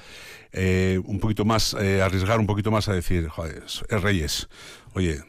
eh, 0.52 1.00
un 1.06 1.20
poquito 1.20 1.46
más, 1.46 1.74
eh, 1.80 2.02
arriesgar 2.02 2.40
un 2.40 2.48
poquito 2.48 2.72
más 2.72 2.90
a 2.90 2.94
decir, 2.94 3.28
joder, 3.30 3.64
es 3.66 3.84
es 3.88 4.02
Reyes, 4.02 4.50
oye, 4.94 5.22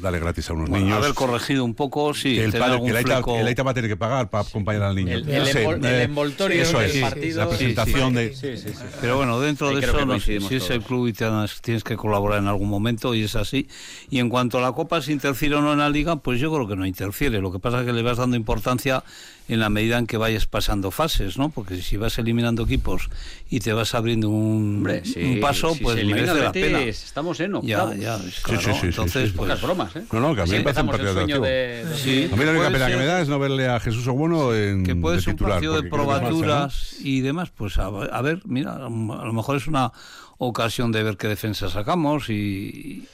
dale 0.00 0.18
gratis 0.18 0.48
a 0.48 0.54
unos 0.54 0.70
Bueno, 0.70 0.86
niños. 0.86 1.02
haber 1.02 1.14
corregido 1.14 1.64
un 1.66 1.74
poco, 1.74 2.14
sí, 2.14 2.34
que 2.34 2.44
el, 2.44 2.52
padre, 2.52 2.80
que 2.82 2.88
el, 2.88 2.96
Aita, 2.96 3.16
fleco- 3.18 3.38
el 3.38 3.46
Aita 3.46 3.62
va 3.62 3.70
a 3.72 3.74
tener 3.74 3.90
que 3.90 3.96
pagar 3.96 4.30
para 4.30 4.48
acompañar 4.48 4.82
al 4.84 4.94
niño. 4.96 5.12
El- 5.12 5.26
No 5.26 5.32
el 5.32 5.46
sé, 5.46 5.66
envol- 5.66 5.86
el 5.86 6.00
envoltorio 6.00 6.62
eso 6.62 6.78
del 6.78 6.90
es, 6.90 7.00
partido. 7.02 7.38
La 7.40 7.48
presentación 7.50 8.14
de... 8.14 8.34
Sí, 8.34 8.56
sí, 8.56 8.70
sí. 8.70 8.84
Pero 9.02 9.18
bueno, 9.18 9.38
dentro 9.38 9.68
Ahí 9.68 9.74
de 9.76 9.80
eso, 9.82 10.06
no 10.06 10.18
si 10.18 10.36
es 10.36 10.70
el 10.70 10.80
club 10.80 11.08
y 11.08 11.12
tienes 11.12 11.84
que 11.84 11.96
colaborar 11.96 12.38
en 12.38 12.48
algún 12.48 12.70
momento 12.70 13.14
y 13.14 13.24
es 13.24 13.36
así. 13.36 13.68
Y 14.08 14.18
en 14.18 14.30
cuanto 14.30 14.56
a 14.58 14.62
la 14.62 14.72
Copa, 14.72 15.02
si 15.02 15.12
interfiere 15.12 15.56
o 15.56 15.60
no 15.60 15.72
en 15.74 15.80
la 15.80 15.90
Liga, 15.90 16.16
pues 16.16 16.40
yo 16.40 16.50
creo 16.52 16.66
que 16.66 16.74
no 16.74 16.86
interfiere. 16.86 17.40
Lo 17.42 17.52
que 17.52 17.58
pasa 17.58 17.80
es 17.80 17.86
que 17.86 17.92
le 17.92 18.00
vas 18.02 18.16
dando 18.16 18.34
importancia 18.36 19.04
en 19.48 19.60
la 19.60 19.68
medida 19.68 19.98
en 19.98 20.06
que 20.06 20.16
vayas 20.16 20.46
pasando 20.46 20.90
fases, 20.90 21.36
¿no? 21.36 21.50
Porque 21.50 21.76
si 21.82 21.96
vas 21.96 22.18
eliminando 22.18 22.62
equipos 22.62 23.10
y 23.50 23.60
te 23.60 23.72
vas 23.72 23.94
abriendo 23.94 24.30
un, 24.30 24.76
Hombre, 24.78 25.02
un 25.16 25.40
paso, 25.40 25.74
si 25.74 25.82
pues 25.82 25.96
se 25.98 26.04
merece 26.04 26.34
la 26.34 26.52
pena. 26.52 26.80
estamos 26.82 27.38
en 27.40 27.52
Ya, 27.62 27.84
octavos. 27.84 27.96
ya, 27.98 28.18
Sí, 28.18 28.30
claro. 28.42 28.60
sí, 28.60 28.70
sí, 28.72 28.78
sí, 28.80 28.86
Entonces, 28.86 29.30
sí. 29.30 29.34
pues, 29.36 29.48
Pocas 29.50 29.62
bromas, 29.62 29.96
¿eh? 29.96 30.04
No, 30.12 30.20
no, 30.20 30.34
que 30.34 30.42
a 30.42 30.44
mí 30.46 30.52
me 30.52 30.60
parece 30.62 30.80
un 30.82 30.88
empezamos 30.88 30.94
el 31.00 31.16
partido 31.16 31.40
de... 31.42 31.84
de- 31.84 31.96
Sí. 31.96 32.30
A 32.32 32.36
mí 32.36 32.44
la 32.44 32.50
única 32.52 32.70
pena 32.70 32.86
que 32.88 32.96
me 32.96 33.04
da 33.06 33.20
es 33.20 33.28
no 33.28 33.38
verle 33.38 33.68
a 33.68 33.80
Jesús 33.80 34.06
Obueno 34.08 34.54
en 34.54 34.84
que 34.84 34.94
puede 34.96 35.16
de 35.16 35.22
ser 35.22 35.34
un 35.34 35.38
partido 35.40 35.74
de 35.76 35.82
¿no? 35.82 35.90
probaturas 35.90 36.96
y 37.00 37.20
demás, 37.20 37.50
pues 37.54 37.78
a, 37.78 37.86
a 37.86 38.22
ver, 38.22 38.40
mira, 38.44 38.76
a 38.76 38.78
lo 38.88 39.32
mejor 39.32 39.56
es 39.56 39.66
una 39.66 39.92
ocasión 40.38 40.92
de 40.92 41.02
ver 41.02 41.16
qué 41.16 41.28
defensa 41.28 41.68
sacamos 41.68 42.30
y, 42.30 43.06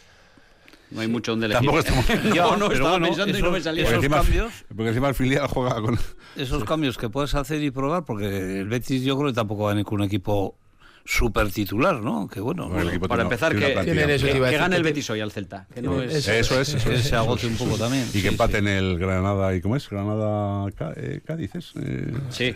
No 0.90 1.00
hay 1.02 1.08
mucho 1.08 1.32
donde 1.32 1.46
elegir. 1.46 1.66
Tampoco 1.68 1.78
estamos... 1.80 2.06
Ya, 2.34 2.56
no, 2.56 2.70
estaba 2.72 2.90
bueno, 2.92 3.06
pensando 3.08 3.38
y 3.38 3.42
no 3.42 3.50
me 3.50 3.60
salía. 3.60 3.82
esos 3.84 3.94
encima, 3.96 4.16
cambios- 4.22 4.52
porque 4.68 4.88
encima 4.88 5.08
el 5.08 5.14
filial 5.14 5.46
juega 5.48 5.80
con... 5.82 5.98
esos 6.36 6.64
cambios 6.64 6.96
que 6.96 7.08
puedes 7.10 7.34
hacer 7.34 7.62
y 7.62 7.70
probar, 7.70 8.04
porque 8.04 8.60
el 8.60 8.68
Betis 8.68 9.02
yo 9.02 9.16
creo 9.18 9.28
que 9.28 9.34
tampoco 9.34 9.64
va 9.64 9.70
a 9.70 9.74
venir 9.74 9.84
con 9.84 10.00
un 10.00 10.06
equipo 10.06 10.56
super 11.04 11.50
titular, 11.50 12.02
¿no? 12.02 12.28
Que 12.28 12.38
bueno, 12.38 12.66
Bueno, 12.68 12.82
el 12.82 12.88
equipo 12.90 13.08
Para 13.08 13.22
tiene- 13.22 13.34
empezar, 13.34 13.52
tiene 13.52 13.74
que, 13.74 14.06
que, 14.06 14.14
eso, 14.14 14.26
que 14.26 14.56
gane 14.58 14.76
el 14.76 14.82
Betis 14.82 15.08
hoy 15.08 15.20
al 15.20 15.32
Celta. 15.32 15.66
Que 15.74 15.80
no 15.80 16.02
es... 16.02 16.14
Eso 16.14 16.32
Eso 16.32 16.60
es, 16.60 16.74
eso 16.74 16.88
que 16.90 16.96
es. 16.96 17.02
se 17.04 17.16
agote 17.16 17.46
un 17.46 17.56
poco 17.56 17.76
también. 17.78 18.04
Y 18.10 18.12
que 18.12 18.20
sí. 18.20 18.28
empaten 18.28 18.68
el 18.68 18.98
Granada 18.98 19.54
y 19.54 19.62
¿cómo 19.62 19.74
es? 19.76 19.88
Granada 19.88 20.66
eh, 20.96 21.20
Cádiz 21.24 21.54
es. 21.54 21.72
Eh, 21.80 22.12
Sí. 22.28 22.54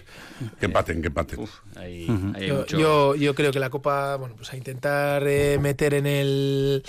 Que 0.61 0.67
empaten, 0.67 1.01
que 1.01 1.09
empaten. 1.09 1.39
Uf, 1.41 1.51
ahí, 1.77 2.07
ahí 2.35 2.43
hay 2.43 2.49
Yo, 2.49 2.57
mucho... 2.57 2.79
yo, 2.79 3.15
yo 3.15 3.35
creo 3.35 3.53
que 3.53 3.59
la 3.61 3.71
Copa, 3.71 4.17
bueno, 4.17 4.35
pues 4.37 4.53
a 4.53 4.57
intentar 4.59 5.23
eh, 5.27 5.59
meter 5.59 5.95
en 5.95 6.07
el 6.07 6.83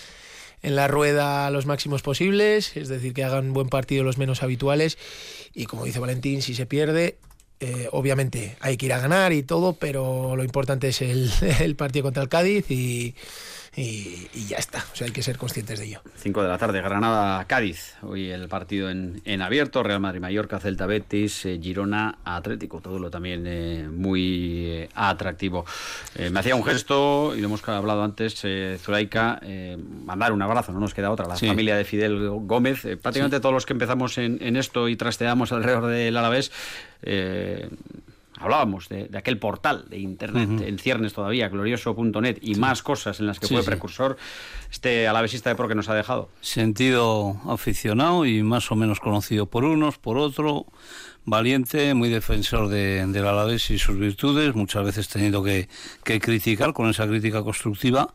en 0.63 0.75
la 0.75 0.87
rueda 0.87 1.49
los 1.51 1.65
máximos 1.65 2.01
posibles, 2.01 2.75
es 2.75 2.87
decir, 2.87 3.13
que 3.13 3.23
hagan 3.23 3.53
buen 3.53 3.69
partido 3.69 4.03
los 4.03 4.17
menos 4.17 4.41
habituales. 4.41 4.97
Y 5.53 5.65
como 5.65 5.85
dice 5.85 5.99
Valentín, 5.99 6.41
si 6.41 6.55
se 6.55 6.65
pierde, 6.65 7.17
eh, 7.59 7.87
obviamente 7.91 8.57
hay 8.59 8.77
que 8.77 8.87
ir 8.87 8.93
a 8.93 8.99
ganar 8.99 9.33
y 9.33 9.43
todo, 9.43 9.73
pero 9.73 10.35
lo 10.35 10.43
importante 10.43 10.87
es 10.87 11.01
el, 11.01 11.31
el 11.59 11.75
partido 11.75 12.03
contra 12.03 12.23
el 12.23 12.29
Cádiz 12.29 12.71
y, 12.71 13.15
y- 13.75 14.27
y 14.33 14.45
ya 14.47 14.57
está, 14.57 14.85
o 14.91 14.95
sea, 14.95 15.07
hay 15.07 15.13
que 15.13 15.23
ser 15.23 15.37
conscientes 15.37 15.79
de 15.79 15.85
ello. 15.85 16.01
5 16.15 16.43
de 16.43 16.47
la 16.49 16.57
tarde, 16.57 16.81
Granada-Cádiz. 16.81 17.95
Hoy 18.03 18.29
el 18.29 18.47
partido 18.47 18.89
en, 18.89 19.21
en 19.25 19.41
abierto, 19.41 19.81
Real 19.83 19.99
Madrid-Mallorca, 19.99 20.59
Celta-Betis, 20.59 21.45
eh, 21.45 21.59
Girona-Atlético. 21.61 22.81
Todo 22.81 22.99
lo 22.99 23.09
también 23.09 23.43
eh, 23.47 23.87
muy 23.89 24.65
eh, 24.67 24.89
atractivo. 24.93 25.65
Me 26.31 26.39
hacía 26.39 26.55
un 26.55 26.63
gesto, 26.63 27.33
y 27.35 27.41
lo 27.41 27.47
hemos 27.47 27.67
hablado 27.67 28.03
antes, 28.03 28.43
Zulaika, 28.79 29.41
mandar 30.05 30.31
un 30.33 30.41
abrazo, 30.41 30.71
no 30.71 30.79
nos 30.79 30.93
queda 30.93 31.09
otra. 31.11 31.27
La 31.27 31.35
Sí. 31.35 31.47
familia 31.47 31.75
de 31.75 31.83
Fidel 31.85 32.29
Gómez. 32.29 32.81
Prácticamente 33.01 33.39
todos 33.39 33.53
los 33.53 33.65
que 33.65 33.73
empezamos 33.73 34.17
en, 34.17 34.37
en 34.41 34.55
esto 34.55 34.87
y 34.89 34.95
trasteamos 34.95 35.51
alrededor 35.51 35.87
del 35.87 36.15
Alavés, 36.17 36.51
eh, 37.01 37.69
Hablábamos 38.43 38.89
de, 38.89 39.07
de 39.07 39.17
aquel 39.17 39.39
portal 39.39 39.85
de 39.89 39.97
internet 39.99 40.61
en 40.61 40.77
ciernes 40.77 41.13
todavía, 41.13 41.47
glorioso.net 41.49 42.37
y 42.41 42.55
más 42.55 42.83
cosas 42.83 43.19
en 43.19 43.27
las 43.27 43.39
que 43.39 43.47
Sí, 43.47 43.53
fue 43.55 43.63
sí. 43.63 43.67
precursor 43.69 44.17
este 44.71 45.07
alavesista 45.07 45.49
de 45.49 45.55
pro 45.55 45.67
que 45.67 45.75
nos 45.75 45.89
ha 45.89 45.95
dejado. 45.95 46.29
Sentido 46.41 47.39
aficionado 47.47 48.25
y 48.25 48.43
más 48.43 48.71
o 48.71 48.75
menos 48.75 48.99
conocido 48.99 49.45
por 49.45 49.63
unos, 49.63 49.97
por 49.97 50.17
otro, 50.17 50.65
valiente, 51.25 51.93
muy 51.93 52.09
defensor 52.09 52.67
de, 52.67 53.05
del 53.07 53.25
Alavés 53.25 53.69
y 53.71 53.79
sus 53.79 53.97
virtudes, 53.97 54.55
muchas 54.55 54.83
veces 54.85 55.07
teniendo 55.07 55.43
que, 55.43 55.69
que 56.03 56.19
criticar 56.19 56.73
con 56.73 56.89
esa 56.89 57.07
crítica 57.07 57.43
constructiva 57.43 58.13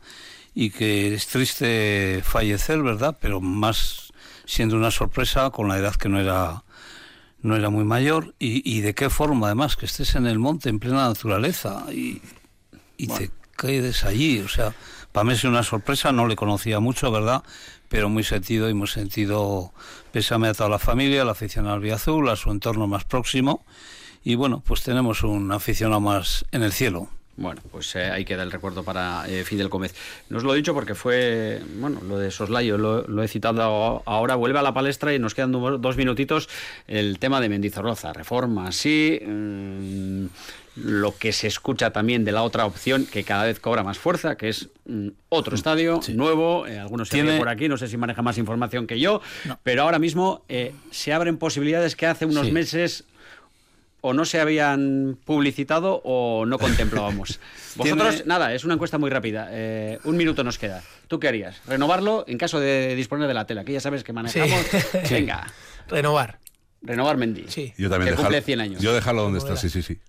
y 0.53 0.69
que 0.69 1.13
es 1.13 1.27
triste 1.27 2.21
fallecer, 2.23 2.81
¿verdad? 2.81 3.17
Pero 3.19 3.41
más 3.41 4.13
siendo 4.45 4.75
una 4.75 4.91
sorpresa 4.91 5.49
con 5.51 5.67
la 5.67 5.77
edad 5.77 5.95
que 5.95 6.09
no 6.09 6.19
era 6.19 6.63
no 7.41 7.55
era 7.55 7.69
muy 7.69 7.83
mayor 7.83 8.35
y, 8.39 8.61
y 8.69 8.81
de 8.81 8.93
qué 8.93 9.09
forma 9.09 9.47
además 9.47 9.75
que 9.75 9.85
estés 9.85 10.15
en 10.15 10.27
el 10.27 10.39
monte 10.39 10.69
en 10.69 10.79
plena 10.79 11.07
naturaleza 11.07 11.85
y, 11.91 12.21
y 12.97 13.07
te 13.07 13.31
quedes 13.57 14.03
allí, 14.03 14.39
o 14.39 14.47
sea, 14.47 14.73
para 15.11 15.23
mí 15.23 15.33
es 15.33 15.43
una 15.43 15.63
sorpresa, 15.63 16.11
no 16.11 16.27
le 16.27 16.35
conocía 16.35 16.79
mucho, 16.79 17.11
¿verdad? 17.11 17.43
Pero 17.87 18.09
muy 18.09 18.23
sentido 18.23 18.69
y 18.69 18.73
muy 18.73 18.87
sentido, 18.87 19.73
pésame 20.11 20.47
a 20.49 20.53
toda 20.53 20.69
la 20.69 20.79
familia, 20.79 21.25
la 21.25 21.31
afición 21.31 21.67
al 21.67 21.89
Azul, 21.91 22.29
a 22.29 22.35
su 22.35 22.51
entorno 22.51 22.87
más 22.87 23.05
próximo 23.05 23.65
y 24.23 24.35
bueno, 24.35 24.61
pues 24.65 24.83
tenemos 24.83 25.23
un 25.23 25.51
aficionado 25.51 26.01
más 26.01 26.45
en 26.51 26.63
el 26.63 26.73
cielo. 26.73 27.09
Bueno, 27.39 27.61
pues 27.71 27.95
eh, 27.95 28.03
ahí 28.11 28.25
queda 28.25 28.43
el 28.43 28.51
recuerdo 28.51 28.83
para 28.83 29.23
eh, 29.29 29.45
Fidel 29.45 29.69
Gómez. 29.69 29.95
No 30.29 30.37
os 30.39 30.43
lo 30.43 30.53
he 30.53 30.57
dicho 30.57 30.73
porque 30.73 30.93
fue, 30.93 31.61
bueno, 31.77 32.01
lo 32.05 32.17
de 32.17 32.31
Soslayo 32.31 32.77
lo, 32.77 33.07
lo 33.07 33.23
he 33.23 33.29
citado 33.29 34.03
ahora, 34.05 34.35
vuelve 34.35 34.59
a 34.59 34.61
la 34.61 34.73
palestra 34.73 35.13
y 35.13 35.19
nos 35.19 35.33
quedan 35.35 35.53
do- 35.53 35.77
dos 35.77 35.95
minutitos 35.95 36.49
el 36.87 37.17
tema 37.17 37.39
de 37.39 37.47
Mendizorroza. 37.47 38.11
Reforma, 38.11 38.73
sí, 38.73 39.21
mm, 39.25 40.25
lo 40.75 41.17
que 41.17 41.31
se 41.33 41.47
escucha 41.47 41.91
también 41.91 42.23
de 42.25 42.31
la 42.33 42.43
otra 42.43 42.65
opción 42.65 43.05
que 43.05 43.23
cada 43.23 43.43
vez 43.45 43.59
cobra 43.59 43.83
más 43.83 43.97
fuerza, 43.99 44.35
que 44.35 44.49
es 44.49 44.69
mm, 44.85 45.07
otro 45.29 45.55
estadio 45.55 45.99
nuevo. 46.13 46.67
eh, 46.67 46.77
algunos 46.77 47.07
se 47.07 47.15
Tiene- 47.15 47.29
ríen 47.31 47.39
por 47.39 47.49
aquí, 47.49 47.69
no 47.69 47.77
sé 47.77 47.87
si 47.87 47.95
maneja 47.97 48.21
más 48.21 48.37
información 48.37 48.85
que 48.85 48.99
yo, 48.99 49.21
pero 49.63 49.83
ahora 49.83 49.99
mismo 49.99 50.43
eh, 50.49 50.73
se 50.91 51.13
abren 51.13 51.37
posibilidades 51.37 51.95
que 51.95 52.05
hace 52.05 52.25
unos 52.25 52.47
Sí. 52.47 52.51
meses 52.51 53.05
o 54.01 54.13
no 54.13 54.25
se 54.25 54.39
habían 54.39 55.17
publicitado 55.25 56.01
o 56.03 56.45
no 56.45 56.57
contemplábamos. 56.57 57.39
Vosotros, 57.75 58.09
Tiene- 58.15 58.27
nada, 58.27 58.53
es 58.53 58.63
una 58.63 58.73
encuesta 58.75 58.97
muy 58.97 59.09
rápida. 59.09 59.47
eh, 59.51 59.99
un 60.03 60.17
minuto 60.17 60.43
nos 60.43 60.57
queda. 60.57 60.81
¿Tú 61.07 61.19
qué 61.19 61.27
harías? 61.27 61.61
¿Renovarlo 61.67 62.23
en 62.27 62.37
caso 62.37 62.59
de 62.59 62.95
disponer 62.95 63.27
de 63.27 63.33
la 63.33 63.45
tela? 63.45 63.63
Que 63.63 63.73
ya 63.73 63.79
sabes 63.81 64.03
que 64.03 64.13
manejamos. 64.13 64.59
Sí. 64.69 64.77
Venga, 65.11 65.45
Renovar. 65.87 66.39
renovar 66.81 67.17
Mendy. 67.17 67.45
Sí. 67.49 67.73
Yo 67.77 67.89
también 67.89 68.05
Que 68.07 68.11
dejarlo, 68.11 68.29
cumple 68.29 68.41
100 68.41 68.61
años. 68.61 68.81
Yo 68.81 68.93
dejarlo 68.93 69.23
donde 69.23 69.39
está, 69.39 69.55
sí, 69.57 69.69
sí, 69.69 69.81
sí. 69.81 69.99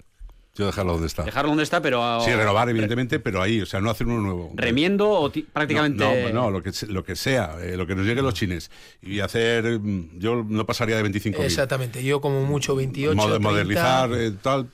Yo 0.56 0.66
dejarlo 0.66 0.92
donde 0.94 1.06
está. 1.06 1.22
Dejarlo 1.22 1.50
donde 1.50 1.62
está, 1.62 1.80
pero... 1.80 2.20
Sí, 2.22 2.32
renovar, 2.34 2.68
evidentemente, 2.68 3.20
pero 3.20 3.40
ahí, 3.40 3.60
o 3.62 3.66
sea, 3.66 3.80
no 3.80 3.88
hacer 3.88 4.06
uno 4.08 4.20
nuevo. 4.20 4.50
Remiendo 4.56 5.08
o 5.08 5.30
ti- 5.30 5.42
prácticamente... 5.50 6.02
No, 6.04 6.28
no, 6.34 6.42
no, 6.46 6.50
lo, 6.50 6.62
que, 6.62 6.72
se- 6.72 6.88
lo 6.88 7.04
que 7.04 7.14
sea, 7.14 7.54
eh, 7.62 7.76
lo 7.76 7.86
que 7.86 7.94
nos 7.94 8.04
llegue 8.04 8.20
los 8.20 8.34
chines. 8.34 8.70
Y 9.00 9.20
hacer. 9.20 9.78
mm, 9.80 10.18
Yo 10.18 10.44
no 10.46 10.66
pasaría 10.66 10.96
de 10.96 11.02
25 11.02 11.42
Exactamente. 11.42 12.02
Yo 12.02 12.20
como 12.20 12.44
mucho 12.44 12.74
28, 12.74 13.16
Mod- 13.16 13.28
30. 13.28 13.48
modernizar, 13.48 14.10
eh, 14.12 14.32
tal, 14.42 14.68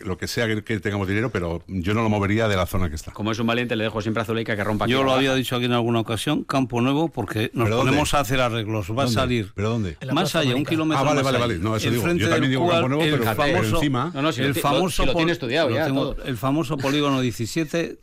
lo 0.00 0.18
que 0.18 0.28
sea 0.28 0.46
que, 0.46 0.62
que 0.62 0.78
tengamos 0.78 1.08
dinero, 1.08 1.30
pero 1.30 1.62
yo 1.66 1.94
no 1.94 2.02
lo 2.02 2.10
movería 2.10 2.46
de 2.46 2.56
la 2.56 2.66
zona 2.66 2.90
que 2.90 2.96
está. 2.96 3.12
Como 3.12 3.32
es 3.32 3.38
un 3.38 3.46
valiente, 3.46 3.76
le 3.76 3.84
dejo 3.84 4.02
siempre 4.02 4.22
a 4.22 4.26
Zuleika 4.26 4.56
que 4.56 4.62
rompa 4.64 4.86
Yo 4.86 5.02
lo 5.02 5.12
había 5.12 5.34
dicho 5.34 5.56
aquí 5.56 5.64
en 5.64 5.72
alguna 5.72 6.00
ocasión, 6.00 6.44
Campo 6.44 6.80
Nuevo, 6.82 7.08
porque 7.08 7.50
nos 7.54 7.68
ponemos 7.70 8.12
a 8.14 8.20
hacer 8.20 8.40
arreglos. 8.40 8.90
Va 8.96 9.04
a 9.04 9.08
salir 9.08 9.52
¿Pero 9.54 9.70
dónde? 9.70 9.96
Más 10.12 10.34
allá, 10.36 10.54
un 10.54 10.64
kilómetro 10.64 11.00
Ah, 11.00 11.02
vale, 11.02 11.16
más 11.16 11.24
vale, 11.24 11.36
allá. 11.38 11.46
vale. 11.46 11.58
No, 11.58 11.74
eso 11.76 11.90
digo. 11.90 12.02
Yo 12.02 12.28
también 12.28 12.40
del 12.42 12.50
digo 12.50 12.64
cual 12.66 12.74
Campo 12.82 12.88
Nuevo, 12.90 13.04
el 13.04 13.10
pero- 13.12 13.22
pero 13.24 13.34
famoso, 13.36 13.76
encima- 13.76 14.10
No, 14.14 14.22
no, 14.22 14.32
si 14.32 14.40
lo 14.42 14.46
el 14.48 14.54
lo- 14.54 14.60
famoso 14.98 15.02
si 15.04 15.06
lo 15.06 15.12
tiene 15.18 15.32
estudiado 15.32 15.70
ya, 15.70 15.86
tengo- 15.86 16.16
el 16.24 16.36
famoso 16.36 16.76
polígono 16.76 17.20
17 17.20 17.98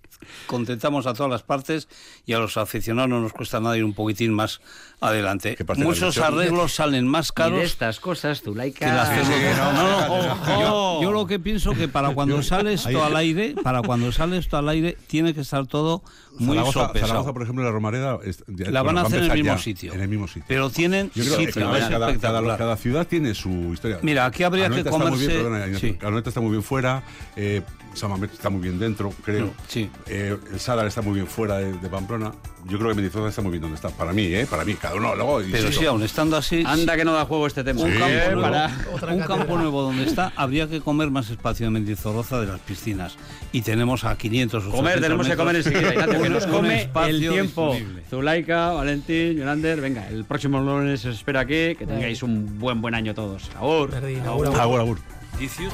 contentamos 0.47 1.07
a 1.07 1.13
todas 1.13 1.31
las 1.31 1.43
partes 1.43 1.87
y 2.25 2.33
a 2.33 2.39
los 2.39 2.57
aficionados 2.57 3.09
no 3.09 3.19
nos 3.21 3.33
cuesta 3.33 3.59
nada 3.59 3.77
ir 3.77 3.83
un 3.83 3.93
poquitín 3.93 4.33
más 4.33 4.61
adelante. 5.01 5.55
¿Qué 5.55 5.65
parte 5.65 5.81
de 5.81 5.87
la 5.87 5.93
Muchos 5.93 6.17
arreglos 6.17 6.73
salen 6.75 7.07
más 7.07 7.27
Y 7.27 7.29
de 7.29 7.33
caros 7.33 7.63
estas 7.63 7.99
cosas, 7.99 8.41
Zuleika... 8.41 8.79
que 8.79 8.85
las 8.91 9.09
Sí, 9.09 9.25
sí, 9.25 9.31
no, 9.57 9.73
no, 9.73 10.07
no, 10.07 10.31
¡Ojo! 10.31 10.61
yo, 10.61 10.99
yo 11.03 11.11
lo 11.11 11.27
que 11.27 11.39
pienso 11.39 11.73
que 11.73 11.87
para 11.87 12.11
cuando 12.11 12.41
sale 12.41 12.73
esto 12.73 13.03
al 13.03 13.15
aire, 13.15 13.55
para 13.63 13.81
cuando 13.81 14.11
sale 14.11 14.37
esto 14.37 14.57
al 14.57 14.69
aire, 14.69 14.97
tiene 15.07 15.33
que 15.33 15.41
estar 15.41 15.65
todo 15.67 16.03
muy 16.37 16.57
Zaragoza, 16.57 16.79
sopesado. 16.87 17.07
Zaragoza, 17.07 17.33
por 17.33 17.43
ejemplo, 17.43 17.63
la 17.63 17.71
Romareda. 17.71 18.19
es- 18.23 18.43
ya- 18.47 18.69
La 18.71 18.81
van 18.81 18.95
bueno, 18.95 18.99
a 19.01 19.03
hacer 19.07 19.23
en 19.23 19.31
el 19.31 19.37
mismo 19.37 19.55
ya, 19.55 19.57
sitio. 19.61 19.93
En 19.93 20.01
el 20.01 20.07
mismo 20.09 20.27
sitio. 20.27 20.43
Pero 20.47 20.69
tienen 20.69 21.09
sitio, 21.13 21.29
cada, 21.31 21.77
es 21.77 21.83
cada- 21.85 21.89
cada- 21.89 22.07
espectacular. 22.11 22.57
cada 22.57 22.77
ciudad 22.77 23.07
tiene 23.07 23.33
su 23.35 23.49
historia. 23.73 23.99
Mira, 24.01 24.25
aquí 24.25 24.43
habría 24.43 24.63
que 24.69 24.73
Anoeta 24.73 24.89
está 24.89 25.05
muy 25.05 25.17
bien, 25.19 25.31
comerse- 25.31 25.43
perdona, 25.43 25.65
Ignacio, 25.67 25.89
sí. 25.89 25.97
Anoeta 26.05 26.29
está 26.29 26.41
muy 26.41 26.51
bien 26.51 26.63
fuera, 26.63 27.03
eh, 27.37 27.61
Samamet 27.95 28.31
está 28.33 28.49
muy 28.49 28.61
bien 28.61 28.77
dentro, 28.79 29.11
creo. 29.23 29.47
Mm, 29.47 29.51
sí. 29.67 29.89
Eh, 30.07 30.37
el 30.53 30.59
Sadar 30.59 30.85
está 30.87 31.01
muy 31.01 31.13
bien 31.15 31.27
fuera 31.27 31.57
de, 31.57 31.73
de 31.73 31.89
Pamplona. 31.89 32.31
Yo 32.67 32.77
creo 32.79 32.89
que 32.89 32.95
Mendizoza 32.95 33.29
está 33.29 33.41
muy 33.43 33.51
bien 33.51 33.61
donde 33.61 33.75
está. 33.75 33.89
Para 33.89 34.11
mí, 34.11 34.23
¿eh? 34.25 34.47
Para 34.49 34.65
mí, 34.65 34.73
cada 34.73 34.95
uno 34.95 35.15
luego. 35.15 35.39
Pero 35.51 35.71
sí, 35.71 35.85
aún 35.85 36.01
estando 36.01 36.35
así, 36.35 36.63
Anda 36.65 36.95
que 36.95 37.05
no 37.05 37.13
da 37.13 37.25
juego 37.25 37.45
este 37.45 37.63
tema. 37.63 37.81
un, 37.81 37.91
campo, 37.91 38.05
nuevo, 38.07 38.41
para- 38.41 38.65
Otra 38.91 39.13
un 39.13 39.19
cátedra. 39.19 39.37
campo 39.37 39.57
nuevo 39.57 39.81
donde 39.83 40.03
está, 40.05 40.33
habría 40.35 40.67
que 40.67 40.81
comer 40.81 41.11
más 41.11 41.29
espacio 41.29 41.67
en 41.67 41.73
Mendizorroza 41.73 42.39
de 42.41 42.47
las 42.47 42.59
piscinas. 42.61 43.15
Y 43.51 43.61
tenemos 43.61 44.03
a 44.03 44.17
500 44.17 44.65
o 44.65 44.71
Comer, 44.71 44.97
800 44.97 45.01
tenemos 45.01 45.27
que 45.27 45.35
comer 45.35 45.55
enseguida, 45.57 45.93
Ignacio, 45.93 46.21
que 46.23 46.29
nos 46.29 46.47
come 46.47 46.89
el 47.07 47.19
tiempo. 47.19 47.71
disponible. 47.73 48.03
Zulaika, 48.09 48.71
Valentín, 48.71 49.33
Yonander, 49.37 49.79
venga, 49.81 50.07
el 50.09 50.25
próximo 50.25 50.59
lunes 50.59 51.05
os 51.05 51.15
espera 51.15 51.41
aquí, 51.41 51.75
que 51.75 51.85
tengáis 51.85 52.23
un 52.23 52.57
buen 52.59 52.81
buen 52.81 52.95
año 52.95 53.13
todos. 53.13 53.49
Perdí, 53.91 54.15
Agur, 54.19 54.47
agur. 54.57 54.97
18. 55.37 55.71